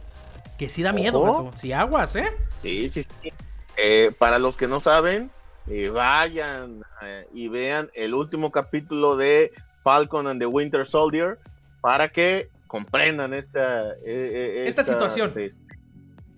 que 0.57 0.69
sí 0.69 0.81
da 0.81 0.91
miedo, 0.91 1.51
Si 1.55 1.71
aguas, 1.71 2.15
¿eh? 2.15 2.35
Sí, 2.57 2.89
sí, 2.89 3.03
sí. 3.03 3.31
Eh, 3.77 4.11
para 4.17 4.39
los 4.39 4.57
que 4.57 4.67
no 4.67 4.79
saben, 4.79 5.29
eh, 5.67 5.89
vayan 5.89 6.83
eh, 7.01 7.27
y 7.33 7.47
vean 7.47 7.89
el 7.93 8.13
último 8.13 8.51
capítulo 8.51 9.15
de 9.17 9.51
Falcon 9.83 10.27
and 10.27 10.39
the 10.39 10.45
Winter 10.45 10.85
Soldier 10.85 11.39
para 11.81 12.09
que 12.09 12.49
comprendan 12.67 13.33
esta, 13.33 13.93
esta, 14.03 14.83
situación. 14.83 15.31
Este, 15.35 15.75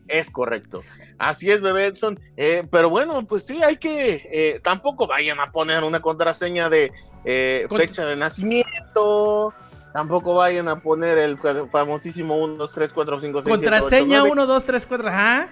es 0.08 0.30
correcto. 0.30 0.84
Así 1.18 1.52
es, 1.52 1.62
Bebé 1.62 1.88
Edson. 1.88 2.20
Eh, 2.38 2.66
pero 2.72 2.90
bueno, 2.90 3.26
pues 3.26 3.46
sí, 3.46 3.62
hay 3.64 3.78
que. 3.78 4.28
Eh, 4.32 4.60
tampoco 4.64 5.08
vayan 5.08 5.40
a 5.40 5.52
poner 5.52 5.84
una 5.84 6.00
contraseña 6.00 6.70
de 6.70 6.92
eh, 7.26 7.68
fecha 7.76 8.06
de 8.06 8.16
nacimiento. 8.16 9.54
Tampoco 9.94 10.36
vayan 10.36 10.68
a 10.68 10.80
poner 10.80 11.18
el 11.18 11.38
famosísimo 11.72 12.38
1, 12.38 12.56
2, 12.56 12.72
3, 12.72 12.94
4, 12.94 13.20
5, 13.22 13.42
6. 13.42 13.56
Contraseña 13.56 14.24
1, 14.24 14.46
2, 14.46 14.64
3, 14.64 14.86
4, 14.86 15.10
ajá. 15.10 15.50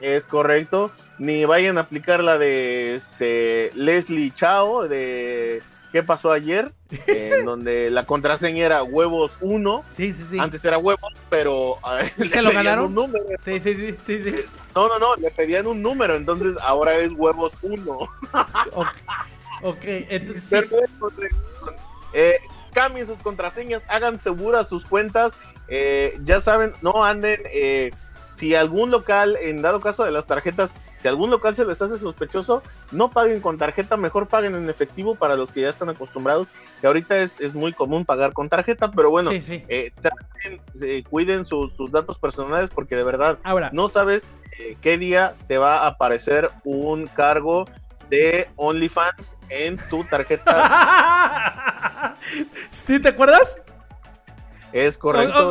Es 0.00 0.26
correcto. 0.26 0.90
Ni 1.18 1.44
vayan 1.44 1.78
a 1.78 1.82
aplicar 1.82 2.22
la 2.22 2.38
de 2.38 2.96
este, 2.96 3.72
Leslie 3.74 4.32
Chao 4.34 4.86
de 4.86 5.62
¿Qué 5.92 6.02
pasó 6.02 6.32
ayer? 6.32 6.72
en 7.06 7.44
donde 7.44 7.90
la 7.90 8.04
contraseña 8.04 8.64
era 8.64 8.82
huevos 8.82 9.36
1. 9.40 9.84
Sí, 9.96 10.12
sí, 10.12 10.24
sí. 10.24 10.38
Antes 10.38 10.64
era 10.64 10.78
huevos, 10.78 11.12
pero 11.30 11.78
¿Se 12.30 12.42
lo 12.42 12.52
ganaron? 12.52 12.86
Un 12.86 12.94
número. 12.94 13.24
Sí, 13.38 13.58
sí, 13.60 13.74
sí, 13.74 13.96
sí, 14.02 14.22
sí. 14.22 14.34
No, 14.74 14.88
no, 14.88 14.98
no, 14.98 15.16
le 15.16 15.30
pedían 15.30 15.66
un 15.66 15.82
número, 15.82 16.14
entonces 16.14 16.56
ahora 16.62 16.94
es 16.96 17.12
huevos 17.12 17.54
1. 17.62 17.98
ok, 19.62 19.78
entonces 19.82 20.66
eh, 22.12 22.38
cambien 22.72 23.06
sus 23.06 23.18
contraseñas, 23.18 23.82
hagan 23.88 24.20
seguras 24.20 24.68
sus 24.68 24.84
cuentas. 24.84 25.34
Eh, 25.68 26.18
ya 26.24 26.40
saben, 26.40 26.72
no 26.82 27.04
anden. 27.04 27.40
Eh, 27.52 27.90
si 28.34 28.54
algún 28.54 28.90
local, 28.90 29.36
en 29.40 29.62
dado 29.62 29.80
caso 29.80 30.04
de 30.04 30.12
las 30.12 30.26
tarjetas, 30.28 30.72
si 30.98 31.08
algún 31.08 31.30
local 31.30 31.56
se 31.56 31.64
les 31.64 31.80
hace 31.80 31.98
sospechoso, 31.98 32.62
no 32.92 33.10
paguen 33.10 33.40
con 33.40 33.56
tarjeta, 33.58 33.96
mejor 33.96 34.28
paguen 34.28 34.54
en 34.54 34.68
efectivo 34.68 35.14
para 35.14 35.36
los 35.36 35.50
que 35.50 35.62
ya 35.62 35.68
están 35.68 35.88
acostumbrados, 35.88 36.48
que 36.80 36.86
ahorita 36.86 37.18
es, 37.18 37.40
es 37.40 37.54
muy 37.54 37.72
común 37.72 38.04
pagar 38.04 38.32
con 38.32 38.48
tarjeta, 38.48 38.90
pero 38.90 39.10
bueno, 39.10 39.30
eh, 39.32 39.92
eh, 40.80 41.04
cuiden 41.08 41.44
sus, 41.44 41.76
datos 41.90 42.18
personales 42.18 42.70
porque 42.74 42.96
de 42.96 43.04
verdad 43.04 43.38
Ahora, 43.44 43.70
no 43.72 43.88
sabes 43.88 44.32
eh, 44.58 44.76
qué 44.80 44.98
día 44.98 45.36
te 45.46 45.58
va 45.58 45.84
a 45.84 45.86
aparecer 45.86 46.50
un 46.64 47.06
cargo 47.06 47.66
de 48.10 48.48
OnlyFans 48.56 49.36
en 49.48 49.76
tu 49.88 50.04
tarjeta. 50.04 50.56
¿Sí 52.70 53.00
te 53.00 53.08
acuerdas? 53.10 53.56
Es 54.72 54.98
correcto. 54.98 55.50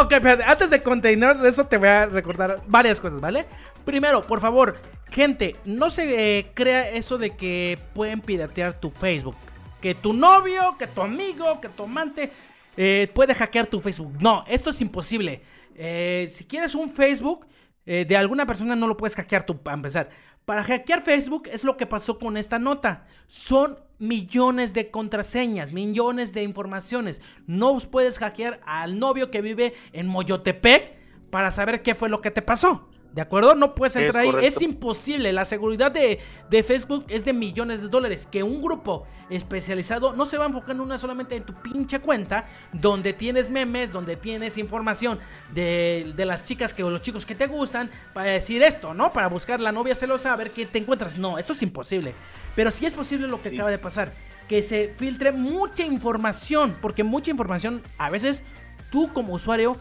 ok, 0.00 0.12
antes 0.46 0.70
de 0.70 0.82
continuar 0.82 1.44
eso 1.44 1.66
te 1.66 1.78
voy 1.78 1.88
a 1.88 2.06
recordar 2.06 2.62
varias 2.66 3.00
cosas, 3.00 3.20
¿vale? 3.20 3.46
Primero, 3.84 4.22
por 4.22 4.40
favor, 4.40 4.78
gente, 5.10 5.56
no 5.64 5.90
se 5.90 6.38
eh, 6.38 6.50
crea 6.54 6.90
eso 6.90 7.18
de 7.18 7.36
que 7.36 7.78
pueden 7.94 8.20
piratear 8.20 8.74
tu 8.74 8.90
Facebook. 8.90 9.36
Que 9.80 9.94
tu 9.94 10.12
novio, 10.12 10.76
que 10.78 10.86
tu 10.86 11.02
amigo, 11.02 11.60
que 11.60 11.68
tu 11.68 11.84
amante 11.84 12.30
eh, 12.76 13.10
puede 13.12 13.34
hackear 13.34 13.66
tu 13.66 13.80
Facebook. 13.80 14.14
No, 14.20 14.44
esto 14.46 14.70
es 14.70 14.80
imposible. 14.80 15.42
Eh, 15.74 16.28
si 16.30 16.44
quieres 16.44 16.74
un 16.74 16.90
Facebook 16.90 17.46
de 17.84 18.16
alguna 18.16 18.46
persona, 18.46 18.76
no 18.76 18.86
lo 18.86 18.96
puedes 18.96 19.16
hackear 19.16 19.44
tú, 19.44 19.60
para 19.60 19.74
empezar. 19.74 20.08
Para 20.44 20.64
hackear 20.64 21.02
Facebook 21.02 21.48
es 21.52 21.62
lo 21.62 21.76
que 21.76 21.86
pasó 21.86 22.18
con 22.18 22.36
esta 22.36 22.58
nota. 22.58 23.06
Son 23.28 23.78
millones 23.98 24.72
de 24.72 24.90
contraseñas, 24.90 25.72
millones 25.72 26.32
de 26.32 26.42
informaciones. 26.42 27.22
No 27.46 27.78
puedes 27.78 28.18
hackear 28.18 28.60
al 28.66 28.98
novio 28.98 29.30
que 29.30 29.40
vive 29.40 29.74
en 29.92 30.08
Moyotepec 30.08 30.96
para 31.30 31.52
saber 31.52 31.82
qué 31.82 31.94
fue 31.94 32.08
lo 32.08 32.20
que 32.20 32.32
te 32.32 32.42
pasó. 32.42 32.91
¿De 33.12 33.20
acuerdo? 33.20 33.54
No 33.54 33.74
puedes 33.74 33.94
entrar 33.96 34.24
ahí. 34.24 34.32
Es 34.42 34.62
imposible. 34.62 35.32
La 35.32 35.44
seguridad 35.44 35.92
de, 35.92 36.18
Facebook 36.62 37.04
es 37.08 37.24
de 37.24 37.34
millones 37.34 37.82
de 37.82 37.88
dólares. 37.88 38.26
Que 38.30 38.42
un 38.42 38.62
grupo 38.62 39.06
especializado 39.28 40.14
no 40.14 40.24
se 40.24 40.38
va 40.38 40.44
a 40.44 40.46
enfocar 40.46 40.74
en 40.74 40.80
una 40.80 40.96
solamente 40.96 41.36
en 41.36 41.44
tu 41.44 41.52
pinche 41.52 42.00
cuenta. 42.00 42.46
Donde 42.72 43.12
tienes 43.12 43.50
memes, 43.50 43.92
donde 43.92 44.16
tienes 44.16 44.56
información 44.56 45.18
de, 45.52 46.14
las 46.16 46.46
chicas 46.46 46.72
que, 46.72 46.82
o 46.82 46.90
los 46.90 47.02
chicos 47.02 47.26
que 47.26 47.34
te 47.34 47.46
gustan. 47.46 47.90
Para 48.14 48.30
decir 48.30 48.62
esto, 48.62 48.94
¿no? 48.94 49.12
Para 49.12 49.28
buscar 49.28 49.60
la 49.60 49.72
novia 49.72 49.94
celosa 49.94 50.32
a 50.32 50.36
ver 50.36 50.50
qué 50.50 50.64
te 50.64 50.78
encuentras. 50.78 51.18
No, 51.18 51.38
eso 51.38 51.52
es 51.52 51.62
imposible. 51.62 52.14
Pero 52.56 52.70
sí 52.70 52.86
es 52.86 52.94
posible 52.94 53.28
lo 53.28 53.36
que 53.36 53.50
acaba 53.50 53.70
de 53.70 53.78
pasar. 53.78 54.10
Que 54.48 54.62
se 54.62 54.88
filtre 54.88 55.32
mucha 55.32 55.84
información. 55.84 56.74
Porque 56.80 57.04
mucha 57.04 57.30
información 57.30 57.82
a 57.98 58.08
veces 58.08 58.42
tú 58.90 59.12
como 59.12 59.34
usuario 59.34 59.76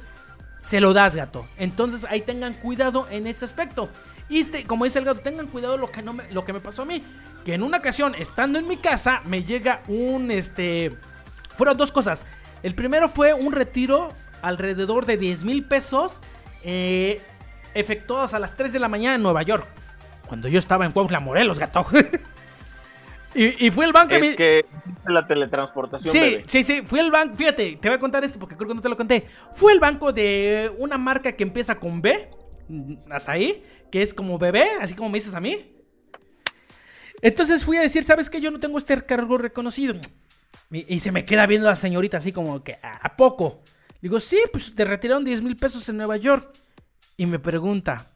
se 0.61 0.79
lo 0.79 0.93
das, 0.93 1.15
gato. 1.15 1.47
Entonces 1.57 2.05
ahí 2.07 2.21
tengan 2.21 2.53
cuidado 2.53 3.07
en 3.09 3.25
ese 3.25 3.45
aspecto. 3.45 3.89
Y 4.29 4.41
este, 4.41 4.63
como 4.65 4.85
dice 4.85 4.99
el 4.99 5.05
gato, 5.05 5.19
tengan 5.21 5.47
cuidado 5.47 5.75
lo 5.75 5.91
que, 5.91 6.03
no 6.03 6.13
me, 6.13 6.31
lo 6.31 6.45
que 6.45 6.53
me 6.53 6.59
pasó 6.59 6.83
a 6.83 6.85
mí. 6.85 7.03
Que 7.43 7.55
en 7.55 7.63
una 7.63 7.79
ocasión, 7.79 8.13
estando 8.13 8.59
en 8.59 8.67
mi 8.67 8.77
casa, 8.77 9.21
me 9.25 9.43
llega 9.43 9.81
un, 9.87 10.29
este... 10.29 10.95
Fueron 11.57 11.77
dos 11.77 11.91
cosas. 11.91 12.25
El 12.61 12.75
primero 12.75 13.09
fue 13.09 13.33
un 13.33 13.53
retiro 13.53 14.13
alrededor 14.43 15.07
de 15.07 15.17
10 15.17 15.45
mil 15.45 15.65
pesos 15.65 16.19
eh, 16.63 17.19
efectuados 17.73 18.35
a 18.35 18.39
las 18.39 18.55
3 18.55 18.71
de 18.71 18.79
la 18.79 18.87
mañana 18.87 19.15
en 19.15 19.23
Nueva 19.23 19.41
York. 19.41 19.65
Cuando 20.27 20.47
yo 20.47 20.59
estaba 20.59 20.85
en 20.85 20.91
Cuautla, 20.91 21.19
Morelos, 21.19 21.57
gato. 21.57 21.87
Y, 23.33 23.71
fue 23.71 23.85
el 23.85 23.93
banco. 23.93 24.13
Es 24.13 24.35
que 24.35 24.65
la 25.07 25.25
teletransportación. 25.25 26.11
Sí, 26.11 26.37
sí, 26.47 26.63
sí. 26.63 26.81
Fui 26.85 26.99
el 26.99 27.11
banco. 27.11 27.35
Fíjate, 27.35 27.77
te 27.81 27.89
voy 27.89 27.95
a 27.95 27.99
contar 27.99 28.23
esto 28.23 28.39
porque 28.39 28.55
creo 28.55 28.67
que 28.67 28.75
no 28.75 28.81
te 28.81 28.89
lo 28.89 28.97
conté. 28.97 29.27
Fue 29.53 29.73
el 29.73 29.79
banco 29.79 30.11
de 30.11 30.71
una 30.77 30.97
marca 30.97 31.31
que 31.31 31.43
empieza 31.43 31.79
con 31.79 32.01
B. 32.01 32.29
Hasta 33.09 33.33
ahí. 33.33 33.63
Que 33.91 34.01
es 34.01 34.13
como 34.13 34.37
bebé, 34.37 34.65
así 34.79 34.95
como 34.95 35.09
me 35.09 35.17
dices 35.17 35.33
a 35.33 35.39
mí. 35.39 35.75
Entonces 37.21 37.63
fui 37.63 37.77
a 37.77 37.81
decir, 37.81 38.03
¿sabes 38.03 38.29
qué? 38.29 38.41
Yo 38.41 38.51
no 38.51 38.59
tengo 38.59 38.77
este 38.77 38.99
cargo 39.03 39.37
reconocido. 39.37 39.95
Y, 40.71 41.01
se 41.01 41.11
me 41.11 41.25
queda 41.25 41.45
viendo 41.45 41.67
la 41.67 41.75
señorita 41.75 42.17
así 42.17 42.31
como 42.31 42.63
que, 42.63 42.77
¿a 42.81 43.17
poco? 43.17 43.61
Digo, 44.01 44.19
sí, 44.19 44.39
pues 44.51 44.73
te 44.73 44.85
retiraron 44.85 45.23
10 45.23 45.41
mil 45.41 45.57
pesos 45.57 45.87
en 45.89 45.97
Nueva 45.97 46.17
York. 46.17 46.49
Y 47.17 47.25
me 47.25 47.39
pregunta, 47.39 48.07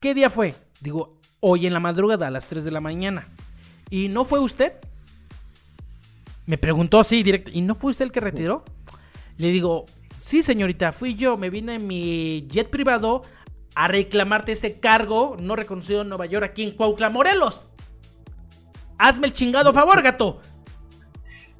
¿qué 0.00 0.14
día 0.14 0.30
fue? 0.30 0.54
Digo, 0.80 1.18
hoy 1.40 1.66
en 1.66 1.72
la 1.72 1.80
madrugada 1.80 2.28
a 2.28 2.30
las 2.30 2.46
3 2.46 2.64
de 2.64 2.70
la 2.70 2.80
mañana. 2.80 3.26
¿Y 3.90 4.08
no 4.08 4.24
fue 4.24 4.40
usted? 4.40 4.74
Me 6.46 6.58
preguntó 6.58 7.00
así 7.00 7.22
directo. 7.22 7.50
¿Y 7.54 7.60
no 7.62 7.74
fue 7.74 7.90
usted 7.90 8.04
el 8.04 8.12
que 8.12 8.20
retiró? 8.20 8.64
Le 9.36 9.48
digo, 9.48 9.86
sí, 10.18 10.42
señorita, 10.42 10.92
fui 10.92 11.14
yo. 11.14 11.36
Me 11.36 11.50
vine 11.50 11.74
en 11.76 11.86
mi 11.86 12.46
jet 12.48 12.68
privado 12.70 13.22
a 13.74 13.88
reclamarte 13.88 14.52
ese 14.52 14.78
cargo 14.78 15.36
no 15.40 15.56
reconocido 15.56 16.02
en 16.02 16.08
Nueva 16.08 16.26
York, 16.26 16.44
aquí 16.44 16.62
en 16.62 16.72
Cuautla, 16.72 17.10
Morelos. 17.10 17.68
Hazme 18.98 19.26
el 19.26 19.32
chingado 19.32 19.72
favor, 19.72 20.00
gato. 20.02 20.40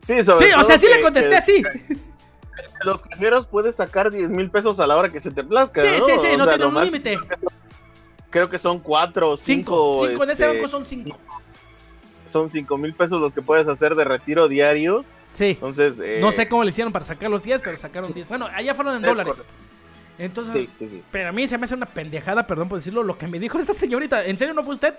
Sí, 0.01 0.23
sobre 0.23 0.47
sí 0.47 0.53
o 0.57 0.63
sea, 0.63 0.79
sí 0.79 0.87
le 0.87 1.01
contesté 1.01 1.37
así. 1.37 1.63
Los 2.85 3.03
cajeros 3.03 3.47
puedes 3.47 3.77
sacar 3.77 4.11
10 4.11 4.31
mil 4.31 4.51
pesos 4.51 4.79
a 4.79 4.87
la 4.87 4.97
hora 4.97 5.09
que 5.09 5.19
se 5.19 5.31
te 5.31 5.43
plazca. 5.43 5.81
Sí, 5.81 5.89
sí, 6.05 6.13
sí, 6.19 6.37
no 6.37 6.47
tiene 6.47 6.67
un 6.67 6.85
límite. 6.85 7.19
Creo 8.31 8.49
que 8.49 8.59
son 8.59 8.81
cuatro 8.81 9.31
o 9.31 9.37
cinco. 9.37 10.07
Cinco, 10.07 10.25
en 10.25 10.31
ese 10.31 10.45
este, 10.45 10.57
banco 10.57 10.69
son 10.69 10.85
cinco. 10.85 11.19
Son 12.35 12.51
5 12.51 12.77
mil 12.79 12.93
pesos 12.95 13.21
los 13.21 13.33
que 13.33 13.41
puedes 13.43 13.69
hacer 13.69 13.95
de 13.95 14.03
retiro 14.05 14.49
diarios. 14.49 15.13
Sí. 15.35 15.51
Entonces, 15.51 16.01
eh, 16.03 16.19
No 16.21 16.33
sé 16.33 16.49
cómo 16.49 16.65
le 16.65 16.71
hicieron 16.71 16.93
para 16.93 17.05
sacar 17.05 17.31
los 17.31 17.45
10, 17.45 17.63
pero 17.63 17.77
sacaron 17.77 18.13
10. 18.13 18.29
Bueno, 18.29 18.49
allá 18.53 18.75
fueron 18.75 18.97
en 18.97 19.05
Es 19.05 19.11
dólares. 19.11 19.35
correcto. 19.37 19.55
Entonces, 20.19 20.55
Sí, 20.55 20.69
sí, 20.81 20.89
sí. 20.89 21.03
pero 21.13 21.29
a 21.29 21.33
mí 21.33 21.47
se 21.47 21.57
me 21.59 21.65
hace 21.65 21.75
una 21.77 21.87
pendejada, 21.87 22.45
perdón 22.47 22.69
por 22.69 22.79
decirlo, 22.79 23.03
lo 23.05 23.17
que 23.17 23.29
me 23.29 23.39
dijo 23.39 23.57
esta 23.61 23.73
señorita. 23.73 24.25
¿En 24.25 24.37
serio 24.37 24.53
no 24.53 24.65
fue 24.65 24.75
usted? 24.75 24.95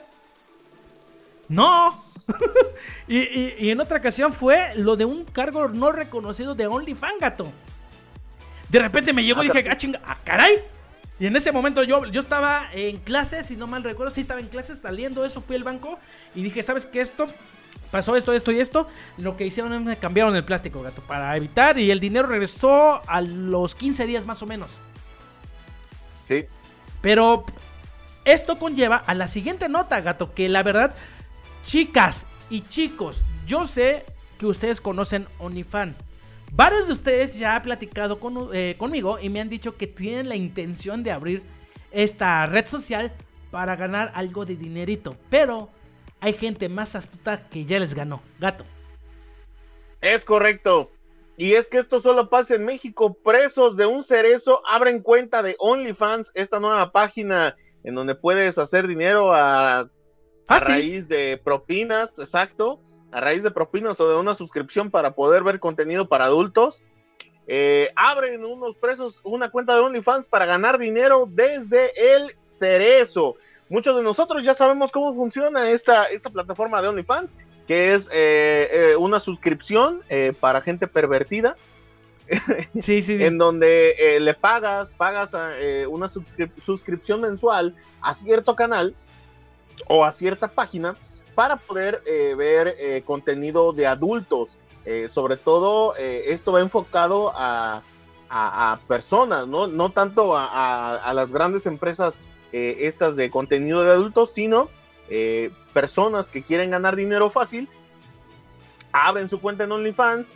No. 1.49 2.01
y, 3.07 3.17
y- 3.19 3.55
y 3.59 3.69
en 3.69 3.79
otra 3.81 3.97
ocasión 3.99 4.33
fue 4.33 4.73
lo 4.77 4.95
de 4.95 5.05
un 5.05 5.25
cargo 5.25 5.67
no 5.67 5.91
reconocido 5.91 6.55
de 6.55 6.67
OnlyFans, 6.67 7.19
gato. 7.19 7.51
De 8.69 8.79
repente 8.79 9.13
me 9.13 9.23
llegó 9.23 9.43
y 9.43 9.47
dije, 9.49 9.67
ah, 9.69 9.77
chinga, 9.77 10.01
ah, 10.05 10.17
caray. 10.23 10.55
Y 11.19 11.27
en 11.27 11.35
ese 11.35 11.51
momento 11.51 11.83
yo, 11.83 12.05
yo 12.05 12.19
estaba 12.19 12.69
en 12.73 12.97
clases, 12.97 13.45
si 13.45 13.55
no 13.55 13.67
mal 13.67 13.83
recuerdo, 13.83 14.11
sí 14.11 14.21
estaba 14.21 14.41
en 14.41 14.47
clases 14.47 14.79
saliendo 14.79 15.23
eso, 15.23 15.41
fui 15.41 15.55
al 15.55 15.63
banco 15.63 15.97
y 16.33 16.43
dije, 16.43 16.61
¿sabes 16.61 16.85
qué? 16.85 16.99
Esto 16.99 17.27
pasó 17.89 18.17
esto, 18.17 18.33
esto 18.33 18.51
y 18.51 18.59
esto. 18.59 18.87
Lo 19.17 19.37
que 19.37 19.45
hicieron 19.45 19.71
es 19.73 19.81
me 19.81 19.97
cambiaron 19.97 20.35
el 20.35 20.43
plástico, 20.43 20.81
gato, 20.81 21.01
para 21.01 21.35
evitar 21.37 21.79
y 21.79 21.89
el 21.89 22.01
dinero 22.01 22.27
regresó 22.27 23.01
a 23.07 23.21
los 23.21 23.75
15 23.75 24.05
días 24.07 24.25
más 24.25 24.41
o 24.41 24.45
menos. 24.45 24.71
Sí. 26.27 26.45
Pero 27.01 27.45
esto 28.25 28.57
conlleva 28.57 28.97
a 28.97 29.13
la 29.13 29.27
siguiente 29.27 29.69
nota, 29.69 30.01
gato, 30.01 30.33
que 30.33 30.49
la 30.49 30.63
verdad, 30.63 30.93
chicas 31.63 32.25
y 32.49 32.61
chicos, 32.61 33.23
yo 33.47 33.65
sé 33.65 34.05
que 34.37 34.47
ustedes 34.47 34.81
conocen 34.81 35.27
OnlyFans. 35.39 35.95
Varios 36.55 36.87
de 36.87 36.93
ustedes 36.93 37.37
ya 37.37 37.57
han 37.57 37.63
platicado 37.63 38.17
con- 38.19 38.49
eh, 38.53 38.75
conmigo 38.77 39.19
y 39.19 39.29
me 39.29 39.41
han 39.41 39.49
dicho 39.49 39.75
que 39.75 39.87
tienen 39.87 40.29
la 40.29 40.37
intención 40.37 41.03
de 41.03 41.11
abrir 41.11 41.43
esta 41.91 42.45
red 42.45 42.65
social 42.65 43.11
para 43.51 43.75
ganar 43.75 44.11
algo 44.15 44.45
de 44.45 44.55
dinerito. 44.55 45.17
Pero 45.29 45.69
hay 46.21 46.31
gente 46.33 46.69
más 46.69 46.95
astuta 46.95 47.49
que 47.49 47.65
ya 47.65 47.77
les 47.77 47.93
ganó. 47.93 48.21
Gato. 48.39 48.63
Es 49.99 50.23
correcto. 50.23 50.91
Y 51.35 51.53
es 51.53 51.67
que 51.67 51.77
esto 51.77 51.99
solo 51.99 52.29
pasa 52.29 52.55
en 52.55 52.63
México. 52.63 53.13
Presos 53.13 53.75
de 53.75 53.85
un 53.85 54.01
cerezo 54.01 54.61
abren 54.65 55.01
cuenta 55.01 55.43
de 55.43 55.57
OnlyFans, 55.59 56.31
esta 56.35 56.61
nueva 56.61 56.93
página 56.93 57.57
en 57.83 57.95
donde 57.95 58.15
puedes 58.15 58.57
hacer 58.57 58.87
dinero 58.87 59.33
a, 59.33 59.89
raíz 60.47 61.09
de 61.09 61.39
propinas, 61.43 62.17
exacto, 62.17 62.79
a 63.15 63.21
raíz 63.21 63.43
de 63.43 63.51
propinas 63.51 63.97
o 64.01 64.09
de 64.09 64.15
una 64.17 64.35
suscripción 64.35 64.91
para 64.91 65.11
poder 65.15 65.41
ver 65.43 65.61
contenido 65.61 66.09
para 66.09 66.25
adultos. 66.25 66.83
Eh, 67.47 67.89
abren 67.95 68.43
unos 68.43 68.75
presos 68.75 69.21
una 69.23 69.49
cuenta 69.49 69.73
de 69.73 69.79
OnlyFans 69.79 70.27
para 70.27 70.45
ganar 70.45 70.77
dinero 70.77 71.25
desde 71.31 71.91
el 72.15 72.35
cerezo. 72.41 73.35
Muchos 73.69 73.95
de 73.95 74.03
nosotros 74.03 74.43
ya 74.43 74.53
sabemos 74.53 74.91
cómo 74.91 75.13
funciona 75.13 75.69
esta, 75.69 76.05
esta 76.05 76.29
plataforma 76.29 76.81
de 76.81 76.89
OnlyFans, 76.89 77.37
que 77.67 77.93
es 77.93 78.09
eh, 78.11 78.67
eh, 78.71 78.95
una 78.97 79.21
suscripción 79.21 80.01
para 80.41 80.59
gente 80.59 80.85
pervertida, 80.87 81.55
Sí, 82.81 83.01
sí. 83.01 83.23
en 83.23 83.37
donde 83.37 84.17
le 84.19 84.33
pagas, 84.33 84.89
pagas 84.97 85.33
una 85.87 86.07
suscrip- 86.07 86.59
suscripción 86.59 87.21
mensual 87.21 87.75
a 88.01 88.13
cierto 88.13 88.55
canal 88.57 88.93
o 89.87 90.03
a 90.03 90.11
cierta 90.11 90.49
página 90.49 90.97
para 91.35 91.57
poder 91.57 92.01
eh, 92.05 92.33
ver 92.35 92.75
eh, 92.79 93.03
contenido 93.05 93.73
de 93.73 93.85
adultos. 93.85 94.57
Eh, 94.85 95.09
sobre 95.09 95.35
todo, 95.35 95.95
esto 95.95 96.51
va 96.51 96.61
enfocado 96.61 97.31
a, 97.35 97.81
personas, 98.87 99.47
¿no? 99.47 99.89
Tanto 99.91 100.37
a, 100.37 101.11
las 101.13 101.31
grandes 101.31 101.65
empresas 101.65 102.17
estas 102.51 103.15
de 103.15 103.29
contenido 103.29 103.83
de 103.83 103.91
adultos, 103.91 104.31
sino 104.31 104.69
personas 105.73 106.29
que 106.29 106.43
quieren 106.43 106.69
ganar 106.69 106.95
dinero 106.95 107.29
fácil 107.29 107.67
abren 108.91 109.27
su 109.27 109.41
cuenta 109.41 109.63
en 109.63 109.71
OnlyFans, 109.71 110.33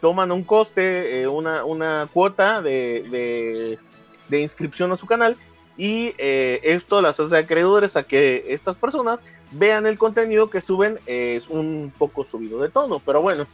toman 0.00 0.32
un 0.32 0.42
coste, 0.44 1.26
una, 1.28 2.08
cuota 2.12 2.60
de, 2.62 3.78
de- 4.28 4.42
inscripción 4.42 4.90
a 4.92 4.96
su 4.96 5.06
canal 5.06 5.36
y 5.76 6.14
esto 6.18 7.00
las 7.02 7.20
hace 7.20 7.36
acreedores 7.36 7.96
a 7.96 8.02
que 8.02 8.46
estas 8.48 8.76
personas 8.76 9.22
vean 9.52 9.86
el 9.86 9.98
contenido 9.98 10.50
que 10.50 10.60
suben, 10.60 10.98
es 11.06 11.48
un 11.48 11.92
poco 11.96 12.24
subido 12.24 12.60
de 12.60 12.68
tono, 12.68 13.00
pero 13.04 13.20
bueno, 13.20 13.46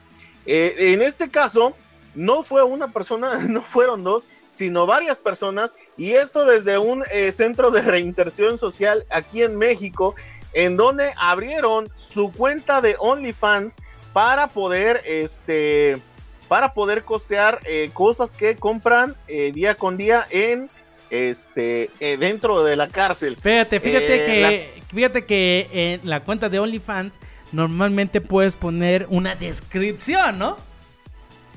eh, 0.47 0.75
en 0.79 1.03
este 1.03 1.31
caso 1.31 1.75
no 2.15 2.43
fue 2.43 2.63
una 2.63 2.93
persona, 2.93 3.39
no 3.49 3.63
fueron 3.63 4.05
dos, 4.05 4.25
sino 4.51 4.87
varias 4.87 5.19
personas 5.19 5.77
y 5.97 6.13
esto 6.13 6.47
desde 6.47 6.79
un 6.79 7.05
eh, 7.11 7.31
centro 7.33 7.71
de 7.71 7.83
reinserción 7.83 8.57
social 8.59 9.05
aquí 9.11 9.43
en 9.43 9.57
México, 9.57 10.15
en 10.53 10.77
donde 10.77 11.13
abrieron 11.19 11.91
su 11.95 12.33
cuenta 12.33 12.81
de 12.81 12.97
OnlyFans 12.99 13.77
para 14.13 14.47
poder 14.47 15.03
este 15.05 16.01
para 16.49 16.73
poder 16.75 17.03
costear 17.03 17.59
eh, 17.65 17.91
cosas 17.93 18.35
que 18.35 18.57
compran 18.57 19.17
día 19.27 19.75
con 19.75 19.97
día 19.97 20.27
en 20.31 20.71
este 21.11 21.91
eh, 22.01 22.17
dentro 22.17 22.65
de 22.65 22.77
la 22.77 22.89
cárcel. 22.89 23.37
Fíjate, 23.37 23.81
fíjate 23.81 24.15
Eh, 24.15 24.73
que 24.87 24.95
fíjate 24.95 25.25
que 25.25 25.69
en 25.73 26.09
la 26.09 26.23
cuenta 26.25 26.49
de 26.49 26.59
OnlyFans 26.59 27.19
normalmente 27.53 28.21
puedes 28.21 28.57
poner 28.57 29.07
una 29.11 29.35
descripción, 29.35 30.39
¿no? 30.39 30.57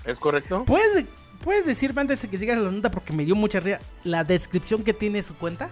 ¿Es 0.06 0.20
correcto? 0.20 0.64
¿Puedes, 0.66 1.06
puedes 1.44 1.66
decirme 1.66 2.02
antes 2.02 2.22
de 2.22 2.28
que 2.30 2.38
sigas 2.38 2.58
la 2.58 2.72
nota 2.72 2.92
porque 2.92 3.14
me 3.14 3.26
dio 3.26 3.36
mucha 3.36 3.60
risa 3.60 3.80
la 4.04 4.24
descripción 4.24 4.84
que 4.84 4.94
tiene 4.94 5.22
su 5.22 5.36
cuenta? 5.36 5.70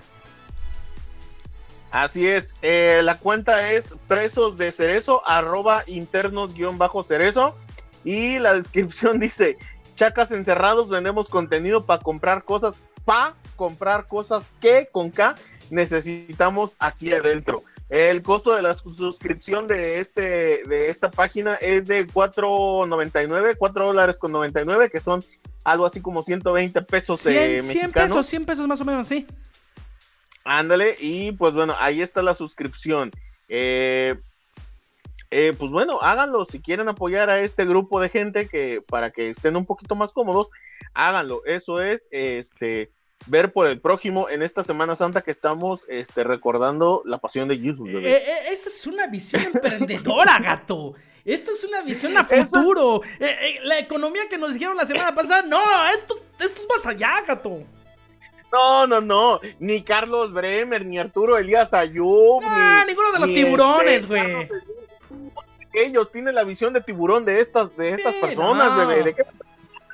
Así 1.91 2.27
es. 2.27 2.53
eh, 2.61 3.01
la 3.03 3.17
cuenta 3.17 3.71
es 3.71 3.95
presos 4.07 4.57
de 4.57 4.71
cerezo 4.71 5.25
arroba 5.25 5.83
internos 5.87 6.53
guion 6.53 6.77
bajo 6.77 7.01
cerezo 7.01 7.55
y 8.03 8.39
la 8.39 8.53
descripción 8.53 9.19
dice 9.21 9.57
chacas 9.95 10.31
encerrados 10.31 10.89
vendemos 10.89 11.29
contenido 11.29 11.85
para 11.85 12.01
comprar 12.01 12.43
cosas 12.43 12.83
pa 13.05 13.35
comprar 13.57 14.07
cosas 14.07 14.53
que 14.61 14.87
con 14.89 15.11
K 15.11 15.35
necesitamos 15.69 16.77
aquí 16.79 17.11
adentro. 17.11 17.63
El 17.89 18.21
costo 18.21 18.53
de 18.55 18.61
la 18.61 18.73
su- 18.73 18.93
suscripción 18.93 19.67
de 19.67 19.99
este 19.99 20.61
de 20.65 20.89
esta 20.89 21.09
página 21.11 21.55
es 21.55 21.87
de 21.87 22.05
4.99, 22.07 23.55
4 23.57 23.85
dólares 23.87 24.17
con 24.19 24.31
99, 24.31 24.89
que 24.89 25.01
son 25.01 25.23
algo 25.63 25.85
así 25.85 25.99
como 26.01 26.23
120 26.23 26.81
pesos 26.83 27.25
eh, 27.25 27.61
100, 27.61 27.63
100 27.63 27.75
mexicanos. 27.83 27.93
pesos, 28.11 28.25
100 28.27 28.45
pesos 28.45 28.67
más 28.67 28.79
o 28.81 28.85
menos, 28.85 29.07
sí. 29.07 29.25
Ándale, 30.43 30.95
y 30.99 31.33
pues 31.33 31.53
bueno, 31.53 31.75
ahí 31.79 32.01
está 32.01 32.21
la 32.21 32.33
suscripción. 32.33 33.11
Eh, 33.49 34.15
eh, 35.29 35.53
pues 35.57 35.71
bueno, 35.71 35.99
háganlo 36.01 36.45
si 36.45 36.61
quieren 36.61 36.87
apoyar 36.87 37.29
a 37.29 37.41
este 37.41 37.65
grupo 37.65 37.99
de 37.99 38.07
gente 38.09 38.47
que 38.47 38.81
para 38.81 39.11
que 39.11 39.29
estén 39.29 39.57
un 39.57 39.65
poquito 39.65 39.95
más 39.95 40.13
cómodos, 40.13 40.49
háganlo. 40.93 41.41
Eso 41.45 41.81
es 41.81 42.07
este 42.11 42.91
ver 43.25 43.51
por 43.51 43.67
el 43.67 43.79
prójimo 43.81 44.29
en 44.29 44.41
esta 44.43 44.63
Semana 44.63 44.95
Santa 44.95 45.21
que 45.21 45.31
estamos 45.31 45.85
este, 45.89 46.23
recordando 46.23 47.01
la 47.05 47.17
pasión 47.17 47.47
de 47.47 47.57
Jesús. 47.57 47.87
bebé. 47.91 48.11
Eh, 48.17 48.23
eh, 48.27 48.39
esta 48.51 48.69
es 48.69 48.85
una 48.87 49.07
visión 49.07 49.41
emprendedora, 49.43 50.37
gato. 50.41 50.93
Esta 51.25 51.51
es 51.51 51.63
una 51.65 51.81
visión 51.81 52.17
a 52.17 52.21
es- 52.21 52.49
futuro. 52.51 53.01
Eh, 53.19 53.25
eh, 53.41 53.59
la 53.63 53.79
economía 53.79 54.29
que 54.29 54.37
nos 54.37 54.53
dijeron 54.53 54.77
la 54.77 54.85
semana 54.85 55.13
pasada, 55.13 55.41
no, 55.41 55.59
esto, 55.93 56.15
esto 56.39 56.61
es 56.61 56.67
más 56.69 56.85
allá, 56.85 57.21
gato. 57.27 57.63
No, 58.49 58.87
no, 58.87 59.01
no, 59.01 59.41
ni 59.59 59.81
Carlos 59.81 60.31
Bremer, 60.31 60.85
ni 60.85 60.97
Arturo 60.97 61.37
Elías 61.37 61.73
Ayub, 61.73 62.41
Ah, 62.45 62.83
ni, 62.85 62.91
ninguno 62.93 63.11
de 63.11 63.19
los 63.19 63.27
tiburones, 63.29 64.03
este, 64.03 64.07
güey. 64.07 64.49
Ellos 65.73 66.09
tienen 66.13 66.33
la 66.33 66.45
visión 66.45 66.71
de 66.71 66.79
tiburón 66.79 67.25
de 67.25 67.41
estas, 67.41 67.75
de 67.75 67.89
estas 67.89 68.15
personas, 68.15 68.73
no. 68.73 68.87
bebé. 68.87 69.03
¿De 69.03 69.13
qué? 69.15 69.23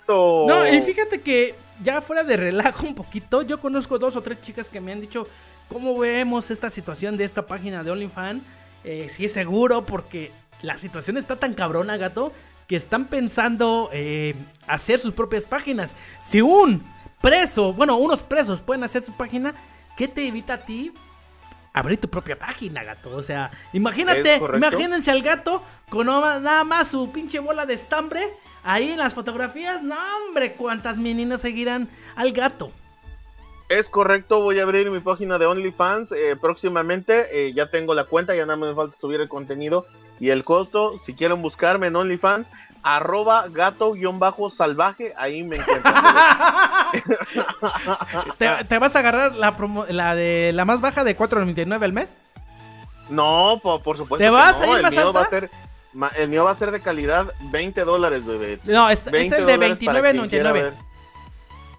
No, 0.08 0.46
No, 0.48 0.68
y 0.68 0.82
fíjate 0.82 1.20
que 1.22 1.56
ya 1.82 2.02
fuera 2.02 2.24
de 2.24 2.38
relajo 2.38 2.86
un 2.86 2.96
poquito, 2.96 3.42
yo 3.42 3.60
conozco 3.60 3.98
dos 3.98 4.16
o 4.16 4.22
tres 4.22 4.42
chicas 4.42 4.70
que 4.70 4.82
me 4.82 4.92
han 4.92 5.02
dicho 5.02 5.28
cómo 5.70 5.98
vemos 5.98 6.52
esta 6.52 6.70
situación 6.70 7.18
de 7.18 7.24
esta 7.24 7.46
página 7.46 7.84
de 7.84 7.92
OnlyFans. 7.92 8.44
Eh, 8.84 9.08
si 9.10 9.26
es 9.26 9.34
seguro, 9.34 9.86
porque 9.86 10.32
la 10.62 10.78
situación 10.78 11.18
está 11.18 11.38
tan 11.38 11.54
cabrona, 11.54 11.98
gato, 11.98 12.34
que 12.68 12.76
están 12.76 13.06
pensando 13.06 13.90
eh, 13.92 14.36
hacer 14.68 15.00
sus 15.00 15.14
propias 15.14 15.46
páginas. 15.46 15.96
Si 16.28 16.42
un 16.42 16.84
preso, 17.22 17.74
bueno, 17.74 17.96
unos 17.98 18.24
presos 18.24 18.62
pueden 18.62 18.84
hacer 18.84 19.02
su 19.02 19.14
página, 19.14 19.54
¿qué 19.98 20.08
te 20.08 20.28
evita 20.28 20.56
a 20.56 20.58
ti 20.60 20.92
abrir 21.74 22.00
tu 22.00 22.08
propia 22.08 22.38
página, 22.38 22.84
gato? 22.84 23.16
O 23.16 23.22
sea, 23.22 23.52
imagínate, 23.74 24.38
imagínense 24.56 25.12
al 25.12 25.22
gato 25.22 25.64
con 25.90 26.08
nada 26.08 26.64
más 26.64 26.90
su 26.90 27.12
pinche 27.12 27.40
bola 27.40 27.66
de 27.66 27.74
estambre 27.74 28.22
ahí 28.64 28.92
en 28.92 29.00
las 29.00 29.14
fotografías. 29.14 29.82
No, 29.82 29.96
hombre, 30.28 30.54
cuántas 30.54 31.00
meninas 31.00 31.42
seguirán 31.42 31.90
al 32.16 32.32
gato. 32.32 32.72
Es 33.70 33.90
correcto, 33.90 34.42
voy 34.42 34.60
a 34.60 34.64
abrir 34.64 34.92
mi 34.92 35.00
página 35.00 35.40
de 35.40 35.46
OnlyFans 35.46 36.12
eh, 36.12 36.36
próximamente. 36.40 37.28
eh, 37.32 37.54
ya 37.54 37.72
tengo 37.72 37.96
la 37.96 38.04
cuenta, 38.04 38.36
ya 38.36 38.46
nada 38.46 38.58
más 38.58 38.70
me 38.70 38.76
falta 38.76 38.96
subir 38.96 39.20
el 39.20 39.28
contenido 39.28 39.86
y 40.20 40.30
el 40.30 40.44
costo. 40.44 40.98
Si 41.00 41.14
quieren 41.14 41.42
buscarme 41.42 41.88
en 41.88 41.96
OnlyFans, 41.96 42.52
arroba 42.84 43.46
gato-salvaje, 43.50 45.14
ahí 45.18 45.44
me 45.44 45.58
encuentran. 45.58 45.94
¿Te, 48.38 48.64
te 48.66 48.80
vas 48.80 48.96
a 48.96 49.00
agarrar 49.00 49.36
la, 49.36 49.56
promo- 49.58 49.88
la 49.88 50.16
de 50.16 50.52
la 50.54 50.66
más 50.66 50.82
baja 50.82 51.04
de 51.04 51.18
4.99 51.18 51.84
al 51.84 51.94
mes? 51.94 52.18
No, 53.10 53.60
po- 53.62 53.82
por, 53.82 53.98
supuesto. 53.98 54.20
¿Te 54.24 54.26
que 54.26 54.30
vas 54.30 54.60
no, 54.60 54.66
a 54.66 54.70
ir 54.70 54.76
el 54.78 54.82
más 54.84 54.94
mío 54.96 55.14
va 55.14 55.22
a 55.22 55.24
alta? 55.24 55.40
ser 55.40 55.50
El 56.18 56.30
mío 56.30 56.44
va 56.44 56.52
a 56.52 56.56
ser 56.56 56.72
de 56.72 56.82
calidad 56.82 57.34
20 57.42 57.84
dólares, 57.84 58.26
bebé. 58.26 58.60
No, 58.66 58.90
es, 58.90 59.06
es 59.06 59.12
20 59.12 59.36
el 59.38 59.46
de 59.46 59.52
dólares 59.54 59.80
para 59.86 60.02
quien 60.12 60.30
quiera 60.30 60.52
29.99. 60.52 60.54
ver. 60.54 60.74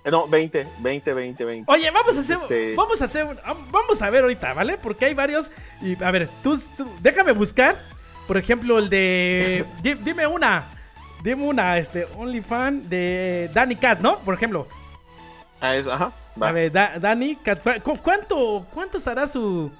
Eh, 0.05 0.11
No, 0.11 0.29
20, 0.29 0.69
20, 0.81 1.15
20, 1.15 1.45
20. 1.45 1.73
Oye, 1.73 1.91
vamos 1.91 2.17
a 2.17 2.21
hacer, 2.21 2.37
Este- 2.37 2.75
vamos 2.77 3.01
a 3.01 3.05
hacer, 3.07 3.27
vamos 3.71 4.03
a 4.03 4.11
ver 4.11 4.23
ahorita, 4.23 4.53
¿vale? 4.55 4.79
Porque 4.79 5.07
hay 5.07 5.15
varios 5.15 5.51
y 5.81 6.03
a 6.03 6.11
ver, 6.11 6.29
tú, 6.43 6.59
tú- 6.77 6.91
déjame 7.01 7.33
buscar, 7.33 7.77
por 8.27 8.37
ejemplo, 8.37 8.79
el 8.79 8.91
de, 8.91 9.65
di- 9.83 9.95
dime 9.95 10.27
una, 10.27 10.65
dime 11.25 11.43
una, 11.47 11.79
este, 11.79 12.07
OnlyFan 12.18 12.89
de 12.89 13.51
Danny 13.55 13.77
Cat, 13.77 13.99
¿no? 14.01 14.18
Por 14.20 14.35
ejemplo, 14.35 14.68
Ah, 15.61 15.75
es- 15.75 15.87
ajá, 15.87 16.12
va. 16.41 16.49
a 16.49 16.53
ver, 16.53 16.70
Da- 16.70 16.99
Danny 16.99 17.37
Cat, 17.37 17.62
¿cu- 17.83 17.99
¿cuánto, 18.03 18.66
cuánto 18.75 18.99
estará 18.99 19.27
su, 19.27 19.70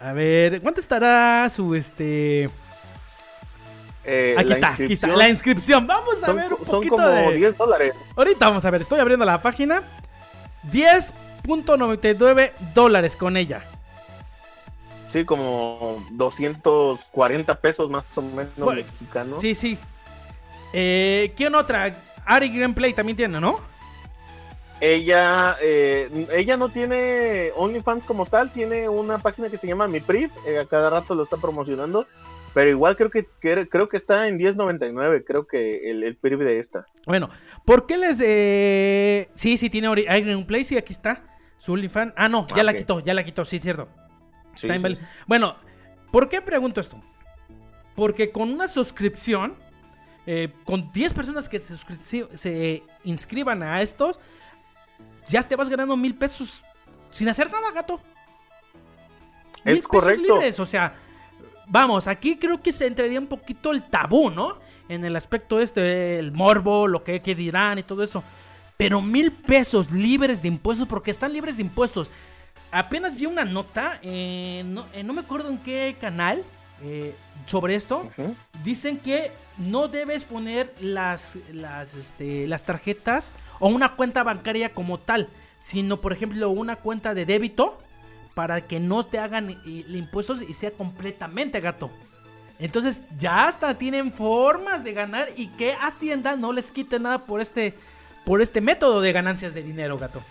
a 0.00 0.12
ver, 0.12 0.60
cuánto 0.60 0.80
estará 0.80 1.48
su, 1.48 1.74
este, 1.76 2.50
Eh, 4.06 4.34
aquí 4.36 4.52
está, 4.52 4.72
aquí 4.74 4.92
está, 4.92 5.06
la 5.08 5.28
inscripción, 5.28 5.86
vamos 5.86 6.22
a 6.22 6.26
son, 6.26 6.36
ver 6.36 6.52
un 6.52 6.58
son 6.58 6.66
poquito 6.66 6.96
como 6.96 7.06
de, 7.08 7.34
10 7.36 7.56
dólares. 7.56 7.94
ahorita 8.16 8.48
vamos 8.48 8.64
a 8.64 8.70
ver, 8.70 8.82
estoy 8.82 8.98
abriendo 9.00 9.24
la 9.24 9.40
página, 9.40 9.82
10.99 10.72 12.52
dólares 12.74 13.14
con 13.16 13.36
ella. 13.36 13.62
Sí, 15.08 15.24
como 15.24 16.04
240 16.10 17.54
pesos 17.54 17.88
más 17.88 18.04
o 18.18 18.22
menos 18.22 18.50
Bueno, 18.56 18.82
mexicanos. 18.82 19.40
Sí, 19.40 19.54
sí. 19.54 19.78
Eh, 20.76 21.32
¿Quién 21.36 21.54
otra? 21.54 21.94
Ari 22.26 22.48
Gameplay 22.58 22.92
también 22.92 23.16
tiene, 23.16 23.40
¿no? 23.40 23.60
Ella, 24.80 25.56
eh, 25.62 26.26
ella 26.32 26.56
no 26.56 26.68
tiene 26.68 27.50
OnlyFans 27.56 28.04
como 28.04 28.26
tal, 28.26 28.50
tiene 28.50 28.88
una 28.88 29.18
página 29.18 29.48
que 29.48 29.56
se 29.56 29.66
llama 29.66 29.86
Mi 29.86 30.00
Priv, 30.00 30.30
eh, 30.46 30.58
a 30.58 30.66
cada 30.66 30.90
rato 30.90 31.14
lo 31.14 31.22
está 31.22 31.36
promocionando, 31.36 32.06
pero 32.52 32.68
igual 32.70 32.96
creo 32.96 33.08
que, 33.08 33.26
que- 33.40 33.68
creo 33.68 33.88
que 33.88 33.96
está 33.96 34.26
en 34.26 34.36
10.99, 34.38 35.24
creo 35.24 35.46
que 35.46 35.90
el, 35.90 36.02
el 36.02 36.16
Priv 36.16 36.40
de 36.40 36.58
esta. 36.58 36.84
Bueno, 37.06 37.30
¿por 37.64 37.86
qué 37.86 37.96
les... 37.96 38.20
Eh... 38.22 39.28
Sí, 39.32 39.56
sí, 39.56 39.70
tiene 39.70 39.86
Ari 39.88 40.04
Gameplay, 40.04 40.64
sí, 40.64 40.76
aquí 40.76 40.92
está. 40.92 41.22
Su 41.56 41.72
OnlyFans. 41.74 42.12
Ah, 42.16 42.28
no, 42.28 42.46
ya 42.48 42.56
Ah, 42.60 42.64
la 42.64 42.74
quitó, 42.74 43.00
ya 43.00 43.14
la 43.14 43.24
quitó, 43.24 43.44
sí, 43.44 43.58
cierto. 43.60 43.88
Val- 44.80 44.96
sí. 44.96 45.02
Bueno, 45.26 45.56
¿por 46.12 46.28
qué 46.28 46.42
pregunto 46.42 46.80
esto? 46.80 47.00
Porque 47.94 48.30
con 48.32 48.50
una 48.52 48.68
suscripción, 48.68 49.56
eh, 50.26 50.52
con 50.64 50.90
10 50.92 51.14
personas 51.14 51.48
que 51.48 51.58
se, 51.58 52.82
inscriban 53.04 53.62
a 53.62 53.82
estos, 53.82 54.18
ya 55.28 55.42
te 55.42 55.56
vas 55.56 55.68
ganando 55.68 55.96
mil 55.96 56.14
pesos 56.14 56.64
sin 57.10 57.28
hacer 57.28 57.50
nada, 57.50 57.70
gato. 57.72 58.00
Mil 59.64 59.78
Es 59.78 59.86
correcto. 59.86 60.22
Pesos 60.22 60.36
libres, 60.36 60.60
o 60.60 60.66
sea, 60.66 60.94
vamos, 61.66 62.06
aquí 62.06 62.36
creo 62.36 62.60
que 62.60 62.72
se 62.72 62.86
entraría 62.86 63.20
un 63.20 63.26
poquito 63.26 63.70
el 63.70 63.86
tabú, 63.86 64.30
¿no? 64.30 64.58
En 64.88 65.04
el 65.04 65.16
aspecto 65.16 65.60
este, 65.60 66.18
el 66.18 66.32
morbo, 66.32 66.86
lo 66.88 67.04
que, 67.04 67.20
que 67.20 67.34
dirán 67.34 67.78
y 67.78 67.82
todo 67.82 68.02
eso. 68.02 68.22
Pero 68.76 69.00
mil 69.00 69.30
pesos 69.30 69.90
libres 69.90 70.42
de 70.42 70.48
impuestos, 70.48 70.88
porque 70.88 71.10
están 71.10 71.32
libres 71.32 71.56
de 71.56 71.62
impuestos. 71.62 72.10
Apenas 72.70 73.16
vi 73.16 73.26
una 73.26 73.44
nota, 73.44 74.00
eh, 74.02 74.62
no, 74.66 74.86
eh, 74.92 75.04
no 75.04 75.12
me 75.12 75.20
acuerdo 75.20 75.48
en 75.48 75.58
qué 75.58 75.96
canal, 76.00 76.42
eh, 76.84 77.14
sobre 77.46 77.74
esto. 77.74 78.08
Dicen 78.62 78.98
que 78.98 79.32
no 79.58 79.88
debes 79.88 80.24
poner 80.24 80.72
las, 80.80 81.36
las, 81.52 81.94
este, 81.94 82.46
las 82.46 82.62
tarjetas 82.64 83.32
o 83.60 83.68
una 83.68 83.94
cuenta 83.96 84.22
bancaria 84.22 84.68
como 84.74 84.98
tal, 84.98 85.28
sino 85.60 86.00
por 86.00 86.12
ejemplo 86.12 86.50
una 86.50 86.76
cuenta 86.76 87.14
de 87.14 87.24
débito 87.24 87.78
para 88.34 88.60
que 88.62 88.80
no 88.80 89.04
te 89.06 89.18
hagan 89.18 89.50
i- 89.64 89.84
impuestos 89.96 90.42
y 90.42 90.52
sea 90.54 90.72
completamente 90.72 91.60
gato. 91.60 91.90
Entonces 92.58 93.00
ya 93.18 93.46
hasta 93.48 93.74
tienen 93.78 94.12
formas 94.12 94.84
de 94.84 94.92
ganar 94.92 95.28
y 95.36 95.48
que 95.48 95.74
Hacienda 95.74 96.36
no 96.36 96.52
les 96.52 96.70
quite 96.70 96.98
nada 96.98 97.18
por 97.26 97.40
este, 97.40 97.74
por 98.24 98.42
este 98.42 98.60
método 98.60 99.00
de 99.00 99.12
ganancias 99.12 99.54
de 99.54 99.62
dinero, 99.62 99.98
gato. 99.98 100.22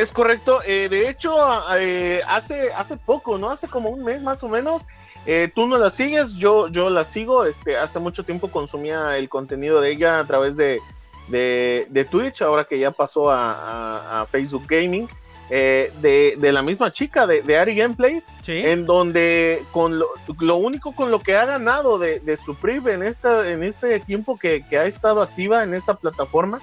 Es 0.00 0.12
correcto. 0.12 0.60
eh, 0.66 0.88
de 0.88 1.08
hecho, 1.08 1.34
eh, 1.76 2.20
hace, 2.28 2.72
hace 2.72 2.96
poco, 2.96 3.38
¿no? 3.38 3.50
Hace 3.50 3.66
como 3.68 3.88
un 3.88 4.04
mes 4.04 4.22
más 4.22 4.42
o 4.42 4.48
menos. 4.48 4.82
eh, 5.26 5.50
tú 5.54 5.66
no 5.66 5.76
la 5.78 5.90
sigues, 5.90 6.34
yo, 6.34 6.68
yo 6.68 6.88
la 6.90 7.04
sigo. 7.04 7.44
Este, 7.46 7.76
hace 7.76 7.98
mucho 7.98 8.22
tiempo 8.24 8.48
consumía 8.50 9.16
el 9.18 9.28
contenido 9.28 9.80
de 9.80 9.90
ella 9.90 10.20
a 10.20 10.24
través 10.26 10.56
de, 10.56 10.80
de, 11.28 11.86
de 11.90 12.04
Twitch, 12.04 12.42
ahora 12.42 12.64
que 12.64 12.78
ya 12.78 12.90
pasó 12.92 13.30
a, 13.30 13.52
a- 13.52 14.20
a 14.22 14.26
Facebook 14.26 14.64
Gaming. 14.68 15.08
eh, 15.48 15.92
de, 16.02 16.34
de 16.38 16.50
la 16.52 16.60
misma 16.60 16.92
chica, 16.92 17.24
de, 17.24 17.40
de 17.42 17.56
Ari 17.56 17.76
Gameplays, 17.76 18.28
Sí. 18.42 18.60
en 18.64 18.84
donde 18.84 19.62
con 19.70 19.96
lo, 19.96 20.08
lo 20.40 20.56
único 20.56 20.90
con 20.92 21.12
lo 21.12 21.20
que 21.20 21.36
ha 21.36 21.44
ganado 21.46 21.98
de, 22.00 22.18
de 22.18 22.36
su 22.36 22.56
PRIV 22.56 22.88
en, 22.88 23.02
esta, 23.04 23.48
en 23.48 23.62
este 23.62 24.00
tiempo 24.00 24.36
que, 24.36 24.64
que 24.68 24.76
ha 24.76 24.86
estado 24.86 25.22
activa 25.22 25.62
en 25.62 25.72
esa 25.74 25.94
plataforma, 25.94 26.60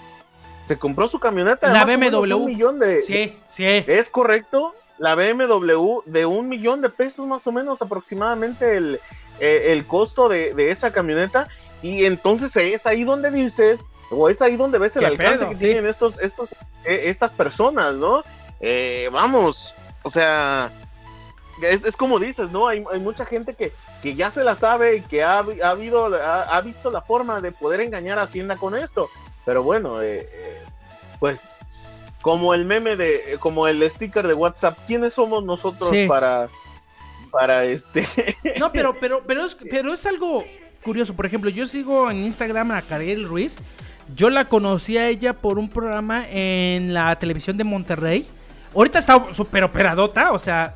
se 0.67 0.77
compró 0.77 1.07
su 1.07 1.19
camioneta 1.19 1.67
de 1.67 1.73
La 1.73 1.85
BMW. 1.85 2.33
un 2.35 2.45
millón 2.45 2.79
de, 2.79 3.01
Sí, 3.01 3.37
sí. 3.47 3.65
es 3.65 4.09
correcto, 4.09 4.73
la 4.97 5.15
BMW 5.15 5.99
de 6.05 6.25
un 6.25 6.47
millón 6.49 6.81
de 6.81 6.89
pesos 6.89 7.25
más 7.27 7.45
o 7.47 7.51
menos 7.51 7.81
aproximadamente 7.81 8.77
el, 8.77 8.99
eh, 9.39 9.65
el 9.73 9.85
costo 9.85 10.29
de, 10.29 10.53
de 10.53 10.71
esa 10.71 10.91
camioneta 10.91 11.47
y 11.81 12.05
entonces 12.05 12.55
es 12.55 12.85
ahí 12.85 13.03
donde 13.03 13.29
dices 13.31 13.85
o 14.09 14.29
es 14.29 14.41
ahí 14.41 14.55
donde 14.55 14.77
ves 14.79 14.95
el 14.95 15.01
¿Qué 15.01 15.07
alcance 15.07 15.39
pedo? 15.39 15.49
que 15.49 15.55
Sí. 15.57 15.65
tienen 15.65 15.87
estos, 15.87 16.19
estos, 16.19 16.49
eh, 16.85 17.01
estas 17.05 17.31
personas, 17.31 17.95
¿no? 17.95 18.23
Eh, 18.61 19.09
vamos, 19.11 19.73
o 20.03 20.09
sea, 20.09 20.71
es, 21.61 21.83
es 21.83 21.97
como 21.97 22.19
dices, 22.19 22.51
¿no? 22.51 22.67
Hay, 22.67 22.83
hay 22.91 22.99
mucha 22.99 23.25
gente 23.25 23.53
que, 23.55 23.71
que 24.01 24.15
ya 24.15 24.29
se 24.29 24.43
la 24.43 24.55
sabe 24.55 24.97
y 24.97 25.01
que 25.01 25.23
ha, 25.23 25.39
ha, 25.63 25.69
habido, 25.69 26.05
ha, 26.15 26.43
ha 26.43 26.61
visto 26.61 26.89
la 26.91 27.01
forma 27.01 27.41
de 27.41 27.51
poder 27.51 27.81
engañar 27.81 28.19
a 28.19 28.23
Hacienda 28.23 28.55
con 28.55 28.75
esto. 28.77 29.09
Pero 29.45 29.63
bueno, 29.63 30.01
eh, 30.01 30.27
eh, 30.31 30.61
pues 31.19 31.49
como 32.21 32.53
el 32.53 32.65
meme 32.65 32.95
de, 32.95 33.37
como 33.39 33.67
el 33.67 33.89
sticker 33.89 34.25
de 34.25 34.33
WhatsApp, 34.33 34.77
¿quiénes 34.87 35.13
somos 35.13 35.43
nosotros 35.43 35.89
Sí. 35.89 36.05
para, 36.07 36.47
para 37.31 37.65
este? 37.65 38.07
No, 38.59 38.71
pero, 38.71 38.97
pero, 38.99 39.21
pero, 39.27 39.45
es, 39.45 39.55
pero 39.69 39.93
es 39.93 40.05
algo 40.05 40.43
curioso. 40.83 41.13
Por 41.13 41.25
ejemplo, 41.25 41.49
yo 41.49 41.65
sigo 41.65 42.09
en 42.09 42.23
Instagram 42.23 42.71
a 42.71 42.81
Karel 42.81 43.27
Ruiz. 43.27 43.57
Yo 44.15 44.29
la 44.29 44.45
conocí 44.45 44.97
a 44.97 45.07
ella 45.07 45.33
por 45.33 45.57
un 45.57 45.69
programa 45.69 46.25
en 46.29 46.93
la 46.93 47.17
televisión 47.17 47.57
de 47.57 47.63
Monterrey. 47.63 48.27
Ahorita 48.75 48.99
está 48.99 49.33
súper 49.33 49.63
operadota, 49.63 50.31
o 50.31 50.39
sea, 50.39 50.75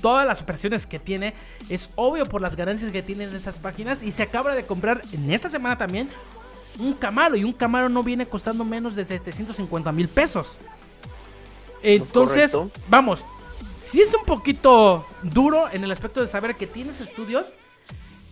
todas 0.00 0.26
las 0.26 0.42
operaciones 0.42 0.86
que 0.86 0.98
tiene 0.98 1.34
es 1.68 1.90
obvio 1.94 2.24
por 2.26 2.40
las 2.40 2.56
ganancias 2.56 2.90
que 2.90 3.02
tienen 3.02 3.34
estas 3.34 3.60
páginas. 3.60 4.02
Y 4.02 4.10
se 4.10 4.22
acaba 4.22 4.54
de 4.54 4.64
comprar 4.64 5.02
en 5.12 5.30
esta 5.30 5.48
semana 5.48 5.76
también 5.76 6.08
un 6.78 6.92
Camaro. 6.94 7.36
Y 7.36 7.44
un 7.44 7.52
Camaro 7.52 7.88
no 7.88 8.02
viene 8.02 8.26
costando 8.26 8.64
menos 8.64 8.94
de 8.96 9.04
750 9.04 9.92
mil 9.92 10.08
pesos. 10.08 10.58
Entonces, 11.82 12.52
correcto. 12.52 12.80
vamos, 12.88 13.24
si 13.82 14.00
es 14.00 14.14
un 14.14 14.24
poquito 14.24 15.04
duro 15.22 15.68
en 15.72 15.82
el 15.84 15.90
aspecto 15.90 16.20
de 16.20 16.26
saber 16.28 16.54
que 16.54 16.66
tienes 16.66 17.00
estudios, 17.00 17.54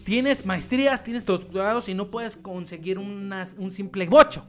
tienes 0.04 0.46
maestrías, 0.46 1.02
tienes 1.02 1.26
doctorados 1.26 1.88
y 1.88 1.94
no 1.94 2.10
puedes 2.10 2.36
conseguir 2.36 2.98
una- 2.98 3.46
un 3.58 3.70
simple 3.70 4.06
bocho. 4.06 4.46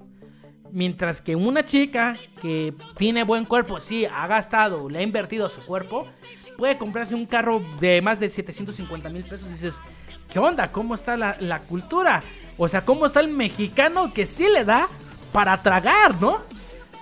Mientras 0.71 1.19
que 1.21 1.35
una 1.35 1.65
chica 1.65 2.15
que 2.41 2.73
tiene 2.95 3.23
buen 3.23 3.45
cuerpo, 3.45 3.79
sí, 3.79 4.05
ha 4.05 4.25
gastado, 4.27 4.87
le 4.89 4.99
ha 4.99 5.01
invertido 5.01 5.49
su 5.49 5.61
cuerpo, 5.65 6.07
puede 6.61 6.77
comprarse 6.77 7.15
un 7.15 7.25
carro 7.25 7.59
de 7.79 8.03
más 8.03 8.19
de 8.19 8.29
750 8.29 9.09
mil 9.09 9.23
pesos 9.23 9.47
y 9.47 9.53
dices, 9.53 9.81
¿qué 10.31 10.37
onda? 10.37 10.67
¿Cómo 10.67 10.93
está 10.93 11.17
la, 11.17 11.35
la 11.39 11.57
cultura? 11.57 12.21
O 12.55 12.67
sea, 12.69 12.85
¿cómo 12.85 13.07
está 13.07 13.19
el 13.19 13.29
mexicano 13.29 14.13
que 14.13 14.27
sí 14.27 14.47
le 14.47 14.63
da 14.63 14.87
para 15.33 15.63
tragar, 15.63 16.21
no? 16.21 16.37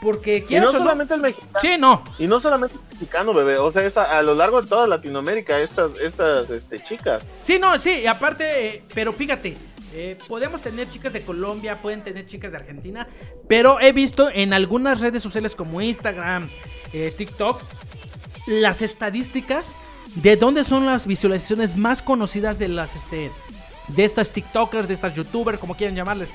Porque 0.02 0.46
y 0.48 0.56
no 0.62 0.72
solamente 0.72 1.14
el 1.14 1.20
mexicano, 1.20 1.60
Sí, 1.60 1.78
no. 1.78 2.02
y 2.18 2.28
no 2.28 2.40
solamente 2.40 2.78
el 2.78 2.94
mexicano, 2.94 3.34
bebé, 3.34 3.58
o 3.58 3.70
sea, 3.70 3.84
es 3.84 3.98
a, 3.98 4.18
a 4.18 4.22
lo 4.22 4.34
largo 4.34 4.62
de 4.62 4.70
toda 4.70 4.88
Latinoamérica 4.88 5.60
estas, 5.60 5.92
estas, 6.02 6.50
este, 6.52 6.82
chicas. 6.82 7.30
Sí, 7.42 7.60
no, 7.60 7.78
sí, 7.78 8.00
y 8.04 8.08
aparte, 8.08 8.76
eh, 8.78 8.84
pero 8.94 9.12
fíjate, 9.12 9.58
eh, 9.94 10.18
podemos 10.30 10.62
tener 10.62 10.90
chicas 10.90 11.12
de 11.12 11.24
Colombia, 11.24 11.82
pueden 11.82 12.02
tener 12.02 12.26
chicas 12.26 12.54
de 12.54 12.60
Argentina, 12.60 13.10
pero 13.50 13.82
he 13.82 13.92
visto 13.92 14.30
en 14.34 14.54
algunas 14.54 15.02
redes 15.02 15.22
sociales 15.22 15.54
como 15.54 15.82
Instagram, 15.82 16.50
eh, 16.94 17.14
TikTok, 17.18 17.62
las 18.50 18.82
estadísticas 18.82 19.76
de 20.16 20.36
dónde 20.36 20.64
son 20.64 20.86
las 20.88 21.06
visualizaciones 21.06 21.78
más 21.78 22.02
conocidas 22.02 22.58
de 22.58 22.68
las, 22.68 22.96
este, 22.96 23.32
de 23.90 24.04
estas 24.04 24.32
TikTokers, 24.32 24.88
de 24.88 24.96
estas 24.96 25.14
YouTubers, 25.14 25.60
como 25.60 25.76
quieran 25.76 25.96
llamarles. 25.96 26.30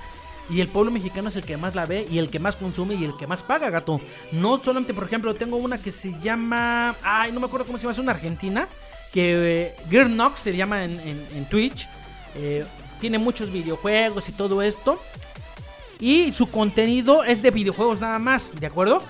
Y 0.49 0.61
el 0.61 0.69
pueblo 0.69 0.93
mexicano 0.93 1.29
es 1.31 1.37
el 1.37 1.43
que 1.43 1.57
más 1.57 1.75
la 1.75 1.87
ve 1.87 2.07
y 2.09 2.19
el 2.19 2.29
que 2.31 2.39
más 2.39 2.55
consume 2.55 2.95
y 2.95 3.05
el 3.05 3.17
que 3.17 3.27
más 3.27 3.43
paga, 3.43 3.71
gato. 3.71 4.01
No 4.31 4.63
solamente, 4.63 4.95
por 4.95 5.05
ejemplo, 5.05 5.35
tengo 5.35 5.57
una 5.57 5.79
que 5.79 5.91
se 5.91 6.13
llama. 6.21 6.95
Ay, 7.03 7.33
no 7.33 7.41
me 7.41 7.47
acuerdo 7.47 7.67
cómo 7.67 7.79
se 7.79 7.83
llama, 7.83 7.93
es 7.93 7.99
una 7.99 8.13
argentina. 8.13 8.69
Que 9.13 9.65
eh, 9.69 9.77
Girl 9.91 10.13
Knox 10.13 10.41
se 10.41 10.55
llama 10.55 10.85
en, 10.85 11.01
en- 11.01 11.47
Twitch. 11.47 11.89
Eh, 12.37 12.65
tiene 13.01 13.19
muchos 13.19 13.51
videojuegos 13.51 14.29
y 14.29 14.33
todo 14.33 14.61
esto. 14.63 15.01
Y 15.99 16.33
su 16.33 16.51
contenido 16.51 17.25
es 17.25 17.41
de 17.43 17.51
videojuegos 17.51 18.01
nada 18.03 18.19
más, 18.19 18.61
¿de 18.61 18.67
acuerdo? 18.67 19.03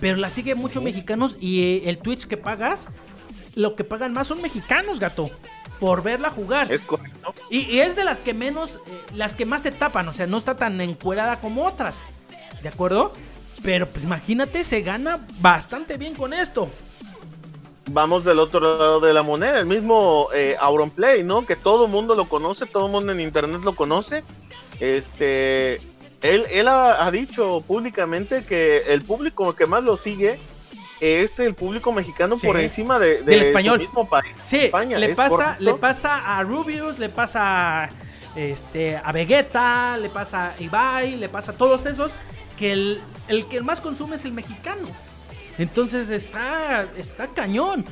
Pero 0.00 0.16
la 0.16 0.30
sigue 0.30 0.54
muchos 0.54 0.82
mexicanos 0.82 1.36
y 1.40 1.62
eh, 1.62 1.82
el 1.86 1.98
Twitch 1.98 2.26
que 2.26 2.36
pagas 2.36 2.88
lo 3.54 3.74
que 3.74 3.84
pagan 3.84 4.12
más 4.12 4.28
son 4.28 4.40
mexicanos, 4.40 5.00
gato. 5.00 5.30
Por 5.80 6.02
verla 6.02 6.30
jugar. 6.30 6.70
Es 6.72 6.84
correcto. 6.84 7.34
Y, 7.50 7.62
y 7.62 7.80
es 7.80 7.96
de 7.96 8.04
las 8.04 8.20
que 8.20 8.34
menos, 8.34 8.76
eh, 8.76 9.00
las 9.14 9.36
que 9.36 9.46
más 9.46 9.62
se 9.62 9.72
tapan, 9.72 10.08
o 10.08 10.12
sea, 10.12 10.26
no 10.26 10.38
está 10.38 10.56
tan 10.56 10.80
encuerada 10.80 11.40
como 11.40 11.64
otras. 11.64 11.98
¿De 12.62 12.68
acuerdo? 12.68 13.12
Pero 13.62 13.86
pues 13.86 14.04
imagínate, 14.04 14.64
se 14.64 14.82
gana 14.82 15.26
bastante 15.40 15.96
bien 15.96 16.14
con 16.14 16.32
esto. 16.32 16.68
Vamos 17.90 18.24
del 18.24 18.38
otro 18.38 18.60
lado 18.60 19.00
de 19.00 19.12
la 19.12 19.22
moneda, 19.22 19.58
el 19.58 19.66
mismo 19.66 20.28
eh, 20.34 20.56
Auronplay, 20.60 21.24
¿no? 21.24 21.46
Que 21.46 21.56
todo 21.56 21.86
el 21.86 21.90
mundo 21.90 22.14
lo 22.14 22.28
conoce, 22.28 22.66
todo 22.66 22.86
el 22.86 22.92
mundo 22.92 23.12
en 23.12 23.20
internet 23.20 23.62
lo 23.64 23.74
conoce. 23.74 24.24
Este, 24.78 25.80
él, 26.22 26.46
él 26.50 26.68
ha, 26.68 27.06
ha 27.06 27.10
dicho 27.10 27.62
públicamente 27.66 28.44
que 28.44 28.78
el 28.88 29.02
público 29.02 29.54
que 29.54 29.66
más 29.66 29.82
lo 29.84 29.96
sigue 29.96 30.38
es 31.00 31.38
el 31.38 31.54
público 31.54 31.92
mexicano 31.92 32.38
Sí. 32.38 32.46
por 32.46 32.58
encima 32.58 32.98
de, 32.98 33.18
de 33.18 33.22
Del 33.22 33.40
su 33.42 33.46
español. 33.46 33.78
mismo 33.78 34.08
país. 34.08 34.32
Sí, 34.44 34.56
España, 34.64 34.98
le 34.98 35.10
¿es 35.12 35.16
pasa, 35.16 35.28
correcto? 35.36 35.62
le 35.64 35.74
pasa 35.74 36.38
a 36.38 36.42
Rubius, 36.42 36.98
le 36.98 37.08
pasa 37.08 37.84
a, 37.84 37.90
este, 38.34 38.96
a 38.96 39.12
Vegeta, 39.12 39.96
le 39.96 40.08
pasa 40.08 40.54
a 40.58 40.60
Ibai, 40.62 41.16
le 41.16 41.28
pasa 41.28 41.52
a 41.52 41.54
todos 41.54 41.86
esos, 41.86 42.12
que 42.58 42.72
el, 42.72 43.00
el 43.28 43.46
que 43.46 43.60
más 43.60 43.80
consume 43.80 44.16
es 44.16 44.24
el 44.24 44.32
mexicano. 44.32 44.88
Entonces 45.56 46.08
está, 46.10 46.86
está 46.96 47.28
cañón. 47.28 47.84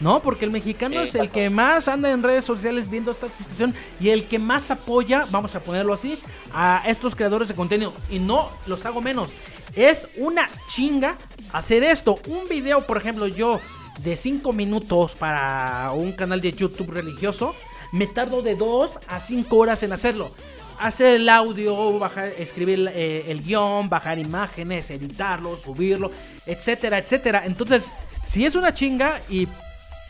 No, 0.00 0.22
porque 0.22 0.46
el 0.46 0.50
mexicano 0.50 1.00
es 1.00 1.14
el 1.14 1.30
que 1.30 1.50
más 1.50 1.86
anda 1.86 2.10
en 2.10 2.22
redes 2.22 2.44
sociales 2.44 2.88
viendo 2.88 3.10
esta 3.10 3.28
situación 3.28 3.74
y 4.00 4.08
el 4.08 4.24
que 4.24 4.38
más 4.38 4.70
apoya, 4.70 5.26
vamos 5.30 5.54
a 5.54 5.60
ponerlo 5.60 5.92
así, 5.92 6.18
a 6.54 6.82
estos 6.86 7.14
creadores 7.14 7.48
de 7.48 7.54
contenido. 7.54 7.92
Y 8.08 8.18
no 8.18 8.48
los 8.66 8.84
hago 8.86 9.02
menos. 9.02 9.32
Es 9.74 10.08
una 10.16 10.48
chinga 10.66 11.16
hacer 11.52 11.84
esto. 11.84 12.18
Un 12.28 12.48
video, 12.48 12.86
por 12.86 12.96
ejemplo, 12.96 13.26
yo 13.26 13.60
de 14.02 14.16
5 14.16 14.52
minutos 14.54 15.16
para 15.16 15.92
un 15.94 16.12
canal 16.12 16.40
de 16.40 16.52
YouTube 16.52 16.90
religioso, 16.90 17.54
me 17.92 18.06
tardo 18.06 18.40
de 18.40 18.54
2 18.56 19.00
a 19.06 19.20
5 19.20 19.56
horas 19.56 19.82
en 19.82 19.92
hacerlo. 19.92 20.30
Hacer 20.78 21.16
el 21.16 21.28
audio, 21.28 21.98
bajar, 21.98 22.32
escribir 22.38 22.90
eh, 22.94 23.26
el 23.28 23.42
guion, 23.42 23.90
bajar 23.90 24.18
imágenes, 24.18 24.90
editarlo, 24.90 25.58
subirlo, 25.58 26.10
etcétera, 26.46 26.96
etcétera. 26.96 27.42
Entonces, 27.44 27.92
si 28.24 28.46
es 28.46 28.54
una 28.54 28.72
chinga 28.72 29.20
y 29.28 29.46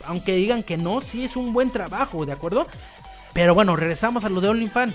aunque 0.05 0.35
digan 0.35 0.63
que 0.63 0.77
no, 0.77 1.01
sí 1.01 1.23
es 1.23 1.35
un 1.35 1.53
buen 1.53 1.69
trabajo, 1.71 2.25
¿de 2.25 2.33
acuerdo? 2.33 2.67
Pero 3.33 3.53
bueno, 3.55 3.75
regresamos 3.75 4.23
a 4.25 4.29
lo 4.29 4.41
de 4.41 4.49
OnlyFans. 4.49 4.93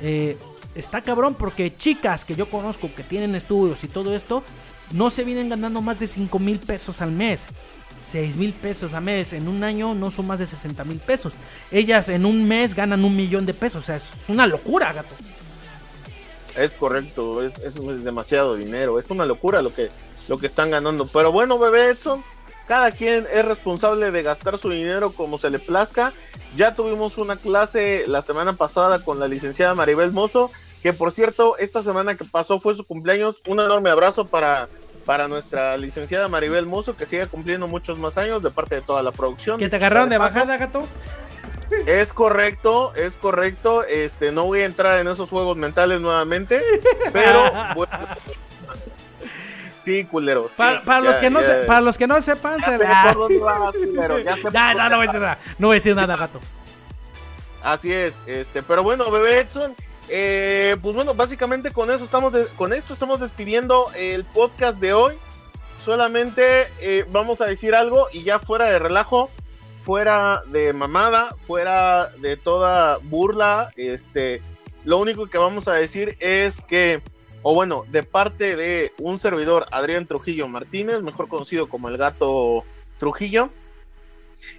Eh, 0.00 0.36
está 0.74 1.02
cabrón 1.02 1.34
porque 1.34 1.76
chicas 1.76 2.24
que 2.24 2.34
yo 2.36 2.46
conozco 2.50 2.88
que 2.94 3.02
tienen 3.02 3.34
estudios 3.34 3.82
y 3.84 3.88
todo 3.88 4.14
esto, 4.14 4.42
no 4.92 5.10
se 5.10 5.24
vienen 5.24 5.48
ganando 5.48 5.80
más 5.82 5.98
de 6.00 6.06
5 6.06 6.38
mil 6.38 6.58
pesos 6.58 7.00
al 7.02 7.12
mes. 7.12 7.46
6 8.10 8.36
mil 8.36 8.52
pesos 8.54 8.94
al 8.94 9.04
mes. 9.04 9.32
En 9.34 9.48
un 9.48 9.62
año 9.62 9.94
no 9.94 10.10
son 10.10 10.26
más 10.26 10.38
de 10.38 10.46
60 10.46 10.82
mil 10.84 10.98
pesos. 10.98 11.32
Ellas 11.70 12.08
en 12.08 12.24
un 12.24 12.48
mes 12.48 12.74
ganan 12.74 13.04
un 13.04 13.14
millón 13.14 13.44
de 13.44 13.52
pesos. 13.54 13.84
O 13.84 13.86
sea, 13.86 13.96
es 13.96 14.12
una 14.28 14.46
locura, 14.46 14.92
gato. 14.94 15.14
Es 16.56 16.74
correcto, 16.74 17.42
es, 17.44 17.58
es- 17.58 17.76
es 17.76 18.04
demasiado 18.04 18.56
dinero, 18.56 18.98
es 18.98 19.10
una 19.10 19.24
locura 19.26 19.62
lo 19.62 19.72
que, 19.72 19.90
lo 20.26 20.38
que 20.38 20.46
están 20.46 20.70
ganando. 20.70 21.06
Pero 21.06 21.30
bueno, 21.30 21.58
bebé 21.58 21.90
Edson, 21.90 22.24
cada 22.68 22.90
quien 22.90 23.26
es 23.32 23.44
responsable 23.44 24.10
de 24.10 24.22
gastar 24.22 24.58
su 24.58 24.68
dinero 24.68 25.12
como 25.12 25.38
se 25.38 25.50
le 25.50 25.58
plazca. 25.58 26.12
Ya 26.54 26.74
tuvimos 26.74 27.16
una 27.16 27.36
clase 27.36 28.04
la 28.06 28.20
semana 28.20 28.52
pasada 28.52 29.00
con 29.00 29.18
la 29.18 29.26
licenciada 29.26 29.74
Maribel 29.74 30.12
Mozo, 30.12 30.52
que 30.82 30.92
por 30.92 31.10
cierto, 31.12 31.56
esta 31.56 31.82
semana 31.82 32.16
que 32.16 32.24
pasó 32.24 32.60
fue 32.60 32.74
su 32.74 32.84
cumpleaños. 32.84 33.42
Un 33.48 33.60
enorme 33.60 33.90
abrazo 33.90 34.26
para, 34.26 34.68
para 35.06 35.28
nuestra 35.28 35.78
licenciada 35.78 36.28
Maribel 36.28 36.66
Mozo, 36.66 36.94
que 36.94 37.06
sigue 37.06 37.26
cumpliendo 37.26 37.66
muchos 37.66 37.98
más 37.98 38.18
años 38.18 38.42
de 38.42 38.50
parte 38.50 38.76
de 38.76 38.82
toda 38.82 39.02
la 39.02 39.12
producción. 39.12 39.58
¿Que 39.58 39.70
te 39.70 39.76
agarraron 39.76 40.10
de 40.10 40.18
bajada, 40.18 40.58
gato? 40.58 40.82
Es 41.86 42.12
correcto, 42.12 42.92
es 42.94 43.16
correcto. 43.16 43.84
Este, 43.84 44.30
no 44.30 44.44
voy 44.44 44.60
a 44.60 44.66
entrar 44.66 45.00
en 45.00 45.08
esos 45.08 45.30
juegos 45.30 45.56
mentales 45.56 46.00
nuevamente, 46.00 46.62
pero 47.12 47.50
bueno. 47.74 47.92
Sí, 49.88 50.04
culero. 50.04 50.50
Para, 50.56 50.82
para 50.82 51.00
ya, 51.00 51.06
los 51.08 51.16
que 51.18 51.30
no 51.30 51.40
se- 51.40 51.54
para 51.66 51.80
los 51.80 51.96
que 51.98 52.06
no 52.06 52.20
sepan, 52.20 52.60
ya 52.60 52.66
se 52.66 52.78
vas, 53.38 53.74
culero, 53.74 54.18
ya 54.18 54.36
no, 54.74 54.88
no 54.90 54.96
voy 54.96 55.04
a 55.04 55.06
decir 55.06 55.20
nada. 55.20 55.38
No 55.58 55.66
voy 55.68 55.74
a 55.74 55.78
decir 55.78 55.96
nada, 55.96 56.16
gato. 56.16 56.40
Así 57.62 57.92
es, 57.92 58.16
este, 58.26 58.62
pero 58.62 58.82
bueno, 58.82 59.10
bebé 59.10 59.40
Edson, 59.40 59.74
eh, 60.08 60.76
pues 60.80 60.94
bueno, 60.94 61.14
básicamente 61.14 61.70
con 61.72 61.90
eso 61.90 62.04
estamos, 62.04 62.32
de- 62.32 62.46
con 62.56 62.72
esto 62.72 62.92
estamos 62.92 63.20
despidiendo 63.20 63.90
el 63.96 64.24
podcast 64.24 64.78
de 64.78 64.92
hoy. 64.92 65.14
Solamente 65.84 66.68
eh, 66.80 67.04
vamos 67.10 67.40
a 67.40 67.46
decir 67.46 67.74
algo 67.74 68.08
y 68.12 68.22
ya 68.22 68.38
fuera 68.38 68.66
de 68.66 68.78
relajo, 68.78 69.30
fuera 69.84 70.42
de 70.46 70.72
mamada, 70.72 71.34
fuera 71.42 72.08
de 72.18 72.36
toda 72.36 72.98
burla, 73.04 73.70
este, 73.76 74.42
lo 74.84 74.98
único 74.98 75.26
que 75.28 75.38
vamos 75.38 75.66
a 75.66 75.72
decir 75.72 76.16
es 76.20 76.60
que, 76.60 77.00
o 77.50 77.54
bueno, 77.54 77.86
de 77.90 78.02
parte 78.02 78.56
de 78.56 78.92
un 78.98 79.18
servidor, 79.18 79.64
Adrián 79.72 80.04
Trujillo 80.06 80.48
Martínez, 80.48 81.00
mejor 81.00 81.28
conocido 81.28 81.66
como 81.66 81.88
el 81.88 81.96
gato 81.96 82.62
Trujillo, 82.98 83.48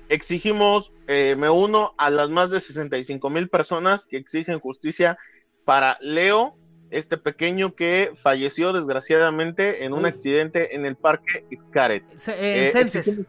exigimos, 0.10 0.92
eh, 1.08 1.36
me 1.38 1.52
uno 1.52 1.94
a 2.00 2.10
las 2.10 2.32
más 2.32 2.50
de 2.50 2.60
65 2.60 3.30
mil 3.30 3.48
personas 3.48 4.08
que 4.08 4.18
exigen 4.18 4.60
justicia 4.60 5.20
para 5.66 5.98
Leo, 6.02 6.56
este 6.90 7.18
pequeño 7.18 7.76
que 7.76 8.12
falleció 8.16 8.74
desgraciadamente 8.74 9.86
en 9.86 9.94
un 9.94 10.06
Uy. 10.06 10.10
accidente 10.10 10.76
en 10.76 10.88
el 10.88 10.96
parque 10.96 11.46
Xcaret. 11.70 12.04
Se- 12.16 12.32
En 12.34 12.64
Eh, 12.64 12.70
Censes. 12.72 13.20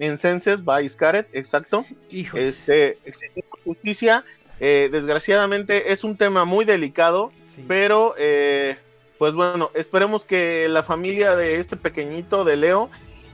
En 0.00 0.18
Censes, 0.18 0.64
by 0.64 0.88
Xcaret, 0.88 1.28
exacto. 1.32 1.84
Hijos. 2.10 2.40
Este, 2.40 2.98
exigimos 3.04 3.60
justicia. 3.64 4.24
Eh, 4.60 4.88
desgraciadamente 4.90 5.92
es 5.92 6.04
un 6.04 6.16
tema 6.16 6.44
muy 6.44 6.64
delicado, 6.64 7.32
Sí. 7.46 7.64
pero 7.68 8.14
eh, 8.18 8.76
pues 9.18 9.34
bueno, 9.34 9.70
esperemos 9.74 10.24
que 10.24 10.68
la 10.68 10.82
familia 10.82 11.34
de 11.36 11.56
este 11.56 11.76
pequeñito 11.76 12.44
de 12.44 12.56
Leo 12.56 12.90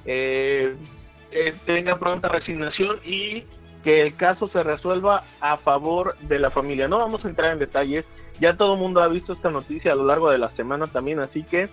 eh, 0.06 0.74
tenga 1.66 1.98
pronta 1.98 2.28
resignación 2.28 2.98
y 3.04 3.44
que 3.82 4.00
el 4.00 4.14
caso 4.16 4.48
se 4.48 4.62
resuelva 4.62 5.24
a 5.40 5.56
favor 5.58 6.16
de 6.20 6.38
la 6.38 6.48
familia. 6.50 6.88
No 6.88 6.98
vamos 6.98 7.24
a 7.24 7.28
entrar 7.28 7.52
en 7.52 7.58
detalles, 7.58 8.04
ya 8.40 8.56
todo 8.56 8.74
el 8.74 8.80
mundo 8.80 9.02
ha 9.02 9.08
visto 9.08 9.34
esta 9.34 9.50
noticia 9.50 9.92
a 9.92 9.94
lo 9.94 10.04
largo 10.06 10.30
de 10.30 10.38
la 10.38 10.48
semana 10.56 10.86
también, 10.86 11.20
así 11.20 11.42
que 11.42 11.68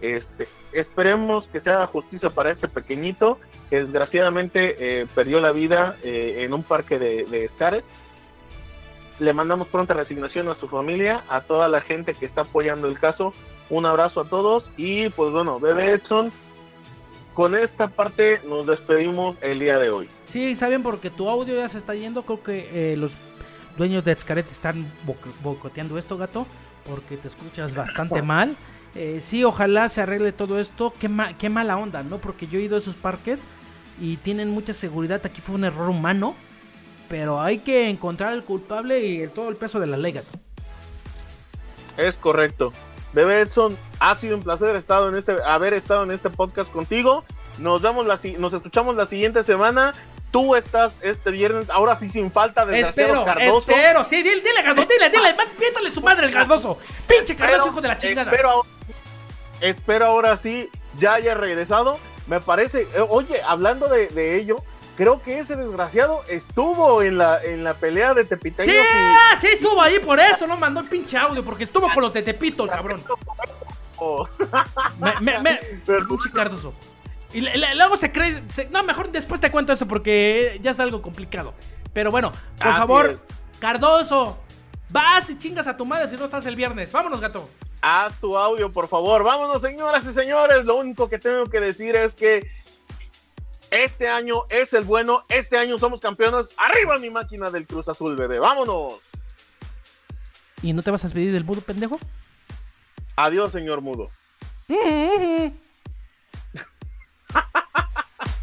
este, 0.00 0.48
esperemos 0.72 1.46
que 1.48 1.60
se 1.60 1.70
haga 1.70 1.86
justicia 1.86 2.28
para 2.30 2.50
este 2.50 2.68
pequeñito 2.68 3.38
que 3.70 3.80
desgraciadamente 3.80 4.76
eh, 5.02 5.06
perdió 5.14 5.40
la 5.40 5.52
vida 5.52 5.96
eh, 6.02 6.38
en 6.40 6.52
un 6.54 6.62
parque 6.62 6.98
de, 6.98 7.24
de. 7.24 7.50
Le 9.20 9.32
mandamos 9.32 9.68
pronta 9.68 9.94
resignación 9.94 10.48
a 10.48 10.54
su 10.56 10.68
familia, 10.68 11.22
a 11.28 11.42
toda 11.42 11.68
la 11.68 11.80
gente 11.80 12.14
que 12.14 12.26
está 12.26 12.40
apoyando 12.42 12.88
el 12.88 12.98
caso. 12.98 13.32
Un 13.70 13.86
abrazo 13.86 14.20
a 14.22 14.24
todos 14.24 14.64
y 14.76 15.08
pues 15.10 15.32
bueno, 15.32 15.60
Bebe 15.60 15.92
Edson, 15.92 16.32
con 17.34 17.56
esta 17.56 17.88
parte 17.88 18.40
nos 18.48 18.66
despedimos 18.66 19.36
el 19.40 19.60
día 19.60 19.78
de 19.78 19.90
hoy. 19.90 20.08
Sí, 20.26 20.54
saben 20.56 20.82
porque 20.82 21.08
tu 21.10 21.28
audio 21.28 21.54
ya 21.56 21.68
se 21.68 21.78
está 21.78 21.94
yendo. 21.94 22.22
Creo 22.24 22.42
que 22.42 22.92
eh, 22.92 22.96
los 22.96 23.16
dueños 23.78 24.04
de 24.04 24.14
Xcaret 24.14 24.50
están 24.50 24.86
bo- 25.04 25.16
boicoteando 25.42 25.96
esto, 25.98 26.18
gato, 26.18 26.46
porque 26.88 27.16
te 27.16 27.28
escuchas 27.28 27.74
bastante 27.74 28.20
mal. 28.22 28.56
Eh, 28.94 29.20
sí, 29.22 29.44
ojalá 29.44 29.88
se 29.88 30.02
arregle 30.02 30.32
todo 30.32 30.58
esto. 30.60 30.92
Qué, 30.98 31.08
ma- 31.08 31.32
qué 31.38 31.48
mala 31.48 31.78
onda, 31.78 32.02
¿no? 32.02 32.18
Porque 32.18 32.46
yo 32.46 32.58
he 32.58 32.62
ido 32.62 32.74
a 32.74 32.78
esos 32.78 32.96
parques 32.96 33.44
y 34.00 34.16
tienen 34.16 34.50
mucha 34.50 34.72
seguridad. 34.74 35.22
Aquí 35.24 35.40
fue 35.40 35.54
un 35.54 35.64
error 35.64 35.88
humano. 35.88 36.34
Pero 37.08 37.40
hay 37.40 37.58
que 37.58 37.88
encontrar 37.90 38.32
al 38.32 38.42
culpable 38.44 39.00
y 39.00 39.20
el- 39.22 39.30
todo 39.30 39.48
el 39.48 39.56
peso 39.56 39.78
de 39.80 39.86
la 39.86 39.96
ley, 39.96 40.12
gato. 40.12 40.28
Es 41.96 42.16
correcto. 42.16 42.72
Bebe 43.12 43.40
Edson, 43.40 43.76
ha 44.00 44.14
sido 44.14 44.36
un 44.36 44.42
placer 44.42 44.74
estado 44.76 45.08
en 45.08 45.14
este, 45.16 45.36
haber 45.44 45.74
estado 45.74 46.02
en 46.04 46.10
este 46.10 46.30
podcast 46.30 46.72
contigo. 46.72 47.24
Nos 47.58 47.82
vemos 47.82 48.06
la, 48.06 48.18
nos 48.38 48.54
escuchamos 48.54 48.96
la 48.96 49.04
siguiente 49.04 49.42
semana. 49.42 49.92
Tú 50.30 50.54
estás 50.56 50.98
este 51.02 51.30
viernes, 51.30 51.68
ahora 51.68 51.94
sí 51.94 52.08
sin 52.08 52.32
falta, 52.32 52.64
desgraciado 52.64 53.08
Espero, 53.20 53.24
Cardoso. 53.26 53.70
espero. 53.70 54.04
Sí, 54.04 54.16
dile, 54.22 54.36
dile, 54.40 54.62
Cardoso, 54.64 54.88
dile, 54.88 55.10
dile. 55.10 55.36
Piéntale 55.58 55.90
su 55.90 56.00
madre 56.00 56.26
el 56.28 56.32
Cardoso. 56.32 56.78
Pinche 57.06 57.36
Cardoso, 57.36 57.56
Espero- 57.58 57.70
hijo 57.72 57.80
de 57.82 57.88
la 57.88 57.98
chingada. 57.98 58.30
Espero, 58.30 58.50
ahora- 58.50 58.68
espero 59.60 60.06
ahora 60.06 60.36
sí 60.38 60.70
ya 60.98 61.14
haya 61.14 61.34
regresado. 61.34 61.98
Me 62.28 62.40
parece, 62.40 62.82
eh, 62.94 63.04
oye, 63.10 63.42
hablando 63.42 63.88
de, 63.88 64.06
de 64.08 64.36
ello, 64.38 64.64
creo 65.02 65.20
que 65.20 65.40
ese 65.40 65.56
desgraciado 65.56 66.22
estuvo 66.28 67.02
en 67.02 67.18
la, 67.18 67.42
en 67.42 67.64
la 67.64 67.74
pelea 67.74 68.14
de 68.14 68.24
Tepiteños 68.24 68.72
Sí, 68.72 68.80
y- 68.80 69.40
sí 69.40 69.46
estuvo 69.48 69.82
ahí, 69.82 69.98
por 69.98 70.20
eso 70.20 70.46
no 70.46 70.56
mandó 70.56 70.78
el 70.80 70.86
pinche 70.86 71.16
audio, 71.18 71.44
porque 71.44 71.64
estuvo 71.64 71.90
con 71.92 72.02
los 72.04 72.12
de 72.12 72.22
Tepito, 72.22 72.62
el 72.64 72.70
cabrón. 72.70 73.02
Me, 75.00 75.14
me, 75.20 75.38
me, 75.40 75.60
Pero- 75.84 76.06
pinche 76.08 76.30
Cardoso. 76.30 76.72
Y 77.32 77.40
luego 77.40 77.96
se 77.96 78.12
cree, 78.12 78.42
se- 78.50 78.66
no, 78.66 78.82
mejor 78.84 79.10
después 79.10 79.40
te 79.40 79.50
cuento 79.50 79.72
eso 79.72 79.88
porque 79.88 80.60
ya 80.62 80.70
es 80.70 80.78
algo 80.80 81.02
complicado. 81.02 81.52
Pero 81.92 82.10
bueno, 82.12 82.30
por 82.58 82.68
Así 82.68 82.78
favor, 82.78 83.06
es. 83.06 83.26
Cardoso, 83.58 84.38
vas 84.90 85.30
y 85.30 85.38
chingas 85.38 85.66
a 85.66 85.76
tu 85.76 85.84
madre 85.84 86.06
si 86.08 86.16
no 86.16 86.26
estás 86.26 86.46
el 86.46 86.54
viernes. 86.54 86.92
Vámonos, 86.92 87.20
gato. 87.20 87.48
Haz 87.80 88.20
tu 88.20 88.36
audio, 88.38 88.70
por 88.70 88.86
favor. 88.86 89.24
Vámonos, 89.24 89.62
señoras 89.62 90.04
y 90.06 90.12
señores. 90.12 90.64
Lo 90.64 90.76
único 90.76 91.08
que 91.08 91.18
tengo 91.18 91.46
que 91.46 91.58
decir 91.58 91.96
es 91.96 92.14
que 92.14 92.48
Este 93.72 94.06
año 94.06 94.44
es 94.50 94.74
el 94.74 94.84
bueno, 94.84 95.24
este 95.30 95.56
año 95.56 95.78
somos 95.78 95.98
campeones. 95.98 96.50
Arriba 96.58 96.98
mi 96.98 97.08
máquina 97.08 97.50
del 97.50 97.66
Cruz 97.66 97.88
Azul, 97.88 98.16
bebé. 98.16 98.38
Vámonos. 98.38 99.12
¿Y 100.60 100.74
no 100.74 100.82
te 100.82 100.90
vas 100.90 101.02
a 101.02 101.06
despedir 101.06 101.32
del 101.32 101.44
mudo, 101.44 101.62
pendejo? 101.62 101.98
Adiós, 103.16 103.50
señor 103.50 103.80
mudo. 103.80 104.10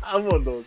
Vámonos. 0.02 0.66